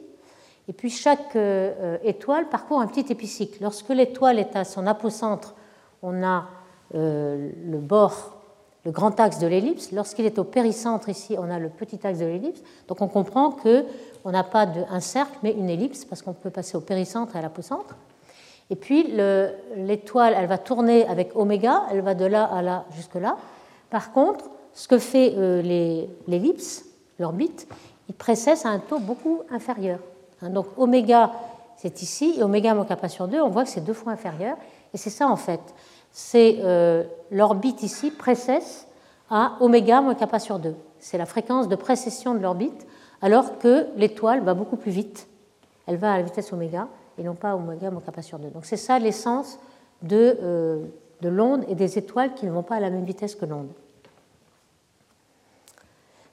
Et 0.69 0.73
puis 0.73 0.91
chaque 0.91 1.37
euh, 1.37 1.73
euh, 1.81 1.99
étoile 2.03 2.49
parcourt 2.49 2.81
un 2.81 2.87
petit 2.87 3.13
épicycle. 3.13 3.63
Lorsque 3.63 3.91
l'étoile 3.91 4.39
est 4.39 4.57
à 4.57 4.65
son 4.65 4.87
apocentre, 4.87 5.55
on 6.03 6.23
a 6.23 6.47
euh, 6.95 7.51
le 7.67 7.79
bord, 7.79 8.37
le 8.85 8.91
grand 8.91 9.19
axe 9.21 9.39
de 9.39 9.47
l'ellipse. 9.47 9.93
Lorsqu'il 9.93 10.25
est 10.25 10.39
au 10.39 10.45
péricentre, 10.45 11.09
ici, 11.09 11.37
on 11.39 11.51
a 11.51 11.59
le 11.59 11.69
petit 11.69 12.07
axe 12.07 12.19
de 12.19 12.25
l'ellipse. 12.25 12.63
Donc 12.89 13.03
on 13.03 13.09
comprend 13.09 13.51
qu'on 13.51 14.31
n'a 14.31 14.45
pas 14.45 14.67
un 14.91 15.01
cercle, 15.01 15.39
mais 15.43 15.53
une 15.53 15.69
ellipse, 15.69 16.05
parce 16.07 16.23
qu'on 16.23 16.33
peut 16.33 16.51
passer 16.51 16.77
au 16.77 16.81
péricentre 16.81 17.37
et 17.37 17.39
à 17.39 17.43
l'apocentre. 17.43 17.97
Et 18.71 18.77
puis 18.77 19.15
l'étoile, 19.77 20.35
elle 20.39 20.47
va 20.47 20.57
tourner 20.57 21.07
avec 21.07 21.33
oméga, 21.37 21.83
elle 21.91 22.01
va 22.01 22.15
de 22.15 22.25
là 22.25 22.45
à 22.45 22.63
là 22.63 22.87
jusque 22.97 23.17
là. 23.17 23.37
Par 23.91 24.11
contre, 24.13 24.47
ce 24.73 24.89
que 24.89 24.97
fait 24.97 25.35
l'ellipse, 26.27 26.87
l'orbite, 27.19 27.69
il 28.09 28.15
précède 28.15 28.59
à 28.65 28.69
un 28.69 28.79
taux 28.79 28.99
beaucoup 28.99 29.43
inférieur. 29.51 29.99
Hein, 30.43 30.51
donc 30.51 30.67
oméga, 30.77 31.33
c'est 31.77 32.03
ici, 32.03 32.35
et 32.39 32.43
oméga 32.43 32.75
moins 32.75 32.85
kappa 32.85 33.09
sur 33.09 33.29
2, 33.29 33.41
on 33.41 33.49
voit 33.49 33.65
que 33.65 33.71
c'est 33.71 33.85
deux 33.85 33.93
fois 33.93 34.13
inférieur. 34.13 34.57
Et 34.93 34.97
c'est 34.97 35.11
ça 35.11 35.29
en 35.29 35.37
fait. 35.37 35.61
C'est 36.13 36.59
euh, 36.61 37.05
l'orbite 37.31 37.83
ici 37.83 38.11
précesse 38.11 38.87
à 39.31 39.57
oméga 39.61 40.01
moins 40.01 40.15
kappa 40.15 40.39
sur 40.39 40.59
2. 40.59 40.75
C'est 40.99 41.19
la 41.19 41.27
fréquence 41.27 41.69
de 41.69 41.77
précession 41.77 42.35
de 42.35 42.39
l'orbite, 42.39 42.87
alors 43.21 43.59
que 43.59 43.89
l'étoile 43.97 44.41
va 44.41 44.55
beaucoup 44.55 44.77
plus 44.77 44.93
vite. 44.93 45.29
Elle 45.87 45.97
va 45.97 46.13
à 46.13 46.17
la 46.17 46.23
vitesse 46.23 46.53
oméga 46.53 46.89
et 47.19 47.23
non 47.23 47.35
pas 47.35 47.55
oméga 47.57 47.91
moins 47.91 48.01
kappa 48.01 48.23
sur 48.23 48.39
2. 48.39 48.49
Donc 48.51 48.65
c'est 48.65 48.77
ça 48.77 48.99
l'essence 48.99 49.59
de, 50.03 50.39
euh, 50.43 50.85
de 51.21 51.29
l'onde 51.29 51.65
et 51.69 51.75
des 51.75 51.99
étoiles 51.99 52.35
qui 52.35 52.47
ne 52.47 52.53
vont 52.53 52.63
pas 52.63 52.77
à 52.77 52.81
la 52.81 52.91
même 52.91 53.05
vitesse 53.05 53.35
que 53.35 53.45
l'onde. 53.45 53.71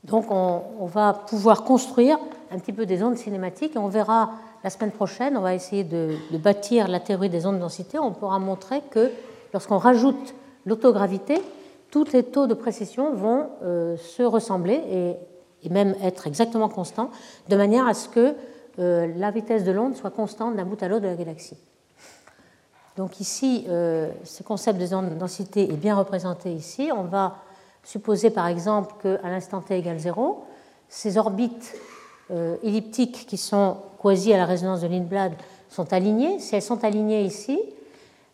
Donc 0.04 0.32
on, 0.32 0.86
va 0.86 1.14
pouvoir 1.14 1.64
construire 1.64 2.18
un 2.52 2.58
petit 2.58 2.74
peu 2.74 2.86
des 2.86 3.04
ondes 3.04 3.18
cinématiques 3.18 3.76
et 3.76 3.80
on 3.80 3.88
verra 3.88 4.32
la 4.64 4.70
semaine 4.70 4.92
prochaine, 4.92 5.38
on 5.38 5.42
va 5.42 5.54
essayer 5.54 5.84
de, 5.84 6.16
bâtir 6.38 6.88
la 6.88 7.00
théorie 7.00 7.30
des 7.30 7.46
ondes 7.46 7.56
de 7.56 7.62
densité. 7.62 8.00
On 8.00 8.12
pourra 8.12 8.40
montrer 8.40 8.82
que 8.90 9.12
lorsqu'on 9.54 9.78
rajoute 9.78 10.34
l'autogravité, 10.66 11.42
tous 11.92 12.12
les 12.14 12.24
taux 12.24 12.48
de 12.48 12.54
précession 12.54 13.14
vont 13.14 13.50
euh, 13.64 13.98
se 13.98 14.24
ressembler 14.24 15.18
et, 15.64 15.70
même 15.70 15.96
être 16.02 16.26
exactement 16.26 16.70
constants, 16.70 17.12
de 17.50 17.56
manière 17.56 17.86
à 17.88 17.94
ce 17.94 18.10
que 18.10 18.34
euh, 18.80 19.14
la 19.18 19.30
vitesse 19.30 19.64
de 19.64 19.72
l'onde 19.72 19.96
soit 19.96 20.10
constante 20.10 20.56
d'un 20.56 20.66
bout 20.66 20.82
à 20.82 20.88
l'autre 20.88 21.04
de 21.04 21.08
la 21.08 21.16
galaxie. 21.16 21.58
Donc 22.98 23.20
ici, 23.20 23.66
euh, 23.70 24.10
ce 24.24 24.42
concept 24.42 24.80
des 24.80 24.94
ondes 24.94 25.10
de 25.10 25.16
densité 25.16 25.72
est 25.72 25.78
bien 25.78 25.96
représenté 25.96 26.52
ici. 26.52 26.90
On 26.96 27.04
va 27.04 27.36
supposer 27.84 28.30
par 28.30 28.48
exemple 28.48 28.96
qu'à 29.02 29.30
l'instant 29.30 29.62
t 29.62 29.78
égale 29.78 30.00
0, 30.00 30.46
ces 30.90 31.18
orbites 31.18 31.76
euh, 32.32 32.58
elliptiques 32.64 33.26
qui 33.28 33.38
sont 33.38 33.78
quasi 34.02 34.34
à 34.34 34.38
la 34.38 34.46
résonance 34.46 34.82
de 34.82 34.88
Lindblad 34.88 35.34
sont 35.70 35.92
alignées. 35.94 36.40
Si 36.40 36.56
elles 36.56 36.62
sont 36.62 36.84
alignées 36.84 37.24
ici, 37.24 37.60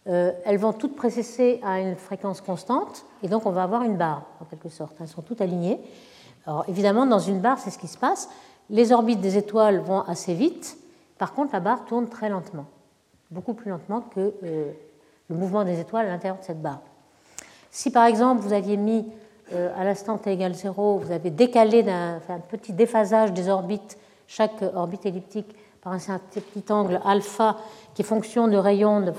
euh, 0.07 0.31
elles 0.45 0.57
vont 0.57 0.73
toutes 0.73 0.95
précesser 0.95 1.59
à 1.63 1.79
une 1.79 1.95
fréquence 1.95 2.41
constante 2.41 3.05
et 3.23 3.27
donc 3.27 3.45
on 3.45 3.51
va 3.51 3.63
avoir 3.63 3.83
une 3.83 3.97
barre 3.97 4.23
en 4.39 4.45
quelque 4.45 4.69
sorte. 4.69 4.95
Elles 4.99 5.07
sont 5.07 5.21
toutes 5.21 5.41
alignées. 5.41 5.79
Alors 6.45 6.65
évidemment, 6.67 7.05
dans 7.05 7.19
une 7.19 7.39
barre, 7.39 7.59
c'est 7.59 7.71
ce 7.71 7.77
qui 7.77 7.87
se 7.87 7.97
passe. 7.97 8.29
Les 8.69 8.91
orbites 8.91 9.21
des 9.21 9.37
étoiles 9.37 9.79
vont 9.79 10.01
assez 10.01 10.33
vite. 10.33 10.77
Par 11.17 11.33
contre, 11.33 11.53
la 11.53 11.59
barre 11.59 11.85
tourne 11.85 12.07
très 12.07 12.29
lentement, 12.29 12.65
beaucoup 13.31 13.53
plus 13.53 13.69
lentement 13.71 14.01
que 14.01 14.33
euh, 14.43 14.71
le 15.29 15.35
mouvement 15.35 15.63
des 15.63 15.79
étoiles 15.79 16.05
à 16.05 16.09
l'intérieur 16.09 16.39
de 16.39 16.43
cette 16.43 16.61
barre. 16.61 16.81
Si 17.71 17.91
par 17.91 18.05
exemple 18.05 18.41
vous 18.41 18.53
aviez 18.53 18.77
mis 18.77 19.05
à 19.53 19.83
l'instant 19.83 20.17
t 20.17 20.31
égale 20.31 20.53
0, 20.53 20.97
vous 20.97 21.11
avez 21.11 21.29
décalé 21.29 21.83
d'un 21.83 22.19
petit 22.49 22.73
déphasage 22.73 23.31
des 23.33 23.49
orbites, 23.49 23.97
chaque 24.27 24.61
orbite 24.75 25.05
elliptique 25.05 25.55
par 25.81 25.93
un 25.93 26.19
petit 26.33 26.71
angle 26.71 26.99
alpha 27.05 27.55
qui 27.93 28.01
est 28.01 28.05
fonction 28.05 28.47
de 28.47 28.57
rayon 28.57 29.01
de, 29.01 29.13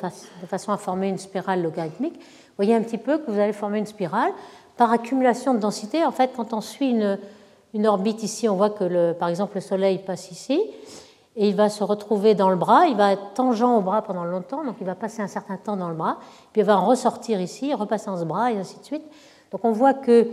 façon 0.47 0.73
à 0.73 0.77
former 0.77 1.09
une 1.09 1.19
spirale 1.19 1.63
logarithmique. 1.63 2.15
Vous 2.15 2.55
voyez 2.65 2.75
un 2.75 2.83
petit 2.83 2.99
peu 2.99 3.19
que 3.19 3.31
vous 3.31 3.39
allez 3.39 3.55
former 3.55 3.79
une 3.79 3.87
spirale 3.87 4.33
par 4.77 4.93
accumulation 4.93 5.55
de 5.55 5.61
densité. 5.61 6.05
En 6.05 6.13
fait, 6.13 6.33
quand 6.37 6.53
on 6.53 6.61
suit 6.61 6.91
une, 6.91 7.87
orbite 7.87 8.23
ici, 8.23 8.49
on 8.49 8.57
voit 8.57 8.71
que 8.71 9.13
par 9.13 9.29
exemple 9.31 9.55
le 9.55 9.61
Soleil 9.61 9.99
passe 9.99 10.31
ici 10.31 10.61
et 11.37 11.49
il 11.49 11.55
va 11.55 11.71
se 11.71 11.85
retrouver 11.85 12.35
dans 12.35 12.51
le 12.51 12.57
bras, 12.57 12.87
il 12.87 12.97
va 12.97 13.13
être 13.13 13.33
tangent 13.35 13.63
au 13.63 13.81
bras 13.81 14.03
pendant 14.03 14.25
longtemps, 14.25 14.65
donc 14.65 14.75
il 14.81 14.87
va 14.87 14.97
passer 14.97 15.23
un 15.23 15.29
certain 15.29 15.57
temps 15.57 15.77
dans 15.77 15.89
le 15.89 15.95
bras, 15.95 16.19
puis 16.53 16.63
il 16.63 16.65
va 16.65 16.77
en 16.77 16.85
ressortir 16.85 17.41
ici, 17.41 17.73
repasser 17.73 18.07
dans 18.07 18.19
ce 18.19 18.25
bras 18.25 18.51
et 18.53 18.59
ainsi 18.59 18.79
de 18.81 18.85
suite. 18.85 19.05
Donc 19.51 19.65
on 19.65 19.73
voit 19.73 19.95
que 19.95 20.29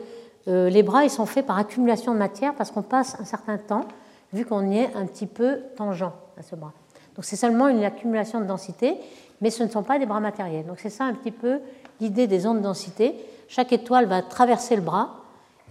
euh, 0.48 0.70
les 0.70 0.84
bras 0.84 1.04
ils 1.04 1.10
sont 1.10 1.26
faits 1.26 1.46
par 1.46 1.58
accumulation 1.58 2.14
de 2.14 2.20
matière 2.20 2.54
parce 2.56 2.72
qu'on 2.72 2.82
passe 2.82 3.18
un 3.20 3.26
certain 3.26 3.58
temps 3.58 3.86
vu 4.34 4.46
qu'on 4.46 4.70
y 4.70 4.78
est 4.78 4.94
un 4.96 5.06
petit 5.06 5.28
peu 5.28 5.60
tangent 5.76 6.12
à 6.38 6.44
ce 6.44 6.56
bras. 6.56 6.74
Donc 7.16 7.26
c'est 7.26 7.36
seulement 7.36 7.70
une 7.70 7.84
accumulation 7.84 8.42
de 8.42 8.46
densité, 8.46 8.98
mais 9.42 9.50
ce 9.50 9.64
ne 9.64 9.70
sont 9.70 9.84
pas 9.84 9.98
des 9.98 10.06
bras 10.06 10.20
matériels. 10.20 10.66
Donc 10.66 10.80
c'est 10.80 10.90
ça 10.90 11.06
un 11.06 11.14
petit 11.14 11.32
peu 11.32 11.60
l'idée 12.02 12.28
des 12.28 12.46
ondes 12.46 12.58
de 12.58 12.64
densité. 12.64 13.16
Chaque 13.48 13.72
étoile 13.72 14.06
va 14.06 14.22
traverser 14.22 14.76
le 14.76 14.82
bras 14.82 15.22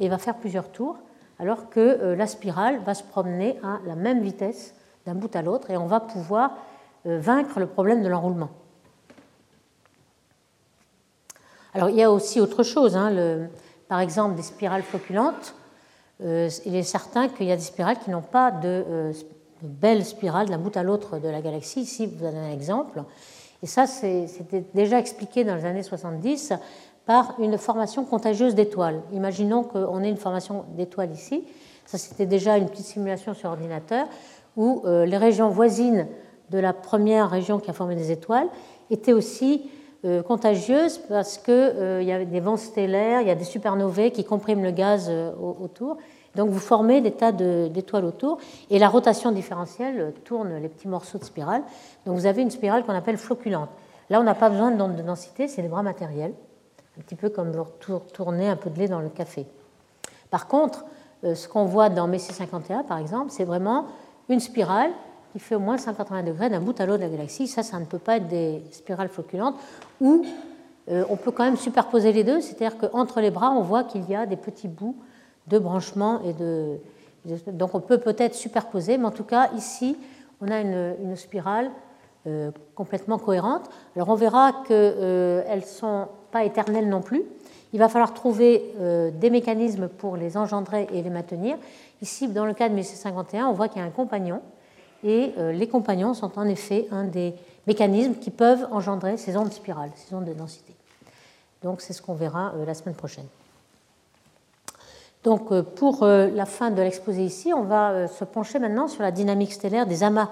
et 0.00 0.08
va 0.08 0.18
faire 0.18 0.36
plusieurs 0.36 0.70
tours, 0.70 0.96
alors 1.38 1.68
que 1.68 1.80
euh, 1.80 2.16
la 2.16 2.26
spirale 2.26 2.80
va 2.84 2.94
se 2.94 3.02
promener 3.02 3.58
à 3.62 3.78
la 3.86 3.94
même 3.94 4.22
vitesse 4.22 4.74
d'un 5.06 5.14
bout 5.14 5.34
à 5.36 5.42
l'autre 5.42 5.70
et 5.70 5.76
on 5.76 5.86
va 5.86 6.00
pouvoir 6.00 6.52
euh, 7.06 7.18
vaincre 7.18 7.60
le 7.60 7.66
problème 7.66 8.02
de 8.02 8.08
l'enroulement. 8.08 8.50
Alors 11.74 11.90
il 11.90 11.96
y 11.96 12.02
a 12.02 12.10
aussi 12.10 12.40
autre 12.40 12.62
chose, 12.62 12.96
hein, 12.96 13.12
par 13.88 13.98
exemple 13.98 14.36
des 14.36 14.42
spirales 14.42 14.82
flocculantes. 14.82 15.54
Euh, 16.22 16.48
il 16.64 16.76
est 16.76 16.84
certain 16.84 17.28
qu'il 17.28 17.46
y 17.46 17.52
a 17.52 17.56
des 17.56 17.62
spirales 17.62 17.98
qui 17.98 18.10
n'ont 18.10 18.22
pas 18.22 18.52
euh, 18.64 19.12
de, 19.12 19.66
belles 19.66 20.04
spirales 20.04 20.48
d'un 20.48 20.58
bout 20.58 20.76
à 20.76 20.84
l'autre 20.84 21.18
de 21.18 21.28
la 21.28 21.40
galaxie. 21.40 21.80
Ici, 21.80 22.06
vous 22.06 22.24
avez 22.24 22.38
un 22.38 22.52
exemple. 22.52 23.02
Et 23.62 23.66
ça, 23.66 23.88
c'était 23.88 24.64
déjà 24.72 25.00
expliqué 25.00 25.42
dans 25.42 25.56
les 25.56 25.64
années 25.64 25.82
70 25.82 26.52
par 27.06 27.34
une 27.40 27.58
formation 27.58 28.04
contagieuse 28.04 28.54
d'étoiles. 28.54 29.02
Imaginons 29.12 29.64
qu'on 29.64 30.02
ait 30.02 30.08
une 30.08 30.16
formation 30.16 30.64
d'étoiles 30.76 31.12
ici. 31.12 31.44
Ça, 31.86 31.98
c'était 31.98 32.26
déjà 32.26 32.56
une 32.56 32.68
petite 32.68 32.86
simulation 32.86 33.34
sur 33.34 33.50
ordinateur 33.50 34.06
où 34.56 34.82
euh, 34.84 35.06
les 35.06 35.16
régions 35.18 35.48
voisines 35.48 36.06
de 36.50 36.58
la 36.58 36.72
première 36.72 37.30
région 37.30 37.58
qui 37.58 37.68
a 37.68 37.72
formé 37.72 37.96
des 37.96 38.12
étoiles 38.12 38.46
étaient 38.90 39.12
aussi 39.12 39.62
euh, 39.64 39.83
contagieuse 40.22 40.98
parce 41.08 41.38
qu'il 41.38 41.54
euh, 41.54 42.02
y 42.02 42.12
a 42.12 42.24
des 42.24 42.40
vents 42.40 42.58
stellaires, 42.58 43.22
il 43.22 43.28
y 43.28 43.30
a 43.30 43.34
des 43.34 43.44
supernovae 43.44 44.10
qui 44.10 44.24
compriment 44.24 44.62
le 44.62 44.70
gaz 44.70 45.06
euh, 45.08 45.32
autour. 45.38 45.96
Donc 46.34 46.50
vous 46.50 46.58
formez 46.58 47.00
des 47.00 47.12
tas 47.12 47.32
d'étoiles 47.32 48.04
autour 48.04 48.38
et 48.68 48.78
la 48.78 48.88
rotation 48.88 49.30
différentielle 49.30 50.12
tourne 50.24 50.58
les 50.60 50.68
petits 50.68 50.88
morceaux 50.88 51.18
de 51.18 51.24
spirale. 51.24 51.62
Donc 52.04 52.16
vous 52.16 52.26
avez 52.26 52.42
une 52.42 52.50
spirale 52.50 52.84
qu'on 52.84 52.94
appelle 52.94 53.16
flocculante. 53.16 53.70
Là, 54.10 54.20
on 54.20 54.24
n'a 54.24 54.34
pas 54.34 54.50
besoin 54.50 54.70
de 54.70 55.02
densité, 55.02 55.48
c'est 55.48 55.62
des 55.62 55.68
bras 55.68 55.82
matériels, 55.82 56.34
un 56.98 57.02
petit 57.02 57.14
peu 57.14 57.30
comme 57.30 57.52
tourner 58.12 58.48
un 58.48 58.56
peu 58.56 58.68
de 58.68 58.78
lait 58.78 58.88
dans 58.88 59.00
le 59.00 59.08
café. 59.08 59.46
Par 60.30 60.48
contre, 60.48 60.84
ce 61.22 61.48
qu'on 61.48 61.64
voit 61.64 61.88
dans 61.88 62.08
Messi 62.08 62.32
51, 62.32 62.82
par 62.82 62.98
exemple, 62.98 63.30
c'est 63.30 63.44
vraiment 63.44 63.86
une 64.28 64.40
spirale 64.40 64.90
qui 65.34 65.40
fait 65.40 65.56
au 65.56 65.60
moins 65.60 65.78
180 65.78 66.22
degrés 66.22 66.48
d'un 66.48 66.60
bout 66.60 66.80
à 66.80 66.86
l'autre 66.86 67.00
de 67.00 67.04
la 67.06 67.10
galaxie. 67.10 67.48
Ça, 67.48 67.64
ça 67.64 67.80
ne 67.80 67.86
peut 67.86 67.98
pas 67.98 68.18
être 68.18 68.28
des 68.28 68.62
spirales 68.70 69.08
flocculantes. 69.08 69.56
Ou 70.00 70.24
euh, 70.88 71.04
on 71.10 71.16
peut 71.16 71.32
quand 71.32 71.42
même 71.42 71.56
superposer 71.56 72.12
les 72.12 72.22
deux, 72.22 72.40
c'est-à-dire 72.40 72.78
qu'entre 72.78 73.20
les 73.20 73.32
bras, 73.32 73.50
on 73.50 73.62
voit 73.62 73.82
qu'il 73.82 74.08
y 74.08 74.14
a 74.14 74.26
des 74.26 74.36
petits 74.36 74.68
bouts 74.68 74.94
de 75.48 75.58
branchements 75.58 76.20
et 76.22 76.34
de. 76.34 76.78
Donc 77.48 77.74
on 77.74 77.80
peut 77.80 77.98
peut-être 77.98 78.36
superposer, 78.36 78.96
mais 78.96 79.06
en 79.06 79.10
tout 79.10 79.24
cas, 79.24 79.50
ici, 79.56 79.96
on 80.40 80.48
a 80.52 80.60
une, 80.60 81.16
spirale 81.16 81.68
euh, 82.28 82.52
complètement 82.76 83.18
cohérente. 83.18 83.68
Alors 83.96 84.10
on 84.10 84.14
verra 84.14 84.52
qu'elles 84.68 84.94
euh, 85.00 85.56
ne 85.56 85.60
sont 85.62 86.06
pas 86.30 86.44
éternelles 86.44 86.88
non 86.88 87.00
plus. 87.00 87.24
Il 87.72 87.80
va 87.80 87.88
falloir 87.88 88.14
trouver 88.14 88.72
des 89.20 89.30
mécanismes 89.30 89.88
pour 89.88 90.16
les 90.16 90.36
engendrer 90.36 90.86
et 90.92 91.02
les 91.02 91.10
maintenir. 91.10 91.56
Ici, 92.02 92.28
dans 92.28 92.46
le 92.46 92.54
cas 92.54 92.68
de 92.68 92.76
MC51, 92.76 93.46
on 93.46 93.52
voit 93.52 93.66
qu'il 93.66 93.82
y 93.82 93.84
a 93.84 93.84
un 93.84 93.90
compagnon 93.90 94.40
et 95.04 95.34
euh, 95.36 95.52
les 95.52 95.68
compagnons 95.68 96.14
sont 96.14 96.38
en 96.38 96.48
effet 96.48 96.88
un 96.90 97.04
des 97.04 97.34
mécanismes 97.66 98.14
qui 98.14 98.30
peuvent 98.30 98.66
engendrer 98.72 99.16
ces 99.18 99.36
ondes 99.36 99.52
spirales, 99.52 99.90
ces 99.94 100.14
ondes 100.14 100.24
de 100.24 100.32
densité. 100.32 100.74
Donc 101.62 101.82
c'est 101.82 101.92
ce 101.92 102.02
qu'on 102.02 102.14
verra 102.14 102.54
euh, 102.56 102.64
la 102.64 102.74
semaine 102.74 102.94
prochaine. 102.94 103.26
Donc 105.22 105.52
euh, 105.52 105.62
pour 105.62 106.04
la 106.04 106.46
fin 106.46 106.70
de 106.70 106.82
l'exposé 106.82 107.22
ici, 107.22 107.52
on 107.52 107.62
va 107.62 108.08
se 108.08 108.24
pencher 108.24 108.58
maintenant 108.58 108.88
sur 108.88 109.02
la 109.02 109.12
dynamique 109.12 109.52
stellaire 109.52 109.86
des 109.86 110.02
amas 110.02 110.30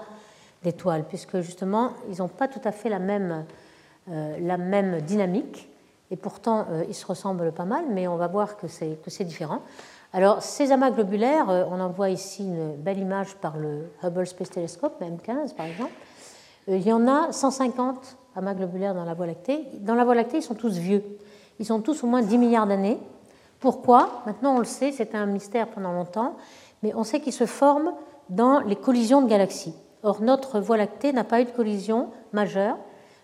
d'étoiles, 0.63 1.03
puisque 1.07 1.41
justement, 1.41 1.91
ils 2.09 2.17
n'ont 2.17 2.27
pas 2.27 2.47
tout 2.47 2.61
à 2.63 2.71
fait 2.71 2.89
la 2.89 2.99
même 2.99 3.45
la 4.07 4.57
même 4.57 4.99
dynamique. 4.99 5.69
Et 6.11 6.17
pourtant, 6.17 6.67
ils 6.89 6.93
se 6.93 7.05
ressemblent 7.05 7.53
pas 7.53 7.63
mal, 7.63 7.85
mais 7.89 8.05
on 8.07 8.17
va 8.17 8.27
voir 8.27 8.57
que 8.57 8.67
c'est 8.67 9.23
différent. 9.23 9.61
Alors, 10.15 10.43
ces 10.43 10.71
amas 10.71 10.91
globulaires, 10.91 11.47
on 11.71 11.79
en 11.79 11.89
voit 11.89 12.11
ici 12.11 12.43
une 12.43 12.75
belle 12.75 12.99
image 12.99 13.33
par 13.37 13.57
le 13.57 13.89
Hubble 14.03 14.27
Space 14.27 14.51
Telescope, 14.51 15.01
M15 15.01 15.55
par 15.55 15.65
exemple. 15.65 15.91
Il 16.67 16.87
y 16.87 16.93
en 16.93 17.07
a 17.07 17.31
150 17.31 18.15
amas 18.35 18.53
globulaires 18.53 18.93
dans 18.93 19.05
la 19.05 19.15
Voie 19.15 19.25
lactée. 19.25 19.65
Dans 19.79 19.95
la 19.95 20.05
Voie 20.05 20.13
lactée, 20.13 20.37
ils 20.37 20.43
sont 20.43 20.53
tous 20.53 20.77
vieux. 20.77 21.03
Ils 21.57 21.65
sont 21.65 21.81
tous 21.81 22.03
au 22.03 22.07
moins 22.07 22.21
10 22.21 22.37
milliards 22.37 22.67
d'années. 22.67 22.99
Pourquoi? 23.59 24.21
Maintenant, 24.27 24.55
on 24.55 24.59
le 24.59 24.65
sait, 24.65 24.91
c'était 24.91 25.17
un 25.17 25.25
mystère 25.25 25.67
pendant 25.67 25.91
longtemps, 25.91 26.35
mais 26.83 26.93
on 26.93 27.03
sait 27.03 27.19
qu'ils 27.19 27.33
se 27.33 27.47
forment 27.47 27.93
dans 28.29 28.59
les 28.59 28.75
collisions 28.75 29.23
de 29.23 29.27
galaxies. 29.27 29.73
Or, 30.03 30.21
notre 30.21 30.59
Voie 30.59 30.77
lactée 30.77 31.11
n'a 31.11 31.23
pas 31.23 31.41
eu 31.41 31.45
de 31.45 31.49
collision 31.49 32.09
majeure 32.33 32.77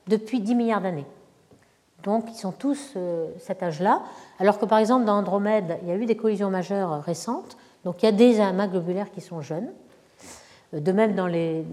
depuis 0.07 0.39
10 0.39 0.55
milliards 0.55 0.81
d'années. 0.81 1.05
Donc, 2.03 2.25
ils 2.29 2.37
sont 2.37 2.51
tous 2.51 2.93
euh, 2.95 3.27
cet 3.39 3.61
âge-là, 3.61 4.01
alors 4.39 4.59
que 4.59 4.65
par 4.65 4.79
exemple, 4.79 5.05
dans 5.05 5.17
Andromède, 5.17 5.77
il 5.81 5.89
y 5.89 5.91
a 5.91 5.95
eu 5.95 6.05
des 6.05 6.15
collisions 6.15 6.49
majeures 6.49 7.01
récentes, 7.01 7.57
donc 7.83 8.01
il 8.01 8.05
y 8.05 8.09
a 8.09 8.13
des 8.13 8.39
amas 8.39 8.67
globulaires 8.67 9.11
qui 9.11 9.21
sont 9.21 9.41
jeunes. 9.41 9.69
Euh, 10.73 10.79
de 10.79 10.91
même 10.91 11.15
dans 11.15 11.27
les, 11.27 11.65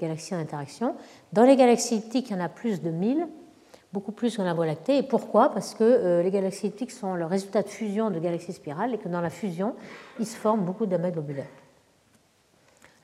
galaxies 0.00 0.34
en 0.34 0.38
interaction. 0.38 0.94
Dans 1.32 1.44
les 1.44 1.56
galaxies 1.56 1.94
elliptiques, 1.94 2.30
il 2.30 2.36
y 2.36 2.36
en 2.36 2.44
a 2.44 2.48
plus 2.48 2.82
de 2.82 2.90
1000, 2.90 3.26
beaucoup 3.92 4.12
plus 4.12 4.36
dans 4.36 4.44
la 4.44 4.54
Voie 4.54 4.66
lactée. 4.66 4.98
Et 4.98 5.02
pourquoi? 5.02 5.50
Parce 5.50 5.74
que 5.74 5.84
euh, 5.84 6.22
les 6.22 6.30
galaxies 6.30 6.66
elliptiques 6.66 6.92
sont 6.92 7.14
le 7.14 7.26
résultat 7.26 7.62
de 7.62 7.68
fusion 7.68 8.10
de 8.10 8.18
galaxies 8.18 8.52
spirales 8.52 8.94
et 8.94 8.98
que 8.98 9.08
dans 9.08 9.20
la 9.20 9.30
fusion, 9.30 9.74
il 10.18 10.26
se 10.26 10.36
forme 10.36 10.60
beaucoup 10.60 10.86
d'amas 10.86 11.10
globulaires. 11.10 11.46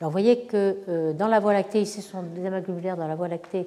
Alors 0.00 0.10
vous 0.10 0.12
voyez 0.12 0.46
que 0.46 0.78
euh, 0.88 1.12
dans 1.12 1.28
la 1.28 1.40
Voie 1.40 1.52
lactée, 1.52 1.82
ici 1.82 2.00
ce 2.00 2.10
sont 2.10 2.22
des 2.22 2.46
amas 2.46 2.60
globulaires 2.60 2.96
dans 2.96 3.08
la 3.08 3.16
Voie 3.16 3.28
lactée, 3.28 3.66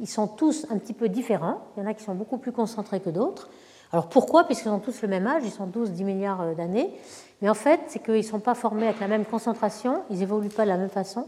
ils 0.00 0.08
sont 0.08 0.26
tous 0.26 0.66
un 0.70 0.78
petit 0.78 0.92
peu 0.92 1.08
différents. 1.08 1.60
Il 1.76 1.82
y 1.82 1.86
en 1.86 1.88
a 1.88 1.94
qui 1.94 2.02
sont 2.02 2.14
beaucoup 2.14 2.38
plus 2.38 2.52
concentrés 2.52 3.00
que 3.00 3.10
d'autres. 3.10 3.48
Alors 3.92 4.08
pourquoi? 4.08 4.44
Puisqu'ils 4.44 4.70
ont 4.70 4.80
tous 4.80 5.02
le 5.02 5.08
même 5.08 5.26
âge, 5.26 5.42
ils 5.44 5.52
sont 5.52 5.66
12-10 5.66 6.04
milliards 6.04 6.54
d'années. 6.56 6.92
Mais 7.42 7.48
en 7.48 7.54
fait, 7.54 7.80
c'est 7.88 8.02
qu'ils 8.02 8.14
ne 8.14 8.22
sont 8.22 8.40
pas 8.40 8.54
formés 8.54 8.88
avec 8.88 9.00
la 9.00 9.08
même 9.08 9.24
concentration, 9.24 10.02
ils 10.10 10.18
n'évoluent 10.18 10.48
pas 10.48 10.64
de 10.64 10.70
la 10.70 10.76
même 10.76 10.88
façon. 10.88 11.26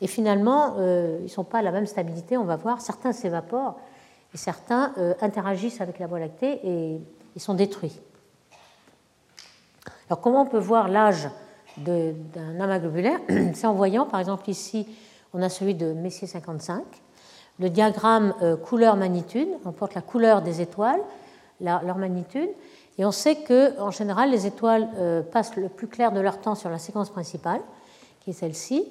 Et 0.00 0.06
finalement, 0.06 0.74
euh, 0.78 1.18
ils 1.20 1.24
ne 1.24 1.28
sont 1.28 1.44
pas 1.44 1.58
à 1.58 1.62
la 1.62 1.70
même 1.70 1.86
stabilité, 1.86 2.36
on 2.36 2.44
va 2.44 2.56
voir. 2.56 2.80
Certains 2.80 3.12
s'évaporent 3.12 3.78
et 4.34 4.36
certains 4.36 4.92
euh, 4.98 5.14
interagissent 5.20 5.80
avec 5.80 5.98
la 5.98 6.06
Voie 6.06 6.18
lactée 6.18 6.60
et 6.64 7.00
ils 7.36 7.40
sont 7.40 7.54
détruits. 7.54 8.00
Alors 10.08 10.20
comment 10.20 10.42
on 10.42 10.46
peut 10.46 10.58
voir 10.58 10.88
l'âge 10.88 11.30
d'un 11.76 12.60
amas 12.60 12.78
globulaire? 12.78 13.20
C'est 13.54 13.66
en 13.66 13.74
voyant, 13.74 14.04
par 14.04 14.20
exemple 14.20 14.50
ici, 14.50 14.86
on 15.32 15.40
a 15.40 15.48
celui 15.48 15.74
de 15.74 15.92
Messier 15.92 16.26
55. 16.26 16.82
Le 17.62 17.70
diagramme 17.70 18.34
euh, 18.42 18.56
couleur-magnitude, 18.56 19.46
on 19.64 19.70
porte 19.70 19.94
la 19.94 20.00
couleur 20.00 20.42
des 20.42 20.60
étoiles, 20.60 20.98
leur 21.60 21.96
magnitude. 21.96 22.48
Et 22.98 23.04
on 23.04 23.12
sait 23.12 23.36
qu'en 23.36 23.92
général, 23.92 24.32
les 24.32 24.48
étoiles 24.48 24.88
euh, 24.98 25.22
passent 25.22 25.54
le 25.54 25.68
plus 25.68 25.86
clair 25.86 26.10
de 26.10 26.18
leur 26.18 26.40
temps 26.40 26.56
sur 26.56 26.70
la 26.70 26.80
séquence 26.80 27.08
principale, 27.08 27.60
qui 28.18 28.30
est 28.30 28.32
celle-ci. 28.32 28.84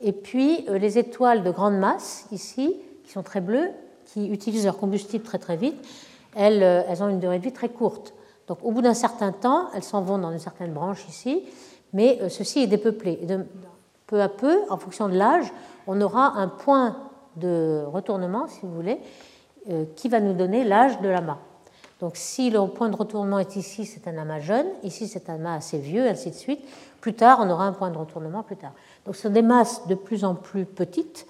Et 0.00 0.12
puis, 0.12 0.64
euh, 0.70 0.78
les 0.78 0.96
étoiles 0.96 1.42
de 1.42 1.50
grande 1.50 1.76
masse, 1.76 2.24
ici, 2.32 2.74
qui 3.04 3.12
sont 3.12 3.22
très 3.22 3.42
bleues, 3.42 3.68
qui 4.06 4.28
utilisent 4.28 4.64
leur 4.64 4.78
combustible 4.78 5.22
très 5.22 5.38
très 5.38 5.58
vite, 5.58 5.76
elles, 6.34 6.64
ont 7.02 7.10
une 7.10 7.20
durée 7.20 7.38
de 7.38 7.44
vie 7.44 7.52
très 7.52 7.68
courte. 7.68 8.14
Donc, 8.48 8.56
au 8.62 8.70
bout 8.70 8.80
d'un 8.80 8.94
certain 8.94 9.32
temps, 9.32 9.68
elles 9.74 9.84
s'en 9.84 10.00
vont 10.00 10.16
dans 10.16 10.32
une 10.32 10.38
certaine 10.38 10.72
branche 10.72 11.06
ici, 11.10 11.42
mais 11.92 12.18
ceci 12.30 12.60
est 12.60 12.66
dépeuplé. 12.68 13.18
Et 13.22 13.26
peu 14.06 14.22
à 14.22 14.30
peu, 14.30 14.62
en 14.70 14.78
fonction 14.78 15.10
de 15.10 15.14
l'âge, 15.14 15.52
on 15.86 16.00
aura 16.00 16.38
un 16.38 16.48
point 16.48 16.96
de 17.36 17.84
retournement, 17.86 18.46
si 18.46 18.60
vous 18.62 18.74
voulez, 18.74 18.98
qui 19.96 20.08
va 20.08 20.20
nous 20.20 20.34
donner 20.34 20.62
l'âge 20.62 21.00
de 21.00 21.08
l'amas. 21.08 21.38
Donc 22.00 22.16
si 22.16 22.50
le 22.50 22.66
point 22.66 22.88
de 22.88 22.96
retournement 22.96 23.38
est 23.38 23.56
ici, 23.56 23.86
c'est 23.86 24.08
un 24.08 24.18
amas 24.18 24.40
jeune, 24.40 24.66
ici 24.82 25.08
c'est 25.08 25.30
un 25.30 25.36
amas 25.36 25.54
assez 25.54 25.78
vieux, 25.78 26.06
ainsi 26.06 26.30
de 26.30 26.34
suite. 26.34 26.60
Plus 27.00 27.14
tard, 27.14 27.38
on 27.40 27.48
aura 27.48 27.64
un 27.64 27.72
point 27.72 27.90
de 27.90 27.96
retournement 27.98 28.42
plus 28.42 28.56
tard. 28.56 28.72
Donc 29.06 29.16
ce 29.16 29.22
sont 29.22 29.30
des 29.30 29.42
masses 29.42 29.86
de 29.86 29.94
plus 29.94 30.24
en 30.24 30.34
plus 30.34 30.64
petites 30.64 31.26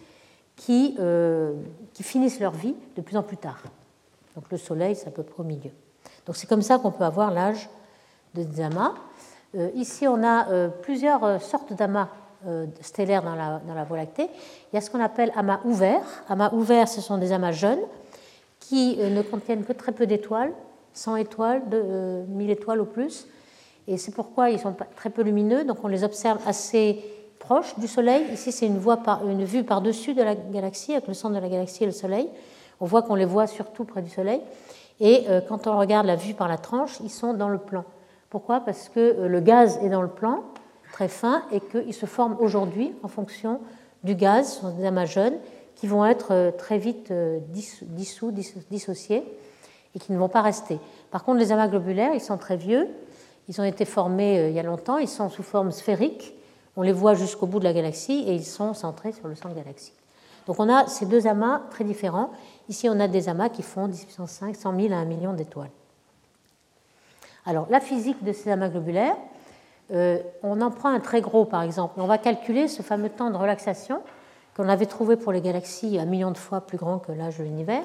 qui, 0.56 0.96
euh, 0.98 1.52
qui 1.92 2.02
finissent 2.02 2.40
leur 2.40 2.52
vie 2.52 2.74
de 2.96 3.02
plus 3.02 3.16
en 3.16 3.22
plus 3.22 3.36
tard. 3.36 3.62
Donc 4.34 4.50
le 4.50 4.56
Soleil, 4.56 4.96
c'est 4.96 5.08
à 5.08 5.10
peu 5.10 5.22
près 5.22 5.40
au 5.40 5.46
milieu. 5.46 5.70
Donc 6.26 6.36
c'est 6.36 6.46
comme 6.48 6.62
ça 6.62 6.78
qu'on 6.78 6.90
peut 6.90 7.04
avoir 7.04 7.30
l'âge 7.30 7.68
des 8.34 8.60
amas. 8.60 8.94
Euh, 9.54 9.70
ici, 9.74 10.08
on 10.08 10.24
a 10.24 10.48
euh, 10.48 10.68
plusieurs 10.68 11.40
sortes 11.40 11.72
d'amas 11.72 12.08
stellaires 12.80 13.22
dans 13.22 13.34
la, 13.34 13.84
Voie 13.84 13.96
lactée. 13.96 14.28
Il 14.72 14.76
y 14.76 14.78
a 14.78 14.80
ce 14.80 14.90
qu'on 14.90 15.00
appelle 15.00 15.32
amas 15.36 15.60
ouverts. 15.64 16.24
Amas 16.28 16.52
ouverts, 16.52 16.88
ce 16.88 17.00
sont 17.00 17.18
des 17.18 17.32
amas 17.32 17.52
jeunes 17.52 17.80
qui 18.60 18.96
ne 18.96 19.22
contiennent 19.22 19.64
que 19.64 19.72
très 19.72 19.92
peu 19.92 20.06
d'étoiles, 20.06 20.52
100 20.94 21.16
étoiles, 21.16 21.68
de, 21.68 22.24
1000 22.28 22.50
étoiles 22.50 22.80
au 22.80 22.86
plus. 22.86 23.26
Et 23.86 23.98
c'est 23.98 24.12
pourquoi 24.12 24.50
ils 24.50 24.58
sont 24.58 24.74
très 24.96 25.10
peu 25.10 25.22
lumineux, 25.22 25.64
donc 25.64 25.78
on 25.84 25.88
les 25.88 26.04
observe 26.04 26.38
assez 26.46 27.04
proches 27.38 27.78
du 27.78 27.86
Soleil. 27.86 28.24
Ici, 28.32 28.52
c'est 28.52 28.66
une, 28.66 28.80
une, 29.28 29.44
vue 29.44 29.64
par-dessus 29.64 30.14
de 30.14 30.22
la 30.22 30.34
galaxie, 30.34 30.92
avec 30.92 31.06
le 31.06 31.14
centre 31.14 31.34
de 31.34 31.40
la 31.40 31.48
galaxie 31.48 31.82
et 31.82 31.86
le 31.86 31.92
Soleil. 31.92 32.28
On 32.80 32.86
voit 32.86 33.02
qu'on 33.02 33.14
les 33.14 33.26
voit 33.26 33.46
surtout 33.46 33.84
près 33.84 34.02
du 34.02 34.10
Soleil. 34.10 34.40
Et 35.00 35.24
euh, 35.28 35.40
quand 35.46 35.66
on 35.66 35.78
regarde 35.78 36.06
la 36.06 36.16
vue 36.16 36.34
par 36.34 36.48
la 36.48 36.56
tranche, 36.56 36.98
ils 37.02 37.10
sont 37.10 37.34
dans 37.34 37.48
le 37.48 37.58
plan. 37.58 37.84
Pourquoi? 38.30 38.60
Parce 38.60 38.88
que 38.88 39.00
euh, 39.00 39.28
le 39.28 39.40
gaz 39.40 39.78
est 39.82 39.88
dans 39.88 40.02
le 40.02 40.08
plan, 40.08 40.44
très 40.94 41.08
fin, 41.08 41.42
et 41.50 41.58
qu'ils 41.58 41.92
se 41.92 42.06
forment 42.06 42.36
aujourd'hui 42.38 42.94
en 43.02 43.08
fonction 43.08 43.60
du 44.04 44.14
gaz, 44.14 44.54
ce 44.54 44.60
sont 44.60 44.70
des 44.70 44.84
amas 44.84 45.06
jeunes, 45.06 45.34
qui 45.74 45.88
vont 45.88 46.06
être 46.06 46.28
euh, 46.30 46.52
très 46.52 46.78
vite 46.78 47.10
euh, 47.10 47.40
dissous, 47.48 48.30
dissociés 48.70 49.24
et 49.96 49.98
qui 49.98 50.12
ne 50.12 50.18
vont 50.18 50.28
pas 50.28 50.40
rester. 50.40 50.78
Par 51.10 51.24
contre, 51.24 51.40
les 51.40 51.50
amas 51.50 51.66
globulaires, 51.66 52.14
ils 52.14 52.20
sont 52.20 52.38
très 52.38 52.56
vieux, 52.56 52.86
ils 53.48 53.60
ont 53.60 53.64
été 53.64 53.84
formés 53.84 54.38
euh, 54.38 54.48
il 54.50 54.54
y 54.54 54.60
a 54.60 54.62
longtemps, 54.62 54.98
ils 54.98 55.08
sont 55.08 55.28
sous 55.30 55.42
forme 55.42 55.72
sphérique, 55.72 56.32
on 56.76 56.82
les 56.82 56.92
voit 56.92 57.14
jusqu'au 57.14 57.46
bout 57.46 57.58
de 57.58 57.64
la 57.64 57.72
galaxie 57.72 58.22
et 58.28 58.32
ils 58.32 58.46
sont 58.46 58.72
centrés 58.72 59.10
sur 59.10 59.26
le 59.26 59.34
centre 59.34 59.48
de 59.48 59.58
la 59.58 59.62
galaxie. 59.62 59.94
Donc 60.46 60.60
on 60.60 60.72
a 60.72 60.86
ces 60.86 61.06
deux 61.06 61.26
amas 61.26 61.60
très 61.72 61.82
différents. 61.82 62.30
Ici, 62.68 62.88
on 62.88 63.00
a 63.00 63.08
des 63.08 63.28
amas 63.28 63.48
qui 63.48 63.62
font 63.62 63.88
10 63.88 64.06
5, 64.28 64.54
100 64.54 64.80
000 64.80 64.94
à 64.94 64.98
1 64.98 65.06
million 65.06 65.32
d'étoiles. 65.32 65.72
Alors, 67.46 67.66
la 67.68 67.80
physique 67.80 68.22
de 68.22 68.32
ces 68.32 68.50
amas 68.50 68.68
globulaires, 68.68 69.16
on 69.90 70.60
en 70.60 70.70
prend 70.70 70.88
un 70.88 71.00
très 71.00 71.20
gros, 71.20 71.44
par 71.44 71.62
exemple. 71.62 71.94
On 71.98 72.06
va 72.06 72.18
calculer 72.18 72.68
ce 72.68 72.82
fameux 72.82 73.10
temps 73.10 73.30
de 73.30 73.36
relaxation 73.36 74.00
qu'on 74.56 74.68
avait 74.68 74.86
trouvé 74.86 75.16
pour 75.16 75.32
les 75.32 75.40
galaxies 75.40 75.98
un 75.98 76.04
million 76.04 76.30
de 76.30 76.38
fois 76.38 76.60
plus 76.60 76.78
grand 76.78 76.98
que 76.98 77.12
l'âge 77.12 77.38
de 77.38 77.44
l'univers. 77.44 77.82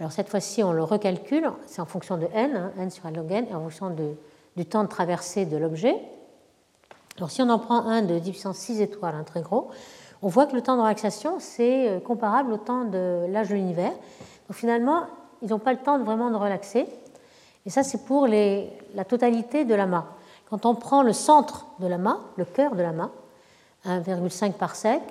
Alors 0.00 0.12
cette 0.12 0.28
fois-ci, 0.28 0.62
on 0.62 0.72
le 0.72 0.82
recalcule, 0.82 1.50
c'est 1.66 1.80
en 1.80 1.86
fonction 1.86 2.16
de 2.16 2.26
n, 2.34 2.56
hein, 2.56 2.72
n 2.78 2.90
sur 2.90 3.08
log 3.10 3.30
n, 3.30 3.46
en 3.54 3.60
fonction 3.60 3.94
du 4.56 4.66
temps 4.66 4.82
de 4.82 4.88
traversée 4.88 5.44
de 5.46 5.56
l'objet. 5.56 5.96
Alors 7.16 7.30
si 7.30 7.42
on 7.42 7.48
en 7.48 7.58
prend 7.58 7.86
un 7.86 8.02
de 8.02 8.18
10 8.18 8.30
puissance 8.30 8.58
6 8.58 8.80
étoiles, 8.80 9.14
un 9.14 9.22
très 9.22 9.42
gros, 9.42 9.70
on 10.22 10.28
voit 10.28 10.46
que 10.46 10.54
le 10.56 10.62
temps 10.62 10.76
de 10.76 10.82
relaxation, 10.82 11.36
c'est 11.38 11.88
euh, 11.88 12.00
comparable 12.00 12.52
au 12.52 12.56
temps 12.56 12.84
de 12.84 13.26
l'âge 13.28 13.50
de 13.50 13.54
l'univers. 13.54 13.92
Donc 14.48 14.56
finalement, 14.56 15.02
ils 15.42 15.50
n'ont 15.50 15.58
pas 15.58 15.72
le 15.72 15.78
temps 15.78 15.98
de 15.98 16.04
vraiment 16.04 16.30
de 16.30 16.36
relaxer. 16.36 16.86
Et 17.66 17.70
ça, 17.70 17.82
c'est 17.82 18.04
pour 18.04 18.26
la 18.26 19.04
totalité 19.06 19.64
de 19.64 19.74
l'amas. 19.74 20.06
Quand 20.50 20.66
on 20.66 20.74
prend 20.74 21.02
le 21.02 21.12
centre 21.12 21.66
de 21.80 21.86
l'amas, 21.86 22.18
le 22.36 22.44
cœur 22.44 22.74
de 22.74 22.82
l'amas, 22.82 23.10
1,5 23.86 24.52
par 24.52 24.76
sec, 24.76 25.02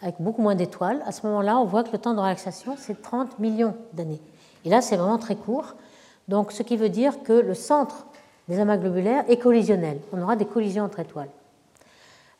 avec 0.00 0.16
beaucoup 0.18 0.42
moins 0.42 0.54
d'étoiles, 0.54 1.02
à 1.06 1.12
ce 1.12 1.26
moment-là, 1.26 1.58
on 1.58 1.64
voit 1.64 1.84
que 1.84 1.92
le 1.92 1.98
temps 1.98 2.14
de 2.14 2.20
relaxation, 2.20 2.74
c'est 2.76 3.00
30 3.00 3.38
millions 3.38 3.76
d'années. 3.92 4.20
Et 4.64 4.70
là, 4.70 4.80
c'est 4.80 4.96
vraiment 4.96 5.18
très 5.18 5.36
court. 5.36 5.74
Donc, 6.28 6.52
ce 6.52 6.62
qui 6.62 6.76
veut 6.76 6.88
dire 6.88 7.22
que 7.22 7.32
le 7.32 7.54
centre 7.54 8.06
des 8.48 8.58
amas 8.58 8.76
globulaires 8.76 9.24
est 9.28 9.36
collisionnel. 9.36 10.00
On 10.12 10.20
aura 10.20 10.36
des 10.36 10.44
collisions 10.44 10.84
entre 10.84 11.00
étoiles. 11.00 11.30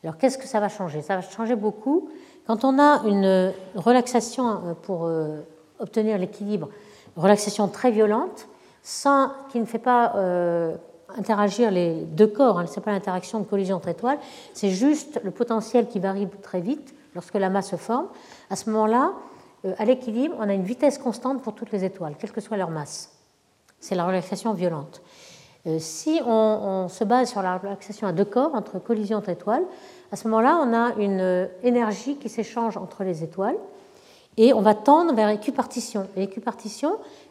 Alors, 0.03 0.17
qu'est-ce 0.17 0.37
que 0.37 0.47
ça 0.47 0.59
va 0.59 0.67
changer? 0.67 1.01
Ça 1.01 1.15
va 1.15 1.21
changer 1.21 1.55
beaucoup. 1.55 2.09
Quand 2.45 2.65
on 2.65 2.77
a 2.77 3.01
une 3.05 3.53
relaxation 3.75 4.49
euh, 4.49 4.73
pour 4.73 5.05
euh, 5.05 5.39
obtenir 5.79 6.17
l'équilibre, 6.17 6.69
relaxation 7.15 7.67
très 7.69 7.91
violente, 7.91 8.47
sans, 8.81 9.31
qui 9.49 9.59
ne 9.59 9.65
fait 9.65 9.79
pas 9.79 10.15
euh, 10.15 10.75
interagir 11.17 11.71
les 11.71 11.95
deux 12.05 12.27
corps, 12.27 12.59
hein, 12.59 12.65
ce 12.67 12.75
n'est 12.75 12.83
pas 12.83 12.91
l'interaction 12.91 13.39
de 13.39 13.45
collision 13.45 13.77
entre 13.77 13.89
étoiles, 13.89 14.17
c'est 14.53 14.69
juste 14.69 15.19
le 15.23 15.31
potentiel 15.31 15.87
qui 15.87 15.99
varie 15.99 16.27
très 16.41 16.61
vite 16.61 16.93
lorsque 17.15 17.35
la 17.35 17.49
masse 17.49 17.69
se 17.71 17.75
forme, 17.75 18.07
à 18.49 18.55
ce 18.55 18.69
moment-là, 18.69 19.13
euh, 19.65 19.73
à 19.77 19.85
l'équilibre, 19.85 20.35
on 20.39 20.49
a 20.49 20.53
une 20.53 20.63
vitesse 20.63 20.97
constante 20.97 21.41
pour 21.41 21.53
toutes 21.53 21.71
les 21.71 21.83
étoiles, 21.83 22.15
quelle 22.19 22.31
que 22.31 22.41
soit 22.41 22.57
leur 22.57 22.69
masse. 22.69 23.11
C'est 23.79 23.95
la 23.95 24.05
relaxation 24.05 24.53
violente. 24.53 25.01
Euh, 25.65 25.77
si 25.79 26.19
on, 26.25 26.87
se 26.89 27.03
base 27.03 27.29
sur 27.29 27.41
la 27.41 27.57
relaxation 27.57 28.07
à 28.07 28.11
deux 28.11 28.25
corps, 28.25 28.53
entre 28.53 28.79
collision 28.79 29.17
entre 29.17 29.29
étoiles, 29.29 29.63
à 30.11 30.15
ce 30.15 30.27
moment-là, 30.27 30.61
on 30.61 30.73
a 30.73 30.93
une 30.95 31.21
euh, 31.21 31.47
énergie 31.63 32.17
qui 32.17 32.29
s'échange 32.29 32.77
entre 32.77 33.03
les 33.03 33.23
étoiles 33.23 33.55
et 34.35 34.53
on 34.53 34.61
va 34.61 34.73
tendre 34.73 35.13
vers 35.13 35.29
équipartition. 35.29 36.07
Et 36.17 36.29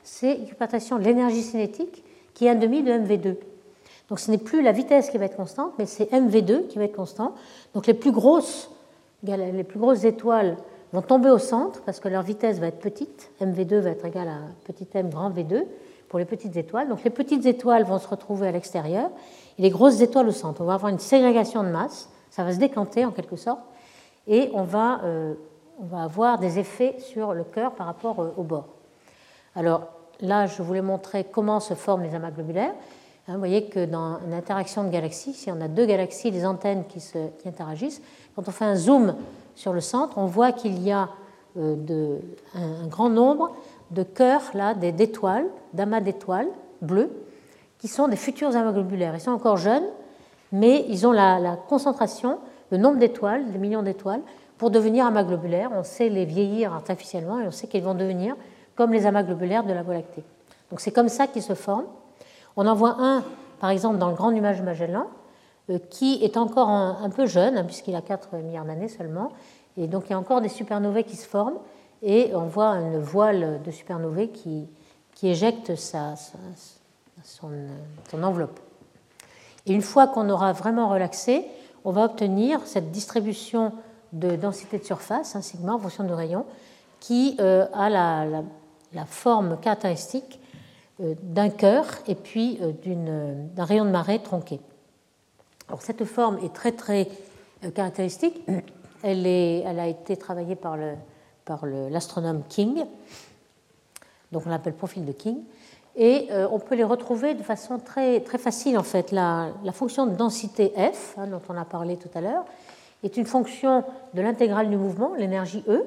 c'est 0.03 0.35
l'équipartition 0.35 0.99
de 0.99 1.05
l'énergie 1.05 1.43
cinétique 1.43 2.05
qui 2.33 2.47
est 2.47 2.51
un 2.51 2.55
demi 2.55 2.83
de 2.83 2.93
mv2. 2.93 3.37
Donc 4.13 4.21
ce 4.21 4.31
n'est 4.31 4.37
plus 4.37 4.61
la 4.61 4.73
vitesse 4.73 5.09
qui 5.09 5.17
va 5.17 5.25
être 5.25 5.39
constante, 5.39 5.73
mais 5.79 5.87
c'est 5.87 6.13
mv2 6.13 6.67
qui 6.67 6.77
va 6.77 6.85
être 6.85 6.95
constant. 6.95 7.33
Donc 7.73 7.87
les 7.87 7.95
plus 7.95 8.13
grosses 8.13 8.71
les 9.23 9.65
plus 9.65 9.79
grosses 9.79 10.05
étoiles 10.05 10.59
vont 10.93 11.01
tomber 11.01 11.31
au 11.31 11.39
centre 11.39 11.81
parce 11.81 11.99
que 11.99 12.09
leur 12.09 12.21
vitesse 12.21 12.59
va 12.59 12.67
être 12.67 12.79
petite. 12.79 13.31
MV2 13.41 13.79
va 13.79 13.89
être 13.89 14.05
égal 14.05 14.29
à 14.29 14.41
petit 14.65 14.87
m 14.93 15.09
grand 15.09 15.31
V2 15.31 15.65
pour 16.11 16.19
les 16.19 16.27
petites 16.27 16.55
étoiles. 16.59 16.91
Donc 16.91 17.03
les 17.05 17.09
petites 17.09 17.47
étoiles 17.47 17.85
vont 17.85 17.99
se 17.99 18.07
retrouver 18.07 18.49
à 18.49 18.53
l'extérieur 18.53 19.09
et 19.59 19.63
les 19.63 19.71
grosses 19.71 20.03
étoiles 20.03 20.29
au 20.29 20.33
centre. 20.33 20.61
On 20.61 20.67
va 20.67 20.75
avoir 20.75 20.93
une 20.93 20.99
ségrégation 20.99 21.63
de 21.63 21.71
masse, 21.71 22.11
ça 22.29 22.45
va 22.45 22.53
se 22.53 22.59
décanter 22.59 23.07
en 23.07 23.13
quelque 23.13 23.37
sorte, 23.37 23.63
et 24.27 24.51
on 24.53 24.65
va, 24.65 25.01
euh, 25.05 25.33
on 25.81 25.87
va 25.87 26.03
avoir 26.03 26.39
des 26.39 26.59
effets 26.59 26.97
sur 26.99 27.33
le 27.33 27.45
cœur 27.45 27.73
par 27.73 27.87
rapport 27.87 28.21
euh, 28.21 28.35
au 28.37 28.43
bord. 28.43 28.67
Alors 29.57 29.85
là, 30.21 30.45
je 30.45 30.63
voulais 30.63 30.83
montrer 30.83 31.25
comment 31.25 31.61
se 31.61 31.73
forment 31.73 32.03
les 32.03 32.15
amas 32.15 32.31
globulaires. 32.31 32.75
Hein, 33.29 33.35
vous 33.35 33.39
voyez 33.39 33.67
que 33.67 33.85
dans 33.85 34.19
une 34.27 34.35
interaction 34.35 34.83
de 34.85 34.91
galaxies, 34.91 35.33
si 35.33 35.51
on 35.51 35.61
a 35.61 35.69
deux 35.69 35.87
galaxies, 35.87 36.33
des 36.33 36.45
antennes 36.45 36.85
qui, 36.89 37.01
se, 37.01 37.19
interagissent, 37.47 38.03
quand 38.35 38.49
on 38.49 38.51
fait 38.51 38.65
un 38.65 38.75
zoom 38.75 39.15
sur 39.55 39.73
le 39.73 39.81
centre, 39.81 40.19
on 40.19 40.27
voit 40.27 40.51
qu'il 40.51 40.83
y 40.83 40.91
a 40.91 41.09
euh, 41.57 42.19
un, 42.55 42.87
grand 42.89 43.11
nombre 43.11 43.55
de 43.93 44.03
cœurs, 44.03 44.43
là, 44.55 44.75
d'étoiles, 44.75 45.47
d'amas 45.73 46.01
d'étoiles 46.01 46.49
bleues, 46.81 47.11
qui 47.79 47.89
sont 47.89 48.09
des 48.09 48.17
futurs 48.17 48.57
amas 48.57 48.73
globulaires. 48.73 49.15
Ils 49.15 49.21
sont 49.21 49.31
encore 49.31 49.57
jeunes, 49.57 49.87
mais 50.51 50.85
ils 50.89 51.07
ont 51.07 51.13
la, 51.13 51.39
la 51.39 51.57
concentration, 51.57 52.39
le 52.71 52.79
nombre 52.79 52.99
d'étoiles, 52.99 53.53
des 53.53 53.59
millions 53.59 53.83
d'étoiles, 53.83 54.23
pour 54.59 54.71
devenir 54.71 55.07
amas 55.07 55.23
globulaires. 55.23 55.71
On 55.75 55.85
sait 55.85 56.09
les 56.09 56.25
vieillir 56.25 56.73
artificiellement 56.73 57.39
et 57.39 57.47
on 57.47 57.51
sait 57.53 57.69
qu'ils 57.69 57.85
vont 57.85 57.95
devenir 57.95 58.35
comme 58.75 58.93
les 58.93 59.07
amas 59.07 59.23
globulaires 59.23 59.65
de 59.65 59.73
la 59.73 59.83
Voie 59.83 59.95
lactée. 59.95 60.25
Donc 60.71 60.81
c'est 60.81 60.91
comme 60.91 61.09
ça 61.09 61.27
qu'ils 61.29 61.43
se 61.43 61.55
forment. 61.55 61.87
On 62.57 62.67
en 62.67 62.75
voit 62.75 62.97
un, 62.99 63.25
par 63.61 63.71
exemple, 63.71 63.99
dans 63.99 64.09
le 64.09 64.15
Grand 64.15 64.31
Nuage 64.31 64.63
Magellan, 64.63 65.07
euh, 65.71 65.79
qui 65.91 66.23
est 66.25 66.37
encore 66.37 66.69
un, 66.69 67.11
peu 67.11 67.27
jeune, 67.27 67.57
hein, 67.57 67.65
puisqu'il 67.65 67.95
a 67.95 68.03
4 68.03 68.37
milliards 68.37 68.65
d'années 68.65 68.89
seulement. 68.89 69.33
Et 69.77 69.87
donc 69.87 70.05
il 70.07 70.11
y 70.11 70.15
a 70.15 70.19
encore 70.19 70.41
des 70.41 70.49
supernovae 70.49 71.03
qui 71.03 71.17
se 71.17 71.27
forment, 71.27 71.59
et 72.03 72.33
on 72.35 72.47
voit 72.47 72.71
une 72.71 72.99
voile 72.99 73.61
de 73.65 73.71
supernovae 73.71 74.29
qui, 74.29 74.69
éjecte 75.23 75.77
sa, 75.77 76.15
son, 77.23 77.51
enveloppe. 78.21 78.59
Et 79.67 79.73
une 79.73 79.83
fois 79.83 80.09
qu'on 80.09 80.29
aura 80.29 80.53
vraiment 80.53 80.89
relaxé, 80.89 81.47
on 81.85 81.93
va 81.93 82.05
obtenir 82.05 82.61
cette 82.65 82.91
distribution 82.91 83.73
de 84.13 84.35
densité 84.35 84.79
de 84.79 84.85
surface, 84.85 85.37
hein, 85.37 85.41
sigma 85.41 85.75
en 85.75 85.79
fonction 85.79 86.03
du 86.03 86.13
rayon, 86.13 86.45
qui 86.99 87.37
euh, 87.41 87.67
a 87.73 87.89
la, 87.89 88.43
forme 89.07 89.59
caractéristique 89.61 90.41
d'un 91.23 91.51
cœur 91.51 91.87
et 92.07 92.15
puis 92.15 92.59
d'un 92.87 93.65
rayon 93.65 93.85
de 93.85 93.91
marée 93.91 94.21
tronqué. 94.23 94.61
Alors, 95.69 95.83
cette 95.83 96.05
forme 96.05 96.39
est 96.45 96.53
très 96.53 96.73
très 96.73 97.09
euh, 97.65 97.71
caractéristique. 97.71 98.43
Elle, 99.03 99.27
est, 99.27 99.61
elle 99.61 99.81
a 99.81 99.87
été 99.87 100.17
travaillée 100.17 100.55
par, 100.55 100.77
le, 100.77 100.95
par 101.45 101.67
l'astronome 101.67 102.43
King, 102.49 102.85
donc 104.31 104.43
on 104.47 104.51
l'appelle 104.51 104.75
profil 104.75 105.05
de 105.05 105.13
King, 105.13 105.39
et 105.97 106.29
euh, 106.31 106.47
on 106.53 106.59
peut 106.59 106.75
les 106.75 106.85
retrouver 106.85 107.35
de 107.35 107.43
façon 107.43 107.79
très, 107.79 108.21
très 108.21 108.39
facile 108.39 108.79
en 108.79 108.83
fait. 108.83 109.11
La, 109.11 109.49
la 109.65 109.73
fonction 109.73 110.07
de 110.07 110.15
densité 110.15 110.73
F, 110.77 111.17
hein, 111.19 111.27
dont 111.27 111.41
on 111.49 111.57
a 111.57 111.65
parlé 111.65 111.97
tout 111.97 112.11
à 112.15 112.21
l'heure, 112.21 112.45
est 113.03 113.17
une 113.17 113.27
fonction 113.27 113.83
de 114.15 114.23
l'intégrale 114.23 114.71
du 114.71 114.77
mouvement, 114.77 115.15
l'énergie 115.15 115.65
E, 115.69 115.85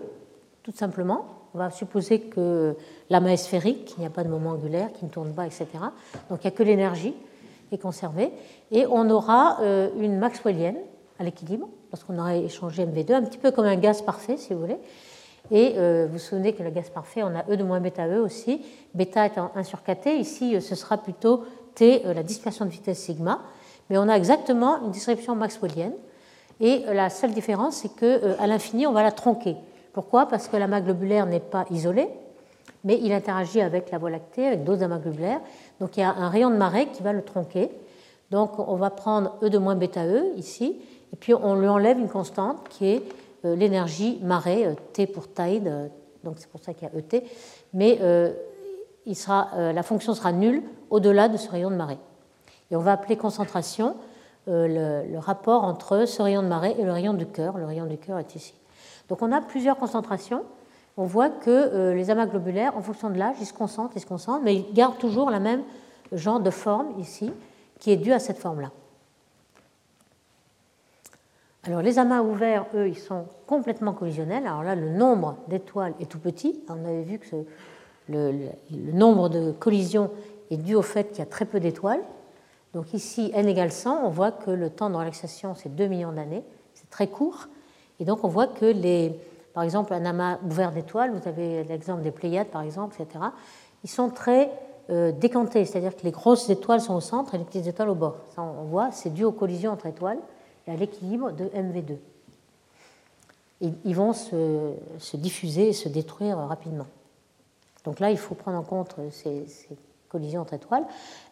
tout 0.64 0.74
simplement. 0.74 1.26
On 1.56 1.58
va 1.58 1.72
supposer 1.72 2.20
que 2.20 2.76
l'amas 3.10 3.30
est 3.30 3.38
sphérique, 3.38 3.86
qu'il 3.86 4.00
n'y 4.00 4.06
a 4.06 4.10
pas 4.10 4.26
de 4.26 4.30
moment 4.30 4.50
angulaire, 4.50 4.92
qui 4.92 5.06
ne 5.06 5.10
tourne 5.10 5.32
pas, 5.34 5.46
etc. 5.46 5.68
Donc 6.30 6.40
il 6.44 6.48
n'y 6.48 6.48
a 6.48 6.52
que 6.52 6.64
l'énergie 6.64 7.16
est 7.72 7.78
conservée. 7.78 8.34
Et 8.72 8.86
on 8.86 9.10
aura 9.10 9.62
euh, 9.62 9.88
une 9.98 10.20
maxwellienne 10.20 10.76
à 11.18 11.24
l'équilibre, 11.24 11.70
parce 11.90 12.04
qu'on 12.04 12.20
aura 12.20 12.36
échangé 12.36 12.86
MV2, 12.86 13.14
un 13.14 13.22
petit 13.22 13.38
peu 13.38 13.52
comme 13.52 13.64
un 13.64 13.78
gaz 13.78 14.02
parfait, 14.02 14.36
si 14.36 14.54
vous 14.54 14.60
voulez. 14.60 14.76
Et 15.50 15.76
euh, 15.78 16.08
vous 16.08 16.14
vous 16.14 16.20
souvenez 16.20 16.52
que 16.52 16.62
le 16.62 16.72
gaz 16.72 16.90
parfait, 16.90 17.24
on 17.24 17.34
a 17.34 17.50
E 17.50 17.56
de 17.56 17.64
moins 17.64 17.80
bêta 17.80 18.06
E 18.06 18.20
aussi, 18.20 18.62
bêta 18.94 19.26
étant 19.26 19.52
1 19.56 19.64
sur 19.64 19.82
KT. 19.82 20.08
Ici, 20.08 20.58
euh, 20.58 20.60
ce 20.60 20.76
sera 20.76 20.98
plutôt 20.98 21.46
T, 21.74 22.04
la 22.04 22.24
dispersion 22.24 22.66
de 22.66 22.72
vitesse 22.72 23.00
sigma. 23.00 23.40
Mais 23.90 23.98
on 23.98 24.10
a 24.10 24.16
exactement 24.18 24.84
une 24.84 24.92
distribution 24.92 25.36
maxwellienne. 25.36 25.94
Et 26.60 26.84
la 26.92 27.10
seule 27.10 27.32
différence, 27.32 27.78
c'est 27.78 27.96
qu'à 27.96 28.46
l'infini, 28.46 28.88
on 28.88 28.92
va 28.92 29.04
la 29.04 29.12
tronquer. 29.12 29.56
Pourquoi? 29.96 30.26
Parce 30.26 30.50
que 30.50 30.58
l'amas 30.58 30.82
globulaire 30.82 31.26
n'est 31.26 31.40
pas 31.40 31.64
isolé, 31.72 32.10
mais 32.84 33.00
il 33.02 33.14
interagit 33.14 33.62
avec 33.62 33.92
la 33.92 33.98
Voie 33.98 34.10
lactée, 34.10 34.46
avec 34.46 34.66
d'autres 34.66 34.84
amas 34.84 34.98
globulaires. 34.98 35.40
Donc 35.80 35.96
il 35.96 36.02
y 36.02 36.04
a 36.04 36.14
un 36.14 36.28
rayon 36.28 36.50
de 36.50 36.58
marée 36.58 36.88
qui 36.88 37.02
va 37.02 37.14
le 37.14 37.22
tronquer. 37.22 37.72
Donc 38.30 38.60
on 38.60 38.76
va 38.76 38.90
prendre 38.90 39.38
E 39.42 39.48
de 39.48 39.58
moins 39.58 39.76
bêta 39.76 40.06
E 40.06 40.34
ici, 40.36 40.82
et 41.14 41.16
puis 41.16 41.34
on 41.34 41.56
lui 41.56 41.70
enlève 41.70 41.98
une 41.98 42.10
constante 42.10 42.68
qui 42.68 42.88
est 42.88 43.04
euh, 43.46 43.56
l'énergie 43.56 44.20
marée, 44.22 44.66
euh, 44.66 44.74
T 44.92 45.08
pour 45.08 45.32
tide, 45.32 45.68
euh, 45.68 45.88
donc 46.26 46.40
c'est 46.40 46.50
pour 46.50 46.60
ça 46.60 46.74
qu'il 46.74 46.90
y 46.90 46.92
a 46.92 47.00
ET, 47.00 47.24
mais 47.74 47.98
la 49.08 49.84
fonction 49.84 50.14
sera 50.14 50.34
nulle 50.34 50.62
au-delà 50.90 51.30
de 51.30 51.38
ce 51.38 51.50
rayon 51.50 51.72
de 51.72 51.78
marée. 51.78 52.00
Et 52.70 52.76
on 52.76 52.82
va 52.82 52.92
appeler 52.92 53.16
concentration 53.16 53.96
le, 54.48 55.10
le, 55.10 55.20
rapport 55.20 55.64
entre 55.64 56.06
ce 56.06 56.22
rayon 56.22 56.44
de 56.44 56.48
marée 56.48 56.76
et 56.78 56.84
le 56.84 56.92
rayon 56.92 57.14
du 57.14 57.28
cœur. 57.28 57.58
Le 57.58 57.66
rayon 57.66 57.86
du 57.86 57.98
cœur 57.98 58.20
est 58.20 58.36
ici. 58.36 58.56
Donc 59.10 59.22
on 59.22 59.32
a 59.32 59.42
plusieurs 59.42 59.78
concentrations 59.78 60.44
on 60.98 61.06
voit 61.06 61.30
que 61.30 61.50
euh, 61.50 61.94
les 61.94 62.10
amas 62.10 62.26
globulaires, 62.26 62.78
en 62.78 62.82
fonction 62.82 63.10
de 63.10 63.18
l'âge, 63.18 63.36
ils 63.42 63.46
se 63.46 63.54
concentrent, 63.54 63.94
ils 63.96 64.02
se 64.02 64.06
concentrent, 64.06 64.44
mais 64.44 64.56
ils 64.56 64.74
gardent 64.74 64.98
toujours 64.98 65.30
la 65.30 65.40
même 65.40 65.64
genre 66.12 66.40
de 66.40 66.50
forme 66.50 66.98
ici, 67.00 67.32
qui 67.80 67.92
est 67.92 67.98
due 67.98 68.14
à 68.14 68.20
cette 68.20 68.38
forme-là. 68.38 68.72
Alors 71.64 71.82
les 71.82 72.00
amas 72.00 72.22
ouverts, 72.22 72.68
eux, 72.76 72.88
ils 72.88 72.98
sont 72.98 73.26
complètement 73.48 73.94
collisionnels. 73.94 74.46
Alors 74.46 74.64
là, 74.64 74.76
le 74.76 74.90
nombre 74.90 75.36
d'étoiles 75.48 75.96
est 76.00 76.06
tout 76.06 76.20
petit. 76.20 76.62
On 76.70 76.86
avait 76.86 77.02
vu 77.02 77.20
que 77.20 77.36
le, 78.08 78.52
nombre 78.94 79.30
de 79.30 79.52
collisions 79.52 80.12
est 80.52 80.58
dû 80.58 80.76
au 80.76 80.84
fait 80.84 81.10
qu'il 81.10 81.20
y 81.20 81.24
a 81.24 81.26
très 81.26 81.46
peu 81.46 81.60
d'étoiles. 81.60 82.04
Donc 82.74 82.94
ici, 82.94 83.32
n 83.34 83.48
égale 83.48 83.72
100, 83.72 84.06
on 84.06 84.10
voit 84.10 84.32
que 84.32 84.52
le 84.52 84.70
temps 84.70 84.92
de 84.92 84.96
relaxation, 84.96 85.56
c'est 85.56 85.76
2 85.76 85.88
millions 85.88 86.12
d'années. 86.12 86.44
C'est 86.76 86.90
très 86.90 87.08
court. 87.08 87.48
Et 88.00 88.06
donc 88.06 88.24
on 88.24 88.28
voit 88.28 88.48
que 88.48 88.66
les, 88.66 89.14
par 89.54 89.64
exemple, 89.64 89.94
un 89.94 90.06
amas 90.06 90.38
ouvert 90.44 90.72
d'étoiles, 90.72 91.12
vous 91.12 91.28
avez 91.28 91.64
l'exemple 91.64 92.02
des 92.02 92.12
Pléiades, 92.12 92.48
par 92.48 92.62
exemple, 92.62 92.96
etc. 93.00 93.26
Ils 93.84 93.90
sont 93.90 94.10
très 94.10 94.52
euh, 94.92 95.12
décantés, 95.12 95.66
c'est-à-dire 95.66 95.96
que 95.96 96.04
les 96.04 96.12
grosses 96.12 96.50
étoiles 96.50 96.82
sont 96.82 96.94
au 96.94 97.02
centre 97.02 97.34
et 97.34 97.38
les 97.40 97.44
petites 97.44 97.66
étoiles 97.66 97.90
au 97.90 97.96
bord. 97.96 98.18
Ça, 98.36 98.44
on 98.44 98.66
voit, 98.66 98.92
c'est 98.92 99.12
dû 99.12 99.24
aux 99.24 99.32
collisions 99.32 99.72
entre 99.72 99.88
étoiles 99.88 100.20
et 100.68 100.72
à 100.72 100.76
l'équilibre 100.76 101.32
de 101.32 101.46
MV2. 101.46 101.98
Et 103.62 103.70
ils 103.84 103.96
vont 103.96 104.14
se, 104.14 105.16
diffuser 105.16 105.70
et 105.70 105.74
se 105.74 105.90
détruire 105.90 106.38
rapidement. 106.38 106.86
Donc 107.84 108.00
là, 108.00 108.12
il 108.12 108.18
faut 108.18 108.36
prendre 108.36 108.58
en 108.58 108.64
compte 108.64 108.96
ces, 109.12 109.46
collisions 110.10 110.42
entre 110.42 110.54
étoiles. 110.54 110.84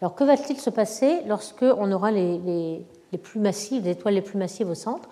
Alors, 0.02 0.16
que 0.16 0.24
va-t-il 0.24 0.60
se 0.60 0.70
passer 0.70 1.22
lorsque 1.28 1.64
on 1.64 1.92
aura 1.92 2.12
les, 2.12 2.86
plus 3.22 3.40
massives, 3.40 3.84
les 3.84 3.92
étoiles 3.92 4.16
les 4.16 4.22
plus 4.22 4.38
massives 4.38 4.70
au 4.70 4.76
centre? 4.76 5.10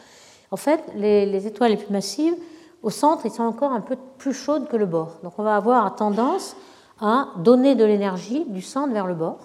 En 0.51 0.57
fait, 0.57 0.83
les 0.95 1.47
étoiles 1.47 1.71
les 1.71 1.77
plus 1.77 1.91
massives 1.91 2.35
au 2.83 2.89
centre, 2.89 3.25
ils 3.25 3.31
sont 3.31 3.43
encore 3.43 3.71
un 3.71 3.81
peu 3.81 3.95
plus 4.17 4.33
chaudes 4.33 4.67
que 4.67 4.75
le 4.75 4.85
bord. 4.85 5.17
Donc 5.23 5.33
on 5.37 5.43
va 5.43 5.55
avoir 5.55 5.95
tendance 5.95 6.55
à 6.99 7.27
donner 7.37 7.75
de 7.75 7.85
l'énergie 7.85 8.45
du 8.45 8.61
centre 8.61 8.93
vers 8.93 9.07
le 9.07 9.15
bord. 9.15 9.39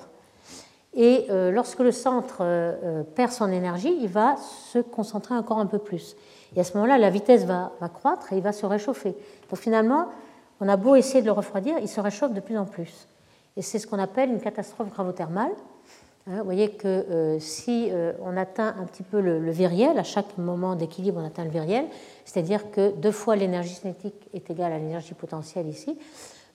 Et 0.95 1.27
euh, 1.29 1.51
lorsque 1.51 1.81
le 1.81 1.93
centre 1.93 2.39
euh, 2.41 2.75
euh, 2.83 3.03
perd 3.03 3.31
son 3.31 3.53
énergie, 3.53 3.95
il 4.01 4.09
va 4.09 4.37
se 4.37 4.79
concentrer 4.79 5.35
encore 5.35 5.59
un 5.59 5.67
peu 5.67 5.79
plus. 5.79 6.17
Et 6.55 6.61
à 6.61 6.65
ce 6.65 6.75
moment-là, 6.75 6.97
la 6.97 7.11
vitesse 7.11 7.45
va, 7.45 7.73
va, 7.81 7.91
croître 7.91 8.33
et 8.33 8.37
il 8.37 8.43
va 8.43 8.53
se 8.53 8.65
réchauffer. 8.65 9.15
Donc 9.51 9.59
finalement, 9.59 10.09
on 10.61 10.69
a 10.69 10.77
beau 10.79 10.95
essayer 10.97 11.21
de 11.21 11.27
le 11.27 11.33
refroidir, 11.33 11.77
il 11.81 11.89
se 11.89 12.01
réchauffe 12.01 12.33
de 12.33 12.41
plus 12.41 12.57
en 12.57 12.65
plus. 12.65 13.09
Et 13.59 13.63
c'est 13.63 13.79
ce 13.79 13.87
qu'on 13.87 13.99
appelle 13.99 14.31
une 14.31 14.41
catastrophe 14.41 14.91
gravothermale. 14.91 15.53
Hein, 16.29 16.39
vous 16.39 16.45
voyez 16.45 16.70
que 16.70 16.89
euh, 16.89 17.39
si 17.39 17.89
euh, 17.93 18.12
on 18.20 18.37
atteint 18.37 18.74
un 18.81 18.85
petit 18.85 19.05
peu 19.05 19.20
le, 19.20 19.39
viriel, 19.51 19.97
à 19.97 20.03
chaque 20.03 20.37
moment 20.39 20.74
d'équilibre, 20.74 21.20
on 21.22 21.24
atteint 21.24 21.45
le 21.45 21.51
viriel, 21.51 21.87
c'est-à-dire 22.24 22.72
que 22.72 22.91
deux 22.97 23.12
fois 23.12 23.37
l'énergie 23.37 23.74
cinétique 23.74 24.29
est 24.35 24.51
égale 24.51 24.72
à 24.72 24.79
l'énergie 24.79 25.14
potentielle 25.14 25.68
ici. 25.68 25.97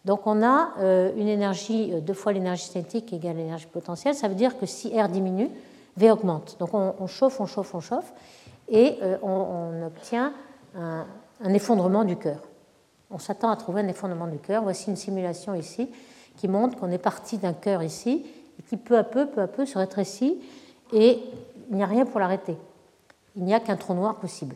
Donc 0.04 0.28
on 0.28 0.44
a 0.44 0.74
euh, 0.80 1.14
une 1.16 1.30
énergie, 1.30 1.94
deux 2.02 2.14
fois 2.14 2.34
l'énergie 2.34 2.66
cinétique 2.66 3.14
égale 3.14 3.38
à 3.38 3.40
l'énergie 3.40 3.68
potentielle. 3.68 4.14
Ça 4.14 4.28
veut 4.28 4.36
dire 4.36 4.58
que 4.58 4.66
si 4.66 5.00
R 5.00 5.08
diminue, 5.08 5.50
V 5.96 6.12
augmente. 6.12 6.58
Donc 6.60 6.74
on, 6.74 7.08
chauffe, 7.08 7.40
on 7.40 7.46
chauffe, 7.46 7.74
on 7.74 7.82
chauffe, 7.82 8.14
et 8.70 8.98
on, 9.22 9.84
obtient 9.86 10.34
un, 10.78 11.06
un 11.44 11.54
effondrement 11.54 12.06
du 12.06 12.16
cœur. 12.16 12.40
On 13.10 13.20
s'attend 13.20 13.50
à 13.50 13.58
trouver 13.58 13.82
un 13.82 13.88
effondrement 13.90 14.28
du 14.28 14.38
cœur. 14.38 14.64
Voici 14.64 14.90
une 14.90 14.96
simulation 14.96 15.54
ici 15.54 15.90
qui 16.38 16.48
montre 16.48 16.78
qu'on 16.78 16.92
est 16.92 16.98
parti 16.98 17.38
d'un 17.38 17.52
cœur 17.52 17.84
ici 17.84 18.26
qui 18.68 18.78
peu 18.78 18.98
à 18.98 19.04
peu, 19.04 19.26
peu 19.26 19.42
à 19.42 19.48
peu 19.48 19.66
se 19.66 19.78
rétrécit 19.78 20.40
et 20.94 21.20
il 21.70 21.76
n'y 21.76 21.84
a 21.84 21.88
rien 21.88 22.06
pour 22.06 22.20
l'arrêter. 22.20 22.58
Il 23.36 23.44
n'y 23.44 23.54
a 23.54 23.60
qu'un 23.60 23.78
trou 23.78 23.94
noir 23.94 24.16
possible. 24.16 24.56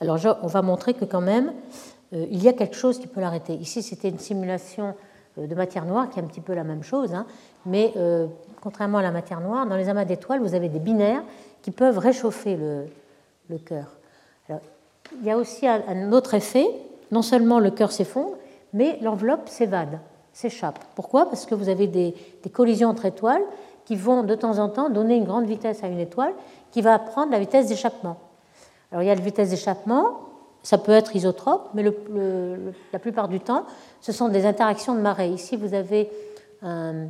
Alors 0.00 0.18
on 0.42 0.46
va 0.46 0.62
montrer 0.62 0.94
que 0.94 1.04
quand 1.04 1.20
même, 1.20 1.52
euh, 2.12 2.26
il 2.30 2.42
y 2.42 2.48
a 2.48 2.52
quelque 2.52 2.76
chose 2.76 2.98
qui 2.98 3.06
peut 3.06 3.20
l'arrêter. 3.20 3.54
Ici, 3.54 3.82
c'était 3.82 4.08
une 4.08 4.18
simulation 4.18 4.94
euh, 5.38 5.46
de 5.46 5.54
matière 5.54 5.84
noire 5.84 6.10
qui 6.10 6.18
est 6.18 6.22
un 6.22 6.26
petit 6.26 6.40
peu 6.40 6.54
la 6.54 6.64
même 6.64 6.82
chose, 6.82 7.14
hein. 7.14 7.26
mais 7.64 7.92
euh, 7.96 8.26
contrairement 8.60 8.98
à 8.98 9.02
la 9.02 9.10
matière 9.10 9.40
noire, 9.40 9.66
dans 9.66 9.76
les 9.76 9.88
amas 9.88 10.04
d'étoiles, 10.04 10.40
vous 10.40 10.54
avez 10.54 10.68
des 10.68 10.78
binaires 10.78 11.22
qui 11.62 11.70
peuvent 11.70 11.98
réchauffer 11.98 12.56
le, 12.56 13.58
cœur. 13.58 13.86
Il 14.48 15.24
y 15.24 15.30
a 15.30 15.36
aussi 15.36 15.66
un 15.66 16.12
autre 16.12 16.34
effet. 16.34 16.66
Non 17.10 17.22
seulement 17.22 17.60
le 17.60 17.70
cœur 17.70 17.92
s'effondre, 17.92 18.36
mais 18.72 18.98
l'enveloppe 19.00 19.48
s'évade, 19.48 20.00
s'échappe. 20.34 20.80
Pourquoi? 20.94 21.26
Parce 21.26 21.46
que 21.46 21.54
vous 21.54 21.70
avez 21.70 21.86
des, 21.86 22.14
collisions 22.52 22.90
entre 22.90 23.06
étoiles 23.06 23.42
qui 23.86 23.96
vont 23.96 24.22
de 24.22 24.34
temps 24.34 24.58
en 24.58 24.68
temps 24.68 24.90
donner 24.90 25.16
une 25.16 25.24
grande 25.24 25.46
vitesse 25.46 25.82
à 25.82 25.86
une 25.86 26.00
étoile 26.00 26.34
qui 26.70 26.82
va 26.82 26.98
prendre 26.98 27.32
la 27.32 27.38
vitesse 27.38 27.68
d'échappement. 27.68 28.18
Alors 28.90 29.02
il 29.02 29.06
y 29.06 29.10
a 29.10 29.14
la 29.14 29.20
vitesse 29.20 29.50
d'échappement, 29.50 30.18
ça 30.62 30.78
peut 30.78 30.92
être 30.92 31.14
isotrope, 31.14 31.70
mais 31.74 31.84
la 32.92 32.98
plupart 32.98 33.28
du 33.28 33.40
temps, 33.40 33.64
ce 34.00 34.12
sont 34.12 34.28
des 34.28 34.44
interactions 34.46 34.94
de 34.94 35.00
marée. 35.00 35.28
Ici, 35.28 35.56
vous 35.56 35.74
avez 35.74 36.10
un, 36.62 37.08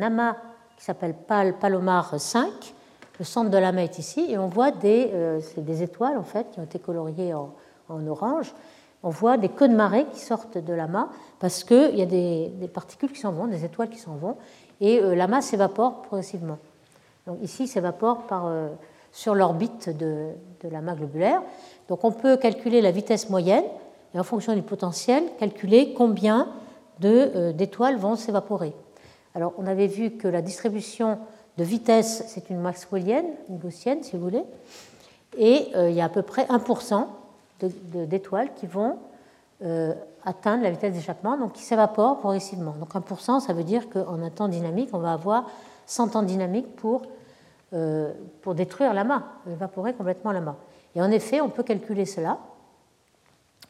amas 0.00 0.36
qui 0.76 0.84
s'appelle 0.84 1.14
Pal, 1.14 1.58
Palomar 1.58 2.18
5. 2.18 2.48
Le 3.18 3.24
centre 3.24 3.50
de 3.50 3.58
l'amas 3.58 3.82
est 3.82 3.98
ici, 3.98 4.26
et 4.28 4.38
on 4.38 4.48
voit 4.48 4.70
des, 4.70 5.10
euh, 5.12 5.40
des 5.56 5.82
étoiles 5.82 6.16
en 6.16 6.24
fait 6.24 6.50
qui 6.50 6.60
ont 6.60 6.64
été 6.64 6.78
coloriées 6.78 7.34
en, 7.34 7.52
en, 7.88 8.06
orange. 8.06 8.52
On 9.04 9.10
voit 9.10 9.36
des 9.36 9.50
queues 9.50 9.68
de 9.68 9.74
marée 9.74 10.06
qui 10.12 10.18
sortent 10.18 10.58
de 10.58 10.72
l'amas 10.72 11.08
parce 11.38 11.62
qu'il 11.62 11.94
y 11.96 12.02
a 12.02 12.06
des, 12.06 12.50
particules 12.72 13.12
qui 13.12 13.20
s'en 13.20 13.32
vont, 13.32 13.46
des 13.46 13.64
étoiles 13.64 13.90
qui 13.90 13.98
s'en 13.98 14.16
vont, 14.16 14.36
et 14.80 14.98
euh, 14.98 15.14
l'amas 15.14 15.42
s'évapore 15.42 16.02
progressivement. 16.02 16.58
Ici, 17.42 17.68
s'évapore 17.68 18.26
par, 18.26 18.46
euh, 18.46 18.68
sur 19.12 19.34
l'orbite 19.34 19.90
de, 19.90 20.30
de 20.62 20.68
l'amas 20.68 20.94
globulaire. 20.94 21.42
Donc 21.88 22.02
on 22.02 22.12
peut 22.12 22.36
calculer 22.36 22.80
la 22.80 22.90
vitesse 22.90 23.30
moyenne 23.30 23.64
et 24.14 24.18
en 24.18 24.24
fonction 24.24 24.54
du 24.54 24.62
potentiel, 24.62 25.22
calculer 25.38 25.92
combien 25.94 26.48
d'étoiles 26.98 27.96
vont 27.96 28.16
s'évaporer. 28.16 28.72
Alors, 29.34 29.52
on 29.58 29.66
avait 29.66 29.88
vu 29.88 30.12
que 30.12 30.28
la 30.28 30.42
distribution 30.42 31.18
de 31.58 31.64
vitesse, 31.64 32.24
c'est 32.28 32.50
une 32.50 32.60
maxwellienne, 32.60 33.26
une 33.48 33.58
gaussienne, 33.58 34.02
si 34.02 34.16
vous 34.16 34.22
voulez, 34.22 34.44
et 35.36 35.68
euh, 35.74 35.90
il 35.90 35.96
y 35.96 36.00
a 36.00 36.04
à 36.04 36.08
peu 36.08 36.22
près 36.22 36.44
1% 36.44 37.06
d'étoiles 37.92 38.54
qui 38.54 38.66
vont 38.66 38.98
euh, 39.62 39.94
atteindre 40.24 40.62
la 40.62 40.70
vitesse 40.70 40.94
d'échappement, 40.94 41.36
donc 41.36 41.52
qui 41.52 41.62
s'évaporent 41.62 42.18
progressivement. 42.18 42.74
Donc 42.78 42.94
1%, 42.94 43.40
ça 43.40 43.52
veut 43.52 43.64
dire 43.64 43.88
qu'en 43.88 44.22
un 44.22 44.30
temps 44.30 44.48
dynamique, 44.48 44.90
on 44.92 44.98
va 44.98 45.12
avoir 45.12 45.48
100 45.86 46.08
temps 46.08 46.22
dynamique 46.22 46.74
pour, 46.76 47.02
euh, 47.72 48.12
pour 48.42 48.54
détruire 48.54 48.94
l'amas, 48.94 49.22
évaporer 49.50 49.92
complètement 49.92 50.32
l'amas. 50.32 50.56
Et 50.94 51.02
en 51.02 51.10
effet, 51.10 51.40
on 51.40 51.50
peut 51.50 51.62
calculer 51.62 52.06
cela, 52.06 52.38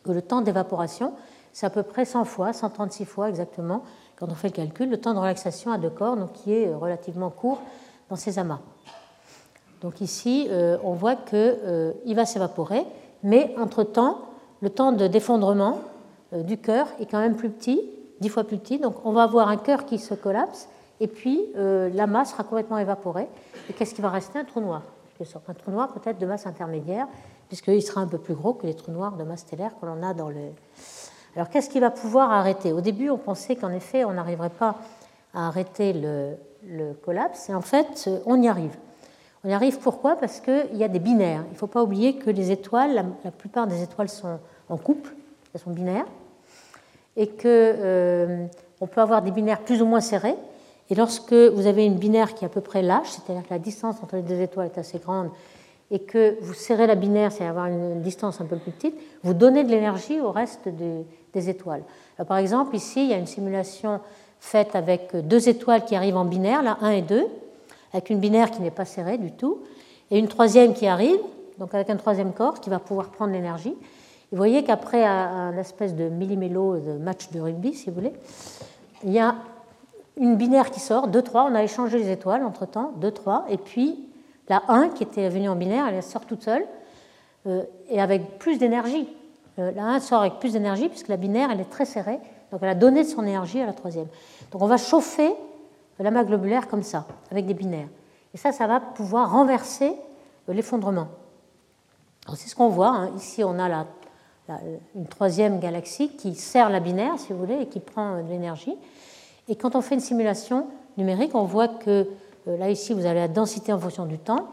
que 0.05 0.13
le 0.13 0.23
temps 0.23 0.43
d'évaporation, 0.43 1.15
c'est 1.53 1.67
à 1.67 1.71
peu 1.71 1.83
près 1.83 2.05
100 2.05 2.25
fois, 2.25 2.53
136 2.53 3.05
fois 3.05 3.29
exactement, 3.29 3.83
quand 4.17 4.27
on 4.31 4.35
fait 4.35 4.49
le 4.49 4.55
calcul, 4.55 4.91
le 4.91 5.01
temps 5.01 5.15
de 5.15 5.19
relaxation 5.19 5.73
à 5.73 5.79
deux 5.79 5.91
corps, 5.91 6.17
donc 6.17 6.33
qui 6.33 6.53
est 6.53 6.73
relativement 6.73 7.31
court 7.31 7.61
dans 8.11 8.17
ces 8.17 8.39
amas. 8.39 8.61
Donc 9.81 10.01
ici, 10.01 10.47
euh, 10.51 10.79
on 10.83 10.93
voit 10.93 11.15
qu'il 11.15 11.39
euh, 11.39 11.93
va 12.07 12.25
s'évaporer, 12.25 12.85
mais 13.25 13.53
entre-temps, 13.59 14.21
le 14.61 14.71
temps 14.71 14.93
de 14.93 15.09
d'effondrement 15.09 15.81
euh, 16.33 16.45
du 16.45 16.59
cœur 16.59 16.87
est 17.01 17.07
quand 17.07 17.19
même 17.19 17.35
plus 17.35 17.51
petit, 17.51 17.83
dix 18.21 18.29
fois 18.29 18.45
plus 18.45 18.59
petit. 18.59 18.79
Donc 18.79 19.05
on 19.05 19.11
va 19.11 19.25
avoir 19.25 19.49
un 19.49 19.57
cœur 19.57 19.85
qui 19.85 19.99
se 19.99 20.15
collapse, 20.15 20.69
et 21.01 21.09
puis 21.09 21.41
l'amas 21.57 22.27
sera 22.27 22.45
complètement 22.45 22.79
évaporé. 22.79 23.27
Et 23.69 23.73
qu'est-ce 23.73 23.95
qui 23.95 24.01
va 24.01 24.11
rester? 24.11 24.39
Un 24.39 24.45
trou 24.45 24.61
noir. 24.61 24.83
Un 25.49 25.55
trou 25.55 25.73
noir 25.73 25.93
peut-être 25.93 26.19
de 26.19 26.27
masse 26.27 26.47
intermédiaire, 26.47 27.09
puisqu'il 27.49 27.83
sera 27.83 28.01
un 28.01 28.07
peu 28.07 28.19
plus 28.19 28.35
gros 28.35 28.55
que 28.55 28.67
les 28.67 28.75
trous 28.75 28.93
noirs 28.93 29.17
de 29.17 29.25
masse 29.25 29.41
stellaire 29.41 29.73
que 29.81 29.87
l'on 29.87 30.03
a 30.05 30.15
dans 30.15 30.29
le, 30.29 30.53
alors 31.37 31.49
qu'est-ce 31.49 31.69
qui 31.69 31.81
va 31.81 31.91
pouvoir 31.91 32.31
arrêter? 32.31 32.73
Au 32.73 32.81
début, 32.81 33.11
on 33.11 33.19
pensait 33.19 33.57
qu'en 33.57 33.71
effet, 33.71 34.05
on 34.05 34.13
n'arriverait 34.13 34.51
pas 34.51 34.77
à 35.35 35.49
arrêter 35.49 35.93
le, 35.93 36.95
collapse, 37.05 37.49
et 37.51 37.55
en 37.55 37.61
fait, 37.61 38.09
on 38.25 38.41
y 38.41 38.49
arrive. 38.49 38.77
On 39.45 39.49
y 39.49 39.53
arrive 39.53 39.79
pourquoi? 39.79 40.17
Parce 40.17 40.41
qu'il 40.41 40.75
y 40.75 40.85
a 40.85 40.89
des 40.89 40.99
binaires. 40.99 41.45
Il 41.51 41.53
ne 41.53 41.59
faut 41.59 41.67
pas 41.67 41.83
oublier 41.83 42.17
que 42.17 42.31
les 42.31 42.51
étoiles, 42.51 42.95
la, 43.25 43.31
plupart 43.31 43.67
des 43.67 43.83
étoiles 43.83 44.09
sont 44.09 44.39
en 44.71 44.79
couple, 44.79 45.15
elles 45.53 45.61
sont 45.61 45.71
binaires, 45.71 46.07
et 47.17 47.29
qu'on 47.29 47.43
euh, 47.45 48.47
peut 48.91 49.01
avoir 49.01 49.21
des 49.21 49.31
binaires 49.31 49.61
plus 49.61 49.83
ou 49.83 49.87
moins 49.87 50.01
serrés. 50.01 50.37
Et 50.89 50.95
lorsque 50.95 51.35
vous 51.35 51.67
avez 51.67 51.85
une 51.85 51.97
binaire 51.97 52.35
qui 52.35 52.45
est 52.45 52.47
à 52.47 52.51
peu 52.51 52.63
près 52.63 52.81
lâche, 52.81 53.09
c'est-à-dire 53.11 53.47
que 53.47 53.53
la 53.53 53.59
distance 53.59 53.97
entre 54.03 54.17
les 54.17 54.23
deux 54.23 54.41
étoiles 54.41 54.71
est 54.75 54.79
assez 54.79 54.99
grande, 54.99 55.29
et 55.91 55.99
que 55.99 56.39
vous 56.41 56.55
serrez 56.55 56.87
la 56.87 56.95
binaire, 56.95 57.31
c'est-à-dire 57.31 57.51
avoir 57.51 57.67
une 57.67 58.01
distance 58.01 58.41
un 58.41 58.47
peu 58.47 58.57
plus 58.57 58.73
petite, 58.73 58.95
vous 59.23 59.35
donnez 59.35 59.63
de 59.63 59.71
l'énergie 59.71 60.21
au 60.21 60.33
reste 60.33 60.69
des, 60.69 61.51
étoiles. 61.51 61.83
par 62.29 62.39
exemple, 62.39 62.77
ici, 62.77 63.03
il 63.03 63.11
y 63.11 63.13
a 63.13 63.19
une 63.19 63.27
simulation 63.27 64.01
faite 64.39 64.77
avec 64.77 65.15
deux 65.17 65.49
étoiles 65.49 65.85
qui 65.85 65.97
arrivent 65.97 66.17
en 66.17 66.25
binaire, 66.25 66.63
là 66.63 66.79
1 66.81 66.91
et 66.91 67.03
2, 67.03 67.27
avec 67.95 68.11
une 68.11 68.19
binaire 68.19 68.51
qui 68.51 68.61
n'est 68.61 68.71
pas 68.71 68.85
serrée 68.85 69.17
du 69.17 69.33
tout, 69.33 69.61
et 70.11 70.19
une 70.19 70.29
troisième 70.29 70.75
qui 70.75 70.87
arrive, 70.87 71.21
donc 71.59 71.73
avec 71.75 71.89
un 71.89 71.97
troisième 71.97 72.33
corps 72.33 72.61
qui 72.61 72.69
va 72.69 72.81
pouvoir 72.81 73.09
prendre 73.09 73.33
l'énergie. 73.33 73.75
vous 74.31 74.37
voyez 74.37 74.65
qu'après 74.65 75.05
un 75.05 75.57
espèce 75.57 75.95
de 75.95 76.09
millimélo 76.09 76.79
de 76.79 76.93
match 76.99 77.31
de 77.31 77.41
rugby, 77.41 77.73
si 77.73 77.89
vous 77.89 77.95
voulez, 77.95 78.13
il 79.05 79.13
y 79.13 79.21
a 79.21 79.37
une 80.17 80.37
binaire 80.37 80.71
qui 80.71 80.81
sort, 80.81 81.09
2, 81.09 81.23
3, 81.23 81.49
on 81.51 81.55
a 81.55 81.63
échangé 81.63 81.99
les 81.99 82.11
étoiles 82.11 82.45
entre-temps, 82.45 82.93
2, 82.97 83.11
3, 83.11 83.47
et 83.49 83.59
puis 83.59 83.99
la 84.49 84.63
1 84.69 84.91
qui 84.91 85.05
était 85.05 85.29
venue 85.29 85.49
en 85.49 85.57
binaire, 85.57 85.87
elle 85.89 86.03
sort 86.03 86.27
toute 86.27 86.43
seule, 86.43 86.65
euh, 87.47 87.63
et 87.89 88.01
avec 88.01 88.39
plus 88.39 88.59
d'énergie. 88.59 89.09
Euh, 89.59 89.71
la 89.73 89.85
1 89.85 90.01
sort 90.01 90.21
avec 90.23 90.35
plus 90.41 90.53
d'énergie 90.53 90.89
puisque 90.89 91.09
la 91.09 91.17
binaire 91.17 91.51
elle 91.53 91.61
est 91.61 91.71
très 91.71 91.85
serrée, 91.85 92.19
donc 92.51 92.61
elle 92.63 92.69
a 92.69 92.75
donné 92.75 93.05
de 93.05 93.09
son 93.09 93.23
énergie 93.23 93.61
à 93.61 93.67
la 93.67 93.73
troisième. 93.73 94.07
Donc 94.51 94.63
on 94.63 94.67
va 94.67 94.79
chauffer 94.79 95.33
l'amas 96.03 96.25
globulaire 96.25 96.69
comme 96.69 96.83
ça, 96.83 97.07
avec 97.31 97.47
des 97.47 97.55
binaires. 97.55 97.89
Et 98.33 98.37
ça, 98.37 98.53
ça 98.53 98.67
va 98.67 98.81
pouvoir 98.81 99.33
renverser 99.33 99.95
euh, 100.49 100.53
l'effondrement. 100.53 101.09
C'est 102.35 102.49
ce 102.49 102.57
qu'on 102.57 102.69
voit. 102.69 102.89
Hein. 102.89 103.11
Ici, 103.17 103.45
on 103.45 103.59
a 103.59 103.87
une 104.95 105.07
troisième 105.07 105.61
galaxie 105.61 106.11
qui 106.17 106.35
sert 106.35 106.71
la 106.71 106.81
binaire, 106.81 107.19
si 107.19 107.33
vous 107.33 107.39
voulez, 107.39 107.63
et 107.63 107.67
qui 107.67 107.81
prend 107.81 108.15
euh, 108.15 108.23
de 108.23 108.29
l'énergie. 108.29 108.75
Et 109.49 109.57
quand 109.57 109.77
on 109.77 109.83
fait 109.83 109.95
une 109.95 110.01
simulation 110.01 110.67
numérique, 110.97 111.35
on 111.35 111.45
voit 111.45 111.69
que 111.69 112.09
là, 112.47 112.71
ici, 112.71 112.95
vous 112.95 113.05
avez 113.05 113.21
la 113.21 113.29
densité 113.29 113.73
en 113.73 113.79
fonction 113.79 114.07
du 114.07 114.19
temps 114.19 114.49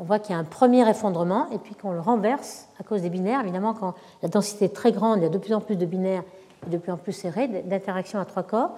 on 0.00 0.04
voit 0.04 0.18
qu'il 0.18 0.34
y 0.34 0.38
a 0.38 0.38
un 0.38 0.44
premier 0.44 0.88
effondrement 0.88 1.48
et 1.50 1.58
puis 1.58 1.74
qu'on 1.74 1.92
le 1.92 2.00
renverse 2.00 2.68
à 2.78 2.84
cause 2.84 3.02
des 3.02 3.10
binaires. 3.10 3.40
Évidemment, 3.40 3.74
quand 3.74 3.94
la 4.22 4.28
densité 4.28 4.66
est 4.66 4.74
très 4.74 4.92
grande, 4.92 5.18
il 5.18 5.22
y 5.24 5.26
a 5.26 5.30
de 5.30 5.38
plus 5.38 5.54
en 5.54 5.60
plus 5.60 5.76
de 5.76 5.86
binaires 5.86 6.22
et 6.66 6.70
de 6.70 6.78
plus 6.78 6.92
en 6.92 6.96
plus 6.96 7.12
serrés, 7.12 7.48
d'interactions 7.48 8.20
à 8.20 8.24
trois 8.24 8.44
corps. 8.44 8.76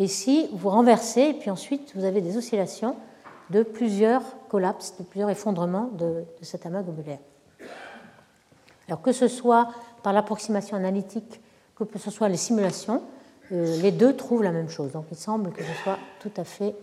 Ici, 0.00 0.48
vous 0.54 0.70
renversez 0.70 1.20
et 1.20 1.34
puis 1.34 1.50
ensuite, 1.50 1.92
vous 1.94 2.04
avez 2.04 2.22
des 2.22 2.38
oscillations 2.38 2.96
de 3.50 3.62
plusieurs 3.62 4.22
collapses, 4.48 4.96
de 4.98 5.04
plusieurs 5.04 5.28
effondrements 5.28 5.90
de, 5.92 6.24
cet 6.40 6.64
amas 6.64 6.82
globulaire. 6.82 7.18
Alors 8.88 9.02
que 9.02 9.12
ce 9.12 9.28
soit 9.28 9.68
par 10.02 10.14
l'approximation 10.14 10.74
analytique, 10.74 11.42
que 11.76 11.98
ce 11.98 12.10
soit 12.10 12.30
les 12.30 12.38
simulations, 12.38 13.02
euh, 13.52 13.76
les 13.82 13.92
deux 13.92 14.16
trouvent 14.16 14.42
la 14.42 14.52
même 14.52 14.70
chose. 14.70 14.92
Donc 14.92 15.04
il 15.10 15.18
semble 15.18 15.52
que 15.52 15.62
ce 15.62 15.82
soit 15.82 15.98
tout 16.20 16.32
à 16.38 16.44
fait. 16.44 16.74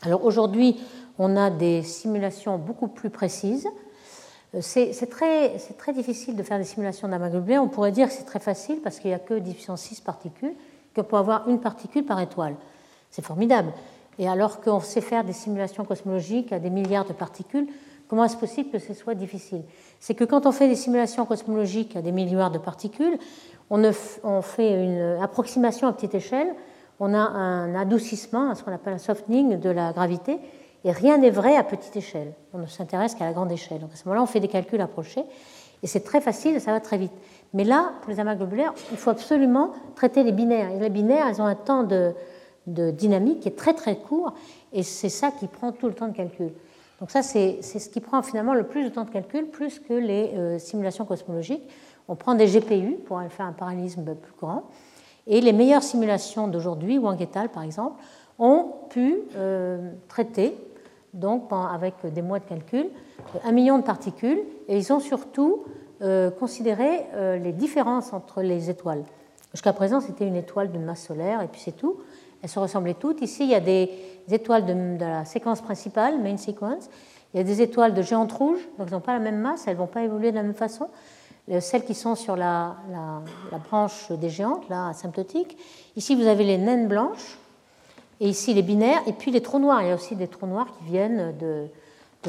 Alors 0.00 0.24
aujourd'hui, 0.24 0.80
on 1.18 1.36
a 1.36 1.50
des 1.50 1.82
simulations 1.82 2.56
beaucoup 2.56 2.88
plus 2.88 3.10
précises. 3.10 3.68
Euh, 4.54 4.60
c'est 4.62 5.10
très, 5.10 5.58
très, 5.76 5.92
difficile 5.92 6.34
de 6.34 6.42
faire 6.42 6.58
des 6.58 6.64
simulations 6.64 7.08
d'amas 7.08 7.28
globulaire. 7.28 7.62
On 7.62 7.68
pourrait 7.68 7.92
dire 7.92 8.08
que 8.08 8.14
c'est 8.14 8.24
très 8.24 8.40
facile 8.40 8.80
parce 8.80 9.00
qu'il 9.00 9.10
n'y 9.10 9.14
a 9.14 9.18
que 9.18 9.34
10 9.34 9.52
puissance 9.52 9.82
6 9.82 10.00
particules, 10.00 10.54
qu'on 10.94 11.04
peut 11.04 11.16
avoir 11.16 11.48
une 11.48 11.60
particule 11.60 12.04
par 12.04 12.20
étoile. 12.20 12.54
C'est 13.10 13.24
formidable. 13.24 13.72
Et 14.18 14.28
alors 14.28 14.60
qu'on 14.60 14.80
sait 14.80 15.00
faire 15.00 15.24
des 15.24 15.32
simulations 15.32 15.84
cosmologiques 15.84 16.52
à 16.52 16.58
des 16.58 16.70
milliards 16.70 17.06
de 17.06 17.12
particules, 17.12 17.66
comment 18.08 18.24
est-ce 18.24 18.36
possible 18.36 18.70
que 18.70 18.78
ce 18.78 18.92
soit 18.94 19.14
difficile? 19.14 19.62
C'est 20.00 20.14
que 20.14 20.24
quand 20.24 20.46
on 20.46 20.52
fait 20.52 20.68
des 20.68 20.76
simulations 20.76 21.24
cosmologiques 21.24 21.96
à 21.96 22.02
des 22.02 22.12
milliards 22.12 22.50
de 22.50 22.58
particules, 22.58 23.18
on 23.70 24.42
fait 24.42 24.84
une 24.84 25.22
approximation 25.22 25.88
à 25.88 25.92
petite 25.92 26.14
échelle, 26.14 26.54
on 27.00 27.14
a 27.14 27.18
un 27.18 27.74
adoucissement, 27.74 28.54
ce 28.54 28.62
qu'on 28.62 28.72
appelle 28.72 28.92
un 28.92 28.98
softening 28.98 29.58
de 29.58 29.70
la 29.70 29.92
gravité, 29.92 30.38
et 30.84 30.92
rien 30.92 31.16
n'est 31.16 31.30
vrai 31.30 31.56
à 31.56 31.64
petite 31.64 31.96
échelle. 31.96 32.34
On 32.52 32.58
ne 32.58 32.66
s'intéresse 32.66 33.14
qu'à 33.14 33.24
la 33.24 33.32
grande 33.32 33.50
échelle. 33.50 33.80
Donc 33.80 33.92
à 33.92 33.96
ce 33.96 34.04
moment-là, 34.04 34.22
on 34.22 34.26
fait 34.26 34.40
des 34.40 34.48
calculs 34.48 34.80
approchés. 34.80 35.24
Et 35.82 35.86
c'est 35.86 36.00
très 36.00 36.20
facile, 36.20 36.60
ça 36.60 36.72
va 36.72 36.80
très 36.80 36.98
vite. 36.98 37.12
Mais 37.54 37.64
là, 37.64 37.92
pour 38.00 38.10
les 38.10 38.20
amas 38.20 38.34
globulaires, 38.34 38.72
il 38.90 38.96
faut 38.96 39.10
absolument 39.10 39.72
traiter 39.94 40.22
les 40.22 40.32
binaires. 40.32 40.70
Et 40.70 40.78
les 40.78 40.90
binaires, 40.90 41.26
elles 41.28 41.42
ont 41.42 41.46
un 41.46 41.54
temps 41.54 41.82
de, 41.82 42.14
dynamique 42.66 43.40
qui 43.40 43.48
est 43.48 43.58
très 43.58 43.74
très 43.74 43.96
court. 43.96 44.34
Et 44.72 44.82
c'est 44.82 45.08
ça 45.08 45.30
qui 45.30 45.48
prend 45.48 45.72
tout 45.72 45.88
le 45.88 45.94
temps 45.94 46.08
de 46.08 46.16
calcul. 46.16 46.52
Donc 47.00 47.10
ça, 47.10 47.22
c'est 47.22 47.60
ce 47.62 47.88
qui 47.88 48.00
prend 48.00 48.22
finalement 48.22 48.54
le 48.54 48.62
plus 48.62 48.84
de 48.84 48.88
temps 48.88 49.04
de 49.04 49.10
calcul, 49.10 49.46
plus 49.46 49.80
que 49.80 49.92
les 49.92 50.30
euh, 50.34 50.58
simulations 50.58 51.04
cosmologiques. 51.04 51.68
On 52.06 52.14
prend 52.14 52.34
des 52.34 52.46
GPU 52.46 52.96
pour 53.04 53.20
faire 53.28 53.46
un 53.46 53.52
parallélisme 53.52 54.04
plus 54.04 54.34
grand. 54.40 54.64
Et 55.26 55.40
les 55.40 55.52
meilleures 55.52 55.82
simulations 55.82 56.48
d'aujourd'hui, 56.48 56.98
Wang 56.98 57.20
et 57.20 57.28
al. 57.34 57.48
par 57.48 57.64
exemple, 57.64 58.00
ont 58.38 58.72
pu 58.88 59.18
euh, 59.36 59.92
traiter 60.08 60.56
donc 61.12 61.50
avec 61.52 61.94
des 62.06 62.22
mois 62.22 62.38
de 62.38 62.44
calcul, 62.44 62.86
un 63.44 63.52
million 63.52 63.78
de 63.78 63.84
particules, 63.84 64.40
et 64.68 64.76
ils 64.76 64.92
ont 64.92 65.00
surtout 65.00 65.64
euh, 66.02 66.30
considéré 66.30 67.06
euh, 67.14 67.36
les 67.36 67.52
différences 67.52 68.12
entre 68.12 68.42
les 68.42 68.70
étoiles. 68.70 69.04
Jusqu'à 69.52 69.72
présent, 69.72 70.00
c'était 70.00 70.26
une 70.26 70.34
étoile 70.34 70.72
de 70.72 70.78
masse 70.78 71.06
solaire, 71.06 71.42
et 71.42 71.46
puis 71.46 71.60
c'est 71.60 71.76
tout. 71.76 71.98
Elles 72.42 72.48
se 72.48 72.58
ressemblaient 72.58 72.94
toutes. 72.94 73.22
Ici, 73.22 73.44
il 73.44 73.50
y 73.50 73.54
a 73.54 73.60
des 73.60 73.88
étoiles 74.30 74.66
de, 74.66 74.98
la 74.98 75.24
séquence 75.24 75.60
principale, 75.60 76.20
main 76.20 76.36
sequence. 76.36 76.88
Il 77.32 77.36
y 77.36 77.40
a 77.40 77.44
des 77.44 77.62
étoiles 77.62 77.94
de 77.94 78.02
géantes 78.02 78.32
rouges, 78.32 78.68
donc 78.78 78.88
elles 78.88 78.94
n'ont 78.94 79.00
pas 79.00 79.12
la 79.12 79.20
même 79.20 79.38
masse, 79.38 79.68
elles 79.68 79.74
ne 79.74 79.78
vont 79.78 79.86
pas 79.86 80.02
évoluer 80.02 80.32
de 80.32 80.36
la 80.36 80.42
même 80.42 80.54
façon. 80.54 80.88
celles 81.60 81.84
qui 81.84 81.94
sont 81.94 82.16
sur 82.16 82.34
la, 82.34 82.74
branche 83.70 84.10
des 84.10 84.28
géantes, 84.28 84.68
là, 84.68 84.88
asymptotique. 84.88 85.56
Ici, 85.94 86.16
vous 86.16 86.26
avez 86.26 86.42
les 86.42 86.58
naines 86.58 86.88
blanches, 86.88 87.38
et 88.18 88.28
ici 88.28 88.54
les 88.54 88.62
binaires, 88.62 89.02
et 89.06 89.12
puis 89.12 89.30
les 89.30 89.40
trous 89.40 89.60
noirs. 89.60 89.82
Il 89.82 89.88
y 89.88 89.90
a 89.92 89.94
aussi 89.94 90.16
des 90.16 90.26
trous 90.26 90.46
noirs 90.46 90.66
qui 90.78 90.84
viennent 90.84 91.36
de, 91.38 91.68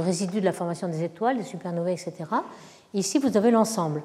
résidus 0.01 0.39
de 0.39 0.45
la 0.45 0.53
formation 0.53 0.87
des 0.87 1.03
étoiles, 1.03 1.37
des 1.37 1.43
supernovae, 1.43 1.91
etc. 1.91 2.13
ici, 2.93 3.19
vous 3.19 3.37
avez 3.37 3.51
l'ensemble. 3.51 4.01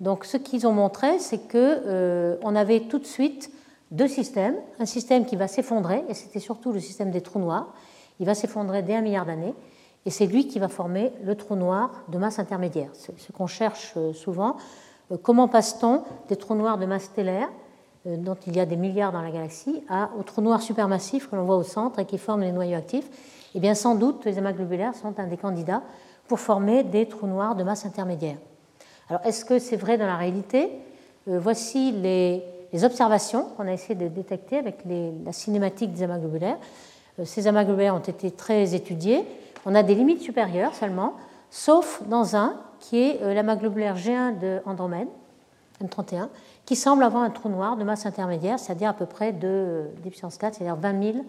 Donc, 0.00 0.24
ce 0.24 0.36
qu'ils 0.36 0.66
ont 0.66 0.72
montré, 0.72 1.18
c'est 1.18 1.38
qu'on 1.38 1.58
euh, 1.58 2.54
avait 2.54 2.80
tout 2.80 2.98
de 2.98 3.06
suite 3.06 3.50
deux 3.90 4.08
systèmes. 4.08 4.54
Un 4.78 4.86
système 4.86 5.26
qui 5.26 5.36
va 5.36 5.48
s'effondrer, 5.48 6.04
et 6.08 6.14
c'était 6.14 6.38
surtout 6.38 6.72
le 6.72 6.80
système 6.80 7.10
des 7.10 7.20
trous 7.20 7.40
noirs. 7.40 7.74
Il 8.20 8.26
va 8.26 8.34
s'effondrer 8.34 8.82
dès 8.82 8.94
un 8.94 9.00
milliard 9.00 9.26
d'années. 9.26 9.54
Et 10.06 10.10
c'est 10.10 10.26
lui 10.26 10.46
qui 10.46 10.58
va 10.58 10.68
former 10.68 11.12
le 11.24 11.34
trou 11.34 11.56
noir 11.56 11.90
de 12.08 12.18
masse 12.18 12.38
intermédiaire. 12.38 12.90
C'est 12.92 13.18
ce 13.18 13.32
qu'on 13.32 13.48
cherche 13.48 13.94
euh, 13.96 14.12
souvent. 14.12 14.56
Euh, 15.10 15.16
comment 15.20 15.48
passe-t-on 15.48 16.04
des 16.28 16.36
trous 16.36 16.54
noirs 16.54 16.78
de 16.78 16.86
masse 16.86 17.04
stellaire, 17.04 17.48
dont 18.06 18.36
il 18.46 18.56
y 18.56 18.60
a 18.60 18.64
des 18.64 18.76
milliards 18.76 19.12
dans 19.12 19.20
la 19.20 19.30
galaxie, 19.30 19.82
à, 19.88 20.10
aux 20.18 20.22
trous 20.22 20.40
noirs 20.40 20.62
supermassifs 20.62 21.28
que 21.28 21.36
l'on 21.36 21.44
voit 21.44 21.56
au 21.56 21.64
centre 21.64 21.98
et 21.98 22.06
qui 22.06 22.16
forment 22.16 22.42
les 22.42 22.52
noyaux 22.52 22.76
actifs? 22.76 23.10
Eh 23.54 23.60
bien, 23.60 23.74
sans 23.74 23.94
doute, 23.94 24.24
les 24.24 24.38
amas 24.38 24.52
globulaires 24.52 24.94
sont 24.94 25.18
un 25.18 25.26
des 25.26 25.36
candidats 25.36 25.82
pour 26.26 26.40
former 26.40 26.82
des 26.82 27.06
trous 27.06 27.26
noirs 27.26 27.54
de 27.54 27.62
masse 27.62 27.86
intermédiaire. 27.86 28.36
Alors, 29.08 29.22
est-ce 29.24 29.44
que 29.44 29.58
c'est 29.58 29.76
vrai 29.76 29.96
dans 29.96 30.06
la 30.06 30.16
réalité? 30.16 30.70
Voici 31.26 31.92
les, 31.92 32.42
observations 32.84 33.46
qu'on 33.56 33.66
a 33.66 33.72
essayé 33.72 33.94
de 33.94 34.08
détecter 34.08 34.58
avec 34.58 34.84
la 34.84 35.32
cinématique 35.32 35.92
des 35.94 36.02
amas 36.02 36.18
globulaires. 36.18 36.58
ces 37.24 37.46
amas 37.46 37.64
globulaires 37.64 37.94
ont 37.94 38.00
été 38.00 38.30
très 38.30 38.74
étudiés 38.74 39.24
on 39.64 39.74
a 39.74 39.82
des 39.82 39.94
limites 39.94 40.22
supérieures 40.22 40.74
seulement, 40.74 41.14
sauf 41.50 42.02
dans 42.06 42.36
un 42.36 42.54
qui 42.80 42.98
est 42.98 43.22
euh, 43.22 43.34
l'amas 43.34 43.56
globulaire 43.56 43.96
G1 43.96 44.38
de 44.38 44.60
Andromède, 44.64 45.08
M31, 45.84 46.28
qui 46.64 46.76
semble 46.76 47.04
avoir 47.04 47.22
un 47.22 47.30
trou 47.30 47.48
noir 47.48 47.76
de 47.76 47.84
masse 47.84 48.06
intermédiaire, 48.06 48.58
c'est-à-dire 48.58 48.90
à 48.90 48.94
peu 48.94 49.06
près 49.06 49.32
de 49.32 49.90
10 50.02 50.10
puissance 50.10 50.38
4, 50.38 50.54
c'est-à-dire 50.54 50.76
20 50.76 51.12
000 51.12 51.24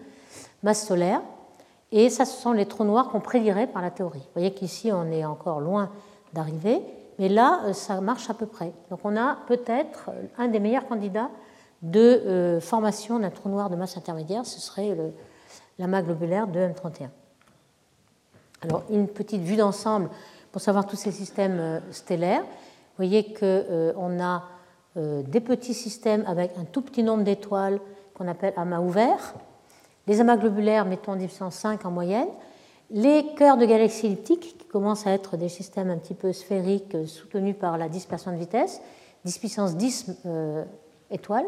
masses 0.62 0.86
solaires. 0.86 1.20
Et 1.92 2.08
ça, 2.10 2.24
ce 2.24 2.40
sont 2.40 2.52
les 2.52 2.66
trous 2.66 2.84
noirs 2.84 3.08
qu'on 3.08 3.20
prédirait 3.20 3.66
par 3.66 3.82
la 3.82 3.90
théorie. 3.90 4.20
Vous 4.20 4.34
voyez 4.34 4.52
qu'ici, 4.52 4.92
on 4.92 5.10
est 5.10 5.24
encore 5.24 5.60
loin 5.60 5.90
d'arriver, 6.32 6.80
mais 7.18 7.28
là, 7.28 7.62
euh, 7.64 7.72
ça 7.72 8.00
marche 8.00 8.30
à 8.30 8.34
peu 8.34 8.46
près. 8.46 8.72
Donc 8.90 9.00
on 9.04 9.16
a 9.16 9.38
peut-être 9.46 10.10
un 10.38 10.48
des 10.48 10.60
meilleurs 10.60 10.86
candidats 10.86 11.30
de 11.82 12.00
euh, 12.00 12.60
formation 12.60 13.18
d'un 13.18 13.30
trou 13.30 13.48
noir 13.48 13.70
de 13.70 13.76
masse 13.76 13.96
intermédiaire, 13.96 14.46
ce 14.46 14.60
serait 14.60 14.96
l'amas 15.78 16.02
globulaire 16.02 16.46
de 16.46 16.60
M31. 16.60 17.08
Alors, 18.62 18.82
une 18.90 19.08
petite 19.08 19.40
vue 19.40 19.56
d'ensemble 19.56 20.10
pour 20.52 20.60
savoir 20.60 20.86
tous 20.86 20.96
ces 20.96 21.12
systèmes 21.12 21.58
euh, 21.58 21.80
stellaires. 21.90 22.42
Vous 22.42 22.96
voyez 22.96 23.32
qu'on 23.32 23.38
euh, 23.42 24.20
a 24.20 24.44
euh, 24.96 25.22
des 25.22 25.40
petits 25.40 25.74
systèmes 25.74 26.24
avec 26.26 26.52
un 26.58 26.64
tout 26.64 26.82
petit 26.82 27.02
nombre 27.02 27.24
d'étoiles 27.24 27.80
qu'on 28.14 28.28
appelle 28.28 28.52
amas 28.56 28.80
ouverts, 28.80 29.34
les 30.10 30.20
amas 30.20 30.36
globulaires, 30.36 30.86
mettons 30.86 31.14
10 31.14 31.40
5 31.50 31.84
en 31.86 31.92
moyenne, 31.92 32.26
les 32.90 33.26
cœurs 33.36 33.56
de 33.56 33.64
galaxies 33.64 34.06
elliptiques, 34.06 34.58
qui 34.58 34.66
commencent 34.66 35.06
à 35.06 35.12
être 35.12 35.36
des 35.36 35.48
systèmes 35.48 35.88
un 35.88 35.98
petit 35.98 36.14
peu 36.14 36.32
sphériques 36.32 36.96
soutenus 37.06 37.54
par 37.56 37.78
la 37.78 37.88
dispersion 37.88 38.32
de 38.32 38.36
vitesse, 38.36 38.80
10 39.24 39.38
puissance 39.38 39.76
10 39.76 40.16
étoiles, 41.12 41.46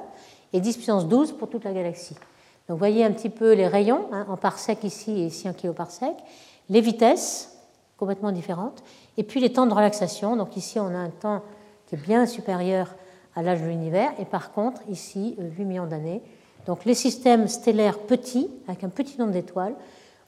et 0.52 0.60
10 0.60 0.76
puissance 0.76 1.08
12 1.08 1.32
pour 1.32 1.50
toute 1.50 1.64
la 1.64 1.72
galaxie. 1.72 2.14
Donc 2.68 2.76
vous 2.76 2.78
voyez 2.78 3.04
un 3.04 3.10
petit 3.10 3.30
peu 3.30 3.52
les 3.52 3.66
rayons, 3.66 4.06
hein, 4.12 4.26
en 4.28 4.36
parsec 4.36 4.84
ici 4.84 5.10
et 5.10 5.26
ici 5.26 5.48
en 5.48 5.54
kiloparsec 5.54 6.14
les 6.70 6.80
vitesses 6.80 7.58
complètement 7.96 8.30
différentes, 8.30 8.84
et 9.16 9.24
puis 9.24 9.40
les 9.40 9.52
temps 9.52 9.66
de 9.66 9.74
relaxation. 9.74 10.36
Donc 10.36 10.56
ici, 10.56 10.78
on 10.78 10.94
a 10.94 10.98
un 10.98 11.10
temps 11.10 11.42
qui 11.88 11.96
est 11.96 11.98
bien 11.98 12.26
supérieur 12.26 12.94
à 13.34 13.42
l'âge 13.42 13.60
de 13.60 13.66
l'univers, 13.66 14.12
et 14.20 14.24
par 14.24 14.52
contre, 14.52 14.82
ici, 14.88 15.34
8 15.40 15.64
millions 15.64 15.86
d'années. 15.86 16.22
Donc 16.66 16.84
les 16.84 16.94
systèmes 16.94 17.48
stellaires 17.48 17.98
petits, 17.98 18.48
avec 18.68 18.84
un 18.84 18.88
petit 18.88 19.18
nombre 19.18 19.32
d'étoiles, 19.32 19.74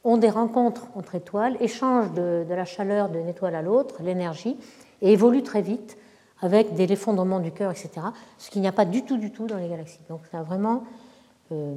ont 0.03 0.17
des 0.17 0.31
rencontres 0.31 0.87
entre 0.95 1.15
étoiles, 1.15 1.57
échangent 1.61 2.13
de, 2.13 2.45
la 2.49 2.65
chaleur 2.65 3.09
d'une 3.09 3.29
étoile 3.29 3.55
à 3.55 3.63
l'autre, 3.63 4.03
l'énergie, 4.03 4.57
et 5.01 5.13
évoluent 5.13 5.43
très 5.43 5.63
vite 5.63 5.97
avec 6.41 6.75
des 6.75 6.93
effondrements 6.93 7.41
du 7.41 7.53
cœur, 7.53 7.71
etc. 7.71 7.91
Ce 8.39 8.51
qu'il 8.51 8.61
n'y 8.61 8.69
a 8.69 8.73
pas 8.73 8.85
du 8.85 9.03
tout, 9.03 9.17
du 9.17 9.31
tout 9.31 9.47
dans 9.47 9.57
les 9.57 9.69
galaxies. 9.69 10.01
Donc 10.09 10.21
ça 10.31 10.43
vraiment, 10.43 10.85
euh, 11.53 11.75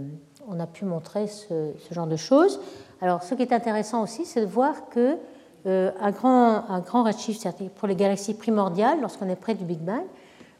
on 0.47 0.59
a 0.59 0.67
pu 0.67 0.83
montrer 0.83 1.27
ce, 1.27 1.71
ce 1.77 1.93
genre 1.93 2.07
de 2.07 2.17
choses. 2.17 2.59
Alors, 2.99 3.23
ce 3.23 3.35
qui 3.35 3.43
est 3.43 3.53
intéressant 3.53 4.03
aussi, 4.03 4.25
c'est 4.25 4.41
de 4.41 4.45
voir 4.45 4.89
que 4.89 5.17
euh, 5.67 5.91
un 5.99 6.11
grand, 6.11 6.69
un 6.69 6.79
grand 6.79 7.03
redshift, 7.03 7.47
pour 7.75 7.87
les 7.87 7.95
galaxies 7.95 8.33
primordiales, 8.33 9.01
lorsqu'on 9.01 9.27
est 9.27 9.35
près 9.35 9.53
du 9.53 9.65
Big 9.65 9.79
Bang, 9.79 10.03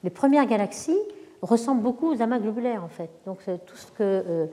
les 0.03 0.09
premières 0.09 0.45
galaxies 0.45 0.97
ressemblent 1.41 1.81
beaucoup 1.81 2.11
aux 2.13 2.21
amas 2.21 2.39
globulaires, 2.39 2.83
en 2.83 2.89
fait. 2.89 3.09
Donc, 3.25 3.39
tout 3.45 3.75
ce 3.75 3.87
que 3.87 3.93
euh, 3.99 4.45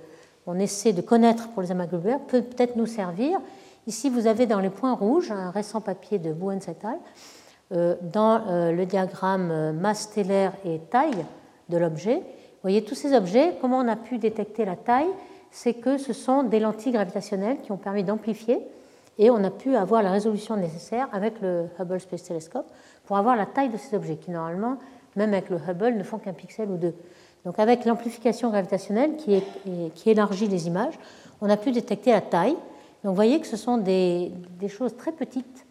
on 0.47 0.59
essaie 0.59 0.93
de 0.93 1.01
connaître 1.01 1.49
pour 1.49 1.63
les 1.63 1.71
amas 1.71 1.87
globulaires 1.87 2.21
peut 2.21 2.43
peut-être 2.43 2.77
nous 2.77 2.87
servir. 2.87 3.39
Ici, 3.87 4.09
vous 4.09 4.27
avez 4.27 4.47
dans 4.47 4.61
les 4.61 4.71
points 4.71 4.95
rouges 4.95 5.31
un 5.31 5.51
récent 5.51 5.81
papier 5.81 6.19
de 6.19 6.33
Bouen 6.33 6.61
et. 6.61 6.99
Euh, 7.73 7.97
dans 8.03 8.43
le 8.73 8.85
diagramme 8.85 9.73
masse 9.73 10.03
stellaire 10.03 10.53
et 10.65 10.81
taille 10.91 11.25
de 11.71 11.79
l'objet. 11.79 12.17
Vous 12.17 12.71
voyez 12.71 12.85
tous 12.85 12.95
ces 12.95 13.15
objets, 13.15 13.57
comment 13.61 13.79
on 13.79 13.89
a 13.89 13.97
pu 13.97 14.19
détecter 14.19 14.65
la 14.65 14.77
taille? 14.77 15.09
C'est 15.51 15.75
que 15.75 15.99
ce 15.99 16.13
sont 16.13 16.43
des 16.43 16.61
lentilles 16.61 16.93
gravitationnelles 16.93 17.59
qui 17.63 17.73
ont 17.73 17.77
permis 17.77 18.05
d'amplifier 18.05 18.61
et 19.19 19.31
on 19.31 19.43
a 19.45 19.51
pu 19.51 19.77
avoir 19.77 20.03
la 20.03 20.11
résolution 20.11 20.57
nécessaire 20.57 21.09
avec 21.13 21.41
le 21.41 21.67
Hubble 21.79 22.01
Space 22.01 22.25
Telescope 22.25 22.67
pour 23.05 23.17
avoir 23.17 23.37
la 23.37 23.47
taille 23.47 23.69
de 23.69 23.77
ces 23.77 23.97
objets 23.97 24.17
qui 24.17 24.31
normalement, 24.31 24.79
même 25.17 25.33
avec 25.33 25.51
le 25.51 25.57
Hubble, 25.57 25.95
ne 25.95 26.03
font 26.03 26.19
qu'un 26.19 26.33
pixel 26.33 26.71
ou 26.71 26.77
deux. 26.77 26.95
Donc 27.45 27.59
avec 27.59 27.85
l'amplification 27.85 28.51
gravitationnelle 28.51 29.17
qui, 29.17 30.11
élargit 30.11 30.49
les 30.49 30.67
images, 30.67 30.99
on 31.41 31.51
a 31.51 31.57
pu 31.57 31.73
détecter 31.73 32.13
la 32.13 32.21
taille. 32.21 32.57
Donc 33.03 33.11
vous 33.11 33.15
voyez 33.15 33.41
que 33.41 33.47
ce 33.47 33.57
sont 33.57 33.77
des, 33.77 34.33
choses 34.69 34.97
très 34.97 35.13
petites 35.13 35.67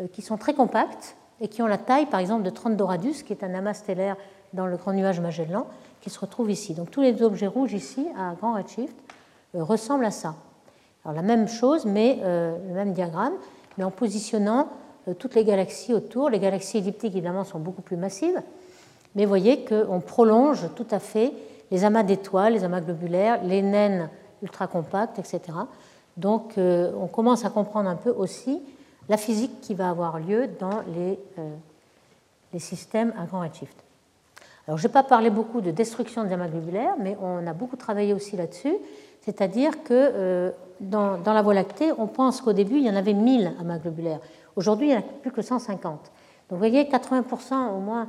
euh, 0.00 0.06
qui 0.10 0.22
sont 0.22 0.38
très 0.38 0.54
compactes 0.54 1.16
et 1.40 1.48
qui 1.48 1.60
ont 1.60 1.66
la 1.66 1.76
taille 1.76 2.06
par 2.06 2.20
exemple 2.20 2.42
de 2.42 2.50
30 2.50 2.76
Doradus, 2.76 3.22
qui 3.24 3.32
est 3.32 3.44
un 3.44 3.54
amas 3.54 3.74
stellaire 3.74 4.16
dans 4.54 4.66
le 4.66 4.76
grand 4.78 4.94
nuage 4.94 5.20
Magellan, 5.20 5.66
qui 6.00 6.08
se 6.08 6.18
retrouve 6.18 6.50
ici. 6.50 6.72
Donc 6.72 6.90
tous 6.90 7.02
les 7.02 7.22
objets 7.22 7.46
rouges 7.46 7.74
ici, 7.74 8.06
à 8.18 8.34
grand 8.34 8.54
redshift, 8.54 8.96
euh, 9.54 9.62
ressemble 9.62 10.06
à 10.06 10.10
ça. 10.10 10.34
Alors 11.04 11.14
la 11.14 11.22
même 11.22 11.46
chose, 11.46 11.84
mais 11.84 12.20
euh, 12.22 12.56
le 12.68 12.74
même 12.74 12.94
diagramme, 12.94 13.34
mais 13.76 13.84
en 13.84 13.90
positionnant 13.90 14.68
toutes 15.18 15.34
les 15.34 15.44
galaxies 15.44 15.94
autour. 15.94 16.28
Les 16.28 16.38
galaxies 16.38 16.78
elliptiques, 16.78 17.12
évidemment, 17.12 17.44
sont 17.44 17.58
beaucoup 17.58 17.80
plus 17.80 17.96
massives, 17.96 18.42
mais 19.18 19.24
vous 19.24 19.30
voyez 19.30 19.64
qu'on 19.64 19.98
prolonge 19.98 20.72
tout 20.76 20.86
à 20.92 21.00
fait 21.00 21.32
les 21.72 21.84
amas 21.84 22.04
d'étoiles, 22.04 22.52
les 22.52 22.62
amas 22.62 22.80
globulaires, 22.80 23.42
les 23.42 23.62
naines 23.62 24.08
ultra 24.42 24.68
compactes, 24.68 25.18
etc. 25.18 25.40
Donc 26.16 26.54
on 26.56 27.08
commence 27.08 27.44
à 27.44 27.50
comprendre 27.50 27.88
un 27.90 27.96
peu 27.96 28.10
aussi 28.10 28.62
la 29.08 29.16
physique 29.16 29.60
qui 29.60 29.74
va 29.74 29.90
avoir 29.90 30.20
lieu 30.20 30.48
dans 30.60 30.82
les, 30.94 31.18
les 32.52 32.58
systèmes 32.60 33.12
à 33.18 33.26
grand 33.26 33.40
redshift. 33.40 33.76
Alors 34.68 34.78
je 34.78 34.86
n'ai 34.86 34.92
pas 34.92 35.02
parlé 35.02 35.30
beaucoup 35.30 35.62
de 35.62 35.72
destruction 35.72 36.22
des 36.22 36.32
amas 36.32 36.46
globulaires, 36.46 36.94
mais 37.00 37.16
on 37.20 37.44
a 37.46 37.54
beaucoup 37.54 37.76
travaillé 37.76 38.12
aussi 38.12 38.36
là-dessus. 38.36 38.76
C'est-à-dire 39.22 39.82
que 39.82 39.92
euh, 39.92 40.50
dans, 40.78 41.18
la 41.24 41.42
Voie 41.42 41.54
lactée, 41.54 41.90
on 41.98 42.06
pense 42.06 42.40
qu'au 42.40 42.52
début, 42.52 42.76
il 42.76 42.84
y 42.84 42.90
en 42.90 42.94
avait 42.94 43.14
1000 43.14 43.54
amas 43.60 43.78
globulaires. 43.78 44.20
Aujourd'hui, 44.54 44.88
il 44.88 44.90
n'y 44.90 44.96
en 44.96 45.00
a 45.00 45.02
plus 45.22 45.32
que 45.32 45.42
150. 45.42 45.92
Donc 45.92 46.00
vous 46.50 46.56
voyez, 46.58 46.84
80% 46.84 47.76
au 47.76 47.80
moins 47.80 48.08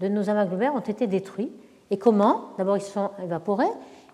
de 0.00 0.08
nos 0.08 0.28
amas 0.30 0.46
globulaires 0.46 0.74
ont 0.74 0.80
été 0.80 1.06
détruits. 1.06 1.52
Et 1.90 1.98
comment? 1.98 2.50
D'abord, 2.58 2.76
ils 2.76 2.82
sont 2.82 3.10
évaporés, 3.22 3.70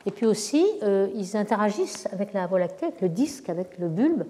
et 0.07 0.11
puis 0.11 0.27
aussi, 0.27 0.65
euh, 0.83 1.09
ils 1.15 1.37
interagissent 1.37 2.09
avec 2.13 2.33
la 2.33 2.47
Voie 2.47 2.59
lactée, 2.59 2.87
avec 2.87 3.01
le 3.01 3.09
disque, 3.09 3.49
avec 3.49 3.79
le 3.79 3.89
bulbe, 3.89 4.25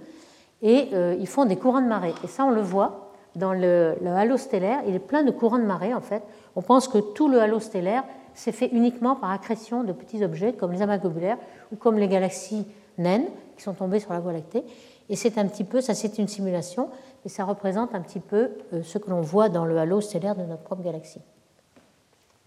et 0.62 0.88
euh, 0.92 1.16
ils 1.18 1.28
font 1.28 1.44
des 1.44 1.56
courants 1.56 1.82
de 1.82 1.86
marée. 1.86 2.14
Et 2.24 2.26
ça, 2.26 2.44
on 2.44 2.50
le 2.50 2.62
voit 2.62 3.10
dans 3.36 3.52
le, 3.52 3.94
halo 4.04 4.36
stellaire, 4.36 4.80
il 4.86 4.94
est 4.94 5.00
plein 5.00 5.22
de 5.22 5.30
courants 5.30 5.58
de 5.58 5.64
marée, 5.64 5.94
en 5.94 6.00
fait. 6.00 6.22
On 6.56 6.62
pense 6.62 6.88
que 6.88 6.98
tout 6.98 7.28
le 7.28 7.40
halo 7.40 7.60
stellaire 7.60 8.04
c'est 8.34 8.52
fait 8.52 8.68
uniquement 8.68 9.16
par 9.16 9.30
accrétion 9.30 9.82
de 9.82 9.92
petits 9.92 10.22
objets 10.22 10.52
comme 10.52 10.70
les 10.70 10.82
amas 10.82 10.98
globulaires 10.98 11.38
ou 11.72 11.76
comme 11.76 11.96
les 11.96 12.06
galaxies 12.06 12.66
naines 12.98 13.24
qui 13.56 13.62
sont 13.62 13.72
tombées 13.72 13.98
sur 13.98 14.12
la 14.12 14.20
Voie 14.20 14.34
lactée. 14.34 14.62
Et 15.08 15.16
c'est 15.16 15.38
un 15.38 15.46
petit 15.46 15.64
peu, 15.64 15.80
ça 15.80 15.94
c'est 15.94 16.18
une 16.18 16.28
simulation, 16.28 16.90
et 17.24 17.28
ça 17.28 17.44
représente 17.44 17.94
un 17.94 18.00
petit 18.00 18.20
peu 18.20 18.50
euh, 18.72 18.82
ce 18.82 18.98
que 18.98 19.08
l'on 19.08 19.22
voit 19.22 19.48
dans 19.48 19.64
le 19.64 19.78
halo 19.78 20.00
stellaire 20.00 20.34
de 20.34 20.42
notre 20.42 20.62
propre 20.62 20.82
galaxie. 20.82 21.22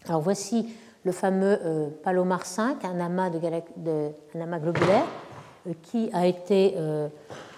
Alors 0.08 0.22
voici 0.22 0.68
le 1.04 1.12
fameux 1.12 1.60
euh, 1.64 1.90
Palomar 2.04 2.46
5, 2.46 2.84
un 2.86 3.00
amas, 3.00 3.30
de, 3.30 4.12
un 4.36 4.42
amas 4.42 4.60
globulaire 4.60 5.06
euh, 5.68 5.74
qui 5.84 6.10
a 6.14 6.26
été 6.26 6.76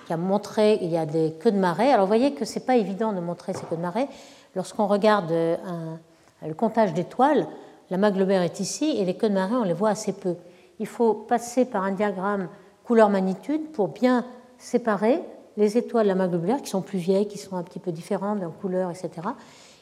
qui 0.07 0.13
a 0.13 0.17
montré 0.17 0.79
il 0.81 0.89
y 0.89 0.97
a 0.97 1.05
des 1.05 1.35
queues 1.39 1.51
de 1.51 1.59
marée. 1.59 1.91
Alors 1.91 2.05
vous 2.05 2.09
voyez 2.09 2.33
que 2.33 2.45
ce 2.45 2.57
n'est 2.57 2.65
pas 2.65 2.75
évident 2.75 3.13
de 3.13 3.19
montrer 3.19 3.53
ces 3.53 3.65
queues 3.65 3.77
de 3.77 3.81
marée. 3.81 4.07
Lorsqu'on 4.55 4.87
regarde 4.87 5.31
le 5.31 6.53
comptage 6.55 6.93
d'étoiles, 6.93 7.47
la 7.91 8.11
globulaire 8.11 8.41
est 8.41 8.59
ici 8.59 8.95
et 8.97 9.05
les 9.05 9.15
queues 9.15 9.29
de 9.29 9.35
marée, 9.35 9.55
on 9.55 9.63
les 9.63 9.73
voit 9.73 9.89
assez 9.89 10.13
peu. 10.13 10.35
Il 10.79 10.87
faut 10.87 11.13
passer 11.13 11.65
par 11.65 11.83
un 11.83 11.91
diagramme 11.91 12.47
couleur-magnitude 12.83 13.71
pour 13.71 13.89
bien 13.89 14.25
séparer 14.57 15.21
les 15.57 15.77
étoiles 15.77 16.07
de 16.07 16.13
la 16.13 16.27
globulaire 16.27 16.61
qui 16.61 16.69
sont 16.69 16.81
plus 16.81 16.99
vieilles, 16.99 17.27
qui 17.27 17.37
sont 17.37 17.55
un 17.55 17.63
petit 17.63 17.79
peu 17.79 17.91
différentes 17.91 18.41
en 18.43 18.49
couleur, 18.49 18.89
etc. 18.89 19.27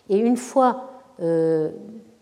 Et 0.10 0.18
une 0.18 0.38
fois 0.38 0.90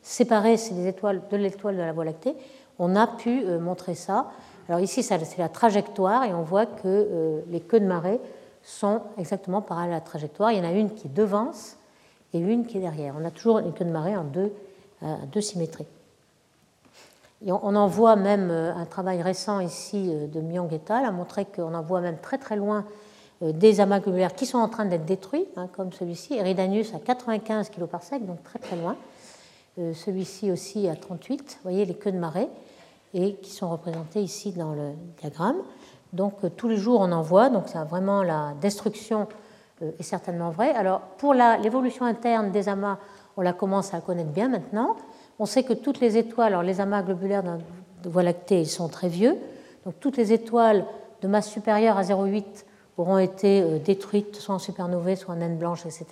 séparer 0.08 0.58
ces 0.58 0.88
étoiles 0.88 1.22
de 1.30 1.38
l'étoile 1.38 1.76
de 1.76 1.82
la 1.82 1.92
Voie 1.92 2.06
lactée, 2.06 2.36
on 2.80 2.96
a 2.96 3.08
pu 3.08 3.44
montrer 3.60 3.96
ça. 3.96 4.28
Alors 4.70 4.82
ici, 4.82 5.04
c'est 5.04 5.38
la 5.38 5.50
trajectoire 5.50 6.24
et 6.24 6.34
on 6.34 6.44
voit 6.44 6.66
que 6.66 7.44
les 7.50 7.60
queues 7.60 7.80
de 7.80 7.86
marée 7.86 8.20
sont 8.64 9.02
exactement 9.18 9.62
parallèles 9.62 9.94
à 9.94 9.96
la 9.96 10.02
trajectoire. 10.02 10.52
Il 10.52 10.60
y 10.60 10.62
en 10.62 10.70
a 10.70 10.72
une 10.72 10.94
qui 10.94 11.10
devance 11.10 11.78
et 12.34 12.40
une 12.40 12.66
qui 12.66 12.78
est 12.78 12.82
derrière. 12.82 13.16
On 13.20 13.26
a 13.26 13.32
toujours 13.32 13.60
une 13.60 13.74
queue 13.74 13.86
de 13.86 13.90
marée 13.90 14.16
en 14.16 14.24
deux, 14.24 14.54
deux 15.32 15.42
symétries. 15.42 15.88
On 17.46 17.76
en 17.76 17.88
voit 17.88 18.16
même 18.16 18.52
un 18.52 18.86
travail 18.86 19.22
récent 19.22 19.60
ici 19.60 20.12
de 20.32 20.40
Myong 20.40 20.72
et 20.72 20.82
al. 20.90 21.06
a 21.06 21.12
montré 21.12 21.46
qu'on 21.46 21.74
en 21.74 21.82
voit 21.82 22.02
même 22.02 22.18
très 22.20 22.38
très 22.38 22.56
loin 22.56 22.86
euh, 23.44 23.52
des 23.52 23.80
amas 23.80 24.00
globulaires 24.00 24.34
qui 24.34 24.48
sont 24.48 24.58
en 24.58 24.68
train 24.68 24.86
d'être 24.86 25.06
détruits, 25.06 25.46
hein, 25.56 25.68
comme 25.72 25.92
celui-ci. 25.92 26.36
Eridanius 26.36 26.94
à 26.96 27.00
95 27.00 27.70
kg 27.70 27.86
donc 28.26 28.44
très 28.44 28.58
très 28.58 28.76
loin. 28.76 28.96
Euh, 29.80 29.94
celui-ci 29.94 30.52
aussi 30.52 30.88
à 30.88 30.96
38, 30.96 31.42
vous 31.42 31.70
voyez 31.70 31.86
les 31.86 31.94
queues 31.94 32.12
de 32.12 32.18
marée, 32.18 32.50
et 33.14 33.36
qui 33.36 33.52
sont 33.52 33.70
représentées 33.70 34.22
ici 34.22 34.52
dans 34.52 34.74
le 34.74 34.94
diagramme. 35.22 35.58
Donc 36.14 36.34
euh, 36.44 36.50
tous 36.50 36.68
les 36.68 36.78
jours 36.78 37.02
on 37.02 37.12
en 37.12 37.22
voit, 37.22 37.50
donc 37.50 37.66
c'est 37.68 37.78
vraiment 37.80 38.24
la 38.24 38.54
destruction 38.62 39.28
est 39.82 40.04
certainement 40.04 40.50
vraie. 40.50 40.72
Alors 40.72 41.02
pour 41.20 41.34
l'évolution 41.34 42.06
interne 42.06 42.52
des 42.52 42.68
amas, 42.68 42.98
on 43.36 43.42
la 43.42 43.54
commence 43.54 43.94
à 43.94 44.02
connaître 44.02 44.32
bien 44.32 44.50
maintenant. 44.50 44.96
On 45.38 45.46
sait 45.46 45.64
que 45.64 45.74
toutes 45.74 46.00
les 46.00 46.18
étoiles, 46.18 46.48
alors 46.48 46.64
les 46.64 46.82
amas 46.82 47.04
globulaires 47.04 47.44
de 47.44 48.10
Voie 48.10 48.24
lactée, 48.24 48.62
ils 48.62 48.70
sont 48.70 48.88
très 48.88 49.10
vieux, 49.10 49.38
donc 49.86 49.96
toutes 50.00 50.18
les 50.18 50.34
étoiles 50.34 50.86
de 51.22 51.28
masse 51.28 51.50
supérieure 51.50 51.98
à 51.98 52.04
0,8 52.04 52.44
auront 52.98 53.20
été 53.20 53.62
euh, 53.62 53.80
détruites 53.80 54.36
soit 54.36 54.56
en 54.56 54.60
supernovae, 54.60 55.16
soit 55.16 55.34
en 55.34 55.38
naines 55.38 55.58
blanches, 55.58 55.86
etc. 55.86 56.06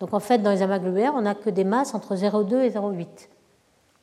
Donc 0.00 0.14
en 0.14 0.20
fait, 0.20 0.38
dans 0.38 0.50
les 0.50 0.62
amas 0.62 0.78
globulaires, 0.78 1.14
on 1.16 1.22
n'a 1.22 1.34
que 1.34 1.50
des 1.50 1.64
masses 1.64 1.94
entre 1.94 2.14
0,2 2.14 2.60
et 2.60 2.70
0,8, 2.70 3.06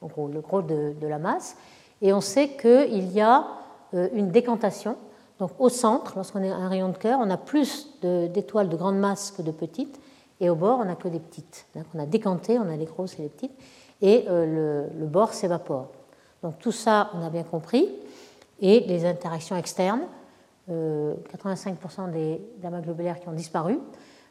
en 0.01 0.07
gros, 0.07 0.27
le 0.27 0.41
gros 0.41 0.61
de, 0.61 0.95
la 1.01 1.19
masse. 1.19 1.57
Et 2.01 2.13
on 2.13 2.21
sait 2.21 2.49
qu'il 2.49 3.11
y 3.11 3.21
a 3.21 3.47
euh, 3.93 4.09
une 4.13 4.31
décantation. 4.31 4.97
Donc 5.39 5.51
au 5.59 5.69
centre, 5.69 6.13
lorsqu'on 6.15 6.41
est 6.41 6.49
un 6.49 6.67
rayon 6.67 6.89
de 6.89 6.97
cœur, 6.97 7.19
on 7.21 7.29
a 7.29 7.37
plus 7.37 7.99
d'étoiles 8.01 8.69
de, 8.69 8.75
grande 8.75 8.97
masse 8.97 9.31
que 9.31 9.43
de 9.43 9.51
petites, 9.51 9.99
et 10.39 10.49
au 10.49 10.55
bord, 10.55 10.79
on 10.79 10.85
n'a 10.85 10.95
que 10.95 11.07
des 11.07 11.19
petites. 11.19 11.65
Donc 11.75 11.85
on 11.93 11.99
a 11.99 12.05
décanté, 12.05 12.57
on 12.57 12.69
a 12.69 12.75
les 12.75 12.85
grosses 12.85 13.19
et 13.19 13.23
les 13.23 13.29
petites, 13.29 13.55
et 14.01 14.25
euh, 14.27 14.87
le 14.99 15.05
bord 15.05 15.33
s'évapore. 15.33 15.87
Donc 16.43 16.59
tout 16.59 16.71
ça, 16.71 17.11
on 17.13 17.25
a 17.25 17.29
bien 17.29 17.43
compris. 17.43 17.89
Et 18.59 18.79
les 18.81 19.05
interactions 19.05 19.55
externes, 19.55 20.01
85% 20.69 20.69
euh, 20.69 22.11
des 22.11 22.41
amas 22.65 22.81
globulaires 22.81 23.19
qui 23.19 23.29
ont 23.29 23.33
disparu. 23.33 23.79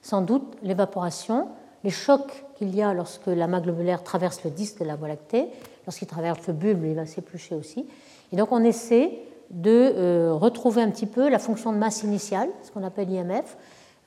Sans 0.03 0.23
doute 0.23 0.57
l'évaporation, 0.63 1.49
les 1.85 1.91
chocs 1.91 2.45
qu'il 2.57 2.75
y 2.75 2.83
a 2.83 2.93
lorsque 2.95 3.27
l'amas 3.27 3.61
globulaire 3.61 4.03
traverse 4.03 4.45
le 4.45 4.51
disque 4.51 4.81
de 4.81 4.85
la 4.85 4.97
Voie 4.97 5.09
lactée, 5.09 5.47
lorsqu'il 5.87 6.09
traverse 6.09 6.47
le 6.47 6.53
bulbe, 6.53 6.85
il 6.85 6.95
va 6.95 7.07
s'éplucher 7.07 7.55
aussi. 7.55 7.87
Et 8.33 8.37
donc 8.37 8.53
on 8.53 8.63
essaie 8.63 9.19
de 9.51 9.71
euh, 9.71 10.33
retrouver 10.35 10.83
un 10.83 10.91
petit 10.91 11.07
peu 11.07 11.29
la 11.29 11.39
fonction 11.39 11.73
de 11.73 11.79
masse 11.79 12.03
initiale, 12.03 12.49
ce 12.63 12.71
qu'on 12.71 12.83
appelle 12.83 13.11
IMF, 13.11 13.57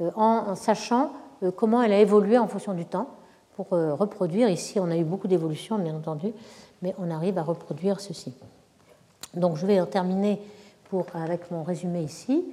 euh, 0.01 0.11
en, 0.15 0.55
sachant 0.55 1.11
comment 1.55 1.81
elle 1.81 1.93
a 1.93 1.99
évolué 1.99 2.37
en 2.37 2.47
fonction 2.47 2.73
du 2.73 2.85
temps 2.85 3.07
pour 3.55 3.69
reproduire. 3.69 4.49
Ici, 4.49 4.77
on 4.77 4.91
a 4.91 4.97
eu 4.97 5.05
beaucoup 5.05 5.29
d'évolutions, 5.29 5.77
bien 5.77 5.95
entendu, 5.95 6.33
mais 6.81 6.93
on 6.97 7.09
arrive 7.09 7.37
à 7.37 7.43
reproduire 7.43 8.01
ceci. 8.01 8.33
Donc 9.35 9.55
je 9.55 9.65
vais 9.65 9.79
en 9.79 9.85
terminer 9.85 10.41
avec 11.13 11.51
mon 11.51 11.63
résumé 11.63 12.01
ici. 12.01 12.43